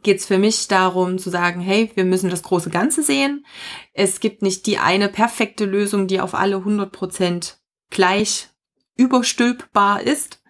geht 0.04 0.20
es 0.20 0.26
für 0.26 0.38
mich 0.38 0.68
darum 0.68 1.18
zu 1.18 1.30
sagen, 1.30 1.62
hey, 1.62 1.92
wir 1.96 2.06
müssen 2.06 2.30
das 2.30 2.44
große 2.44 2.70
Ganze 2.70 3.04
sehen. 3.04 3.46
Es 3.94 4.20
gibt 4.20 4.42
nicht 4.42 4.66
die 4.66 4.78
eine 4.78 5.10
perfekte 5.10 5.66
Lösung, 5.66 6.08
die 6.08 6.22
auf 6.22 6.36
alle 6.36 6.58
100 6.58 6.92
Prozent 6.92 7.60
gleich 7.90 8.50
überstülpbar 8.96 10.02
ist. 10.02 10.42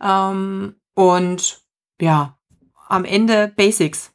Ähm, 0.00 0.76
und 0.94 1.62
ja, 2.00 2.38
am 2.88 3.04
Ende 3.04 3.52
Basics. 3.54 4.12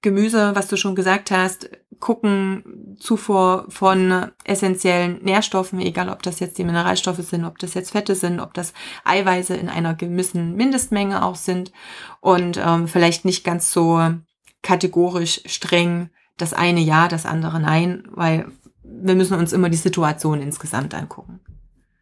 Gemüse, 0.00 0.56
was 0.56 0.66
du 0.66 0.76
schon 0.76 0.96
gesagt 0.96 1.30
hast, 1.30 1.70
gucken, 2.02 2.96
Zufuhr 2.98 3.64
von 3.68 4.32
essentiellen 4.44 5.22
Nährstoffen, 5.22 5.80
egal 5.80 6.10
ob 6.10 6.22
das 6.22 6.40
jetzt 6.40 6.58
die 6.58 6.64
Mineralstoffe 6.64 7.22
sind, 7.22 7.44
ob 7.44 7.58
das 7.58 7.74
jetzt 7.74 7.92
Fette 7.92 8.14
sind, 8.14 8.40
ob 8.40 8.52
das 8.52 8.74
Eiweiße 9.04 9.54
in 9.54 9.68
einer 9.68 9.94
gewissen 9.94 10.56
Mindestmenge 10.56 11.24
auch 11.24 11.36
sind 11.36 11.72
und 12.20 12.60
ähm, 12.62 12.88
vielleicht 12.88 13.24
nicht 13.24 13.44
ganz 13.44 13.72
so 13.72 14.00
kategorisch 14.62 15.40
streng 15.46 16.10
das 16.36 16.52
eine 16.52 16.80
ja, 16.80 17.08
das 17.08 17.24
andere 17.24 17.60
nein, 17.60 18.04
weil 18.10 18.46
wir 18.82 19.14
müssen 19.14 19.38
uns 19.38 19.52
immer 19.52 19.68
die 19.68 19.76
Situation 19.76 20.42
insgesamt 20.42 20.94
angucken. 20.94 21.40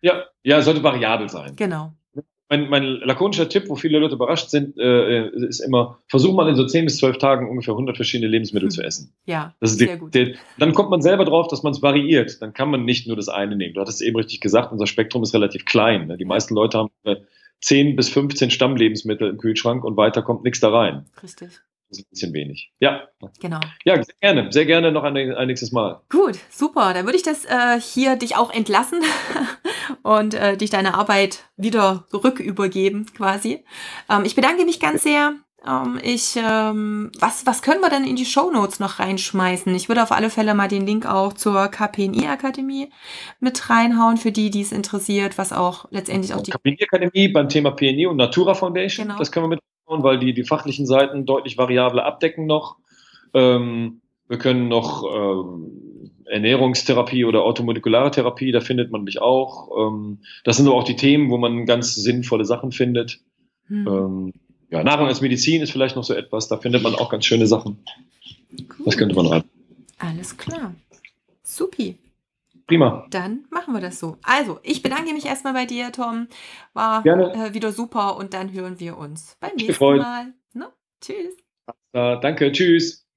Ja, 0.01 0.25
ja, 0.43 0.63
sollte 0.63 0.83
variabel 0.83 1.29
sein. 1.29 1.55
Genau 1.57 1.93
mein, 2.51 2.69
mein 2.69 2.83
lakonischer 2.83 3.49
Tipp, 3.49 3.69
wo 3.69 3.77
viele 3.77 4.01
Leute 4.01 4.17
überrascht 4.17 4.51
sind, 4.51 4.77
äh, 4.77 5.29
ist 5.29 5.61
immer, 5.61 5.99
versuch 6.09 6.35
mal 6.35 6.49
in 6.49 6.57
so 6.57 6.67
10 6.67 6.85
bis 6.85 6.99
12 6.99 7.19
Tagen 7.19 7.49
ungefähr 7.49 7.75
100 7.75 7.97
verschiedene 7.97 8.29
Lebensmittel 8.29 8.67
hm. 8.67 8.71
zu 8.71 8.83
essen. 8.83 9.13
Ja, 9.25 9.55
das 9.61 9.73
ist 9.73 9.79
sehr 9.79 9.95
die, 9.95 9.99
gut. 10.01 10.15
Der, 10.15 10.35
dann 10.59 10.75
kommt 10.75 10.91
man 10.91 11.01
selber 11.01 11.25
drauf, 11.25 11.47
dass 11.47 11.63
man 11.63 11.73
es 11.73 11.81
variiert. 11.81 12.43
Dann 12.43 12.53
kann 12.53 12.69
man 12.69 12.85
nicht 12.85 13.07
nur 13.07 13.17
das 13.17 13.29
eine 13.29 13.55
nehmen. 13.55 13.75
Du 13.75 13.81
hattest 13.81 14.03
eben 14.03 14.17
richtig 14.17 14.41
gesagt, 14.41 14.73
unser 14.73 14.89
Spektrum 14.89 15.23
ist 15.23 15.33
relativ 15.33 15.65
klein. 15.65 16.09
Ne? 16.09 16.17
Die 16.17 16.25
meisten 16.25 16.55
Leute 16.55 16.79
haben 16.79 16.91
äh, 17.05 17.17
10 17.61 17.95
bis 17.95 18.09
15 18.09 18.51
Stammlebensmittel 18.51 19.31
im 19.31 19.39
Kühlschrank 19.39 19.85
und 19.85 19.97
weiter 19.97 20.23
kommt 20.23 20.43
nichts 20.43 20.59
da 20.59 20.71
rein. 20.71 21.07
Richtig. 21.23 21.61
Das 21.91 21.99
ist 21.99 22.07
ein 22.07 22.11
bisschen 22.11 22.33
wenig. 22.33 22.73
Ja. 22.79 23.09
Genau. 23.41 23.59
Ja, 23.85 23.97
sehr 23.97 24.15
gerne. 24.21 24.53
Sehr 24.53 24.65
gerne 24.65 24.93
noch 24.93 25.03
ein, 25.03 25.17
ein 25.17 25.47
nächstes 25.49 25.73
Mal. 25.73 26.01
Gut, 26.09 26.39
super. 26.49 26.95
Dann 26.95 27.05
würde 27.05 27.17
ich 27.17 27.25
das 27.25 27.45
äh, 27.45 27.81
hier 27.81 28.15
dich 28.15 28.37
auch 28.37 28.53
entlassen 28.53 29.01
und 30.03 30.35
äh, 30.35 30.57
dich 30.57 30.71
deine 30.71 30.95
Arbeit 30.95 31.45
wieder 31.57 32.07
rückübergeben 32.13 33.07
quasi. 33.17 33.65
Ähm, 34.09 34.25
ich 34.25 34.37
bedanke 34.37 34.65
mich 34.65 34.79
ganz 34.79 35.03
sehr. 35.03 35.35
Ähm, 35.67 35.99
ich, 36.03 36.37
ähm, 36.37 37.11
was, 37.19 37.45
was 37.45 37.61
können 37.61 37.81
wir 37.81 37.91
denn 37.91 38.05
in 38.05 38.15
die 38.15 38.25
Show 38.25 38.53
Notes 38.53 38.79
noch 38.79 39.01
reinschmeißen? 39.01 39.75
Ich 39.75 39.89
würde 39.89 40.05
auf 40.05 40.13
alle 40.13 40.31
Fälle 40.31 40.55
mal 40.55 40.69
den 40.69 40.87
Link 40.87 41.07
auch 41.07 41.33
zur 41.33 41.69
KPNI 41.69 42.29
Akademie 42.29 42.91
mit 43.41 43.69
reinhauen, 43.69 44.17
für 44.17 44.31
die, 44.31 44.51
die 44.51 44.63
es 44.63 44.71
interessiert, 44.71 45.39
was 45.39 45.53
auch 45.53 45.87
letztendlich 45.91 46.35
auch 46.35 46.43
die 46.43 46.53
KPNI 46.53 46.85
Akademie 46.85 47.29
beim 47.29 47.49
Thema 47.49 47.73
PNI 47.73 48.07
und 48.07 48.17
Natura 48.17 48.55
Foundation. 48.55 49.09
Genau. 49.09 49.19
Das 49.19 49.33
können 49.33 49.45
wir 49.45 49.49
mit 49.49 49.61
weil 49.91 50.19
die 50.19 50.33
die 50.33 50.45
fachlichen 50.45 50.87
Seiten 50.87 51.27
deutlich 51.27 51.59
variabler 51.59 52.07
abdecken 52.07 52.47
noch. 52.47 52.77
Ähm, 53.35 54.01
wir 54.29 54.39
können 54.39 54.69
noch 54.69 55.05
ähm, 55.13 56.13
Ernährungstherapie 56.25 57.25
oder 57.25 57.43
automolekulare 57.43 58.11
Therapie, 58.11 58.53
da 58.53 58.61
findet 58.61 58.91
man 58.93 59.03
mich 59.03 59.21
auch. 59.21 59.71
Ähm, 59.77 60.19
das 60.45 60.57
sind 60.57 60.67
aber 60.67 60.77
auch 60.77 60.85
die 60.85 60.97
Themen, 60.97 61.31
wo 61.31 61.39
man 61.39 61.67
ganz 61.67 61.95
sinnvolle 61.95 62.45
Sachen 62.45 62.73
findet. 62.73 63.21
Hm. 63.67 63.87
Ähm, 63.87 64.33
ja, 64.71 64.85
Nahrung 64.85 65.09
als 65.09 65.21
Medizin 65.21 65.63
ist 65.63 65.73
vielleicht 65.73 65.97
noch 65.97 66.05
so 66.05 66.15
etwas, 66.15 66.47
da 66.47 66.57
findet 66.57 66.83
man 66.83 66.95
auch 66.95 67.11
ganz 67.11 67.27
schöne 67.27 67.49
Sachen. 67.49 67.79
Cool. 68.53 68.85
Das 68.85 68.97
könnte 68.97 69.17
man 69.17 69.27
rein. 69.27 69.45
Alles 69.99 70.37
klar. 70.37 70.75
Supi. 71.43 71.97
Prima. 72.71 73.05
Dann 73.11 73.47
machen 73.51 73.75
wir 73.75 73.81
das 73.81 73.99
so. 73.99 74.17
Also, 74.23 74.61
ich 74.63 74.81
bedanke 74.81 75.13
mich 75.13 75.27
erstmal 75.27 75.55
bei 75.55 75.67
dir, 75.67 75.91
Tom. 75.91 76.29
War 76.73 77.05
äh, 77.05 77.53
wieder 77.53 77.73
super 77.73 78.17
und 78.17 78.33
dann 78.33 78.53
hören 78.53 78.79
wir 78.79 78.97
uns 78.97 79.37
beim 79.41 79.57
nächsten 79.57 79.97
Mal. 79.97 80.33
No? 80.53 80.67
Tschüss. 81.01 81.37
danke, 81.93 82.53
tschüss. 82.53 83.11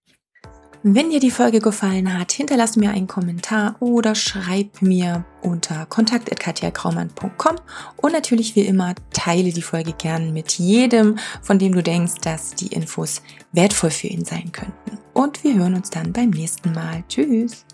Wenn 0.86 1.12
dir 1.12 1.22
die 1.22 1.32
Folge 1.32 1.60
gefallen 1.60 2.18
hat, 2.18 2.34
hinterlass 2.34 2.76
mir 2.76 2.90
einen 2.90 3.08
Kommentar 3.08 3.78
oder 3.80 4.16
schreib 4.16 4.82
mir 4.82 5.24
unter 5.42 5.86
kontakt.katjakraumann.com 5.86 7.56
und 7.96 8.12
natürlich 8.12 8.58
wie 8.58 8.66
immer 8.66 8.94
teile 9.14 9.54
die 9.54 9.62
Folge 9.62 9.94
gern 9.94 10.34
mit 10.34 10.60
jedem, 10.60 11.18
von 11.42 11.58
dem 11.58 11.72
du 11.72 11.82
denkst, 11.82 12.16
dass 12.22 12.56
die 12.56 12.68
Infos 12.68 13.22
wertvoll 13.54 13.92
für 13.92 14.08
ihn 14.08 14.26
sein 14.26 14.52
könnten. 14.52 14.98
Und 15.14 15.46
wir 15.46 15.54
hören 15.54 15.76
uns 15.76 15.90
dann 15.90 16.12
beim 16.12 16.32
nächsten 16.32 16.74
Mal. 16.74 17.06
Tschüss! 17.08 17.66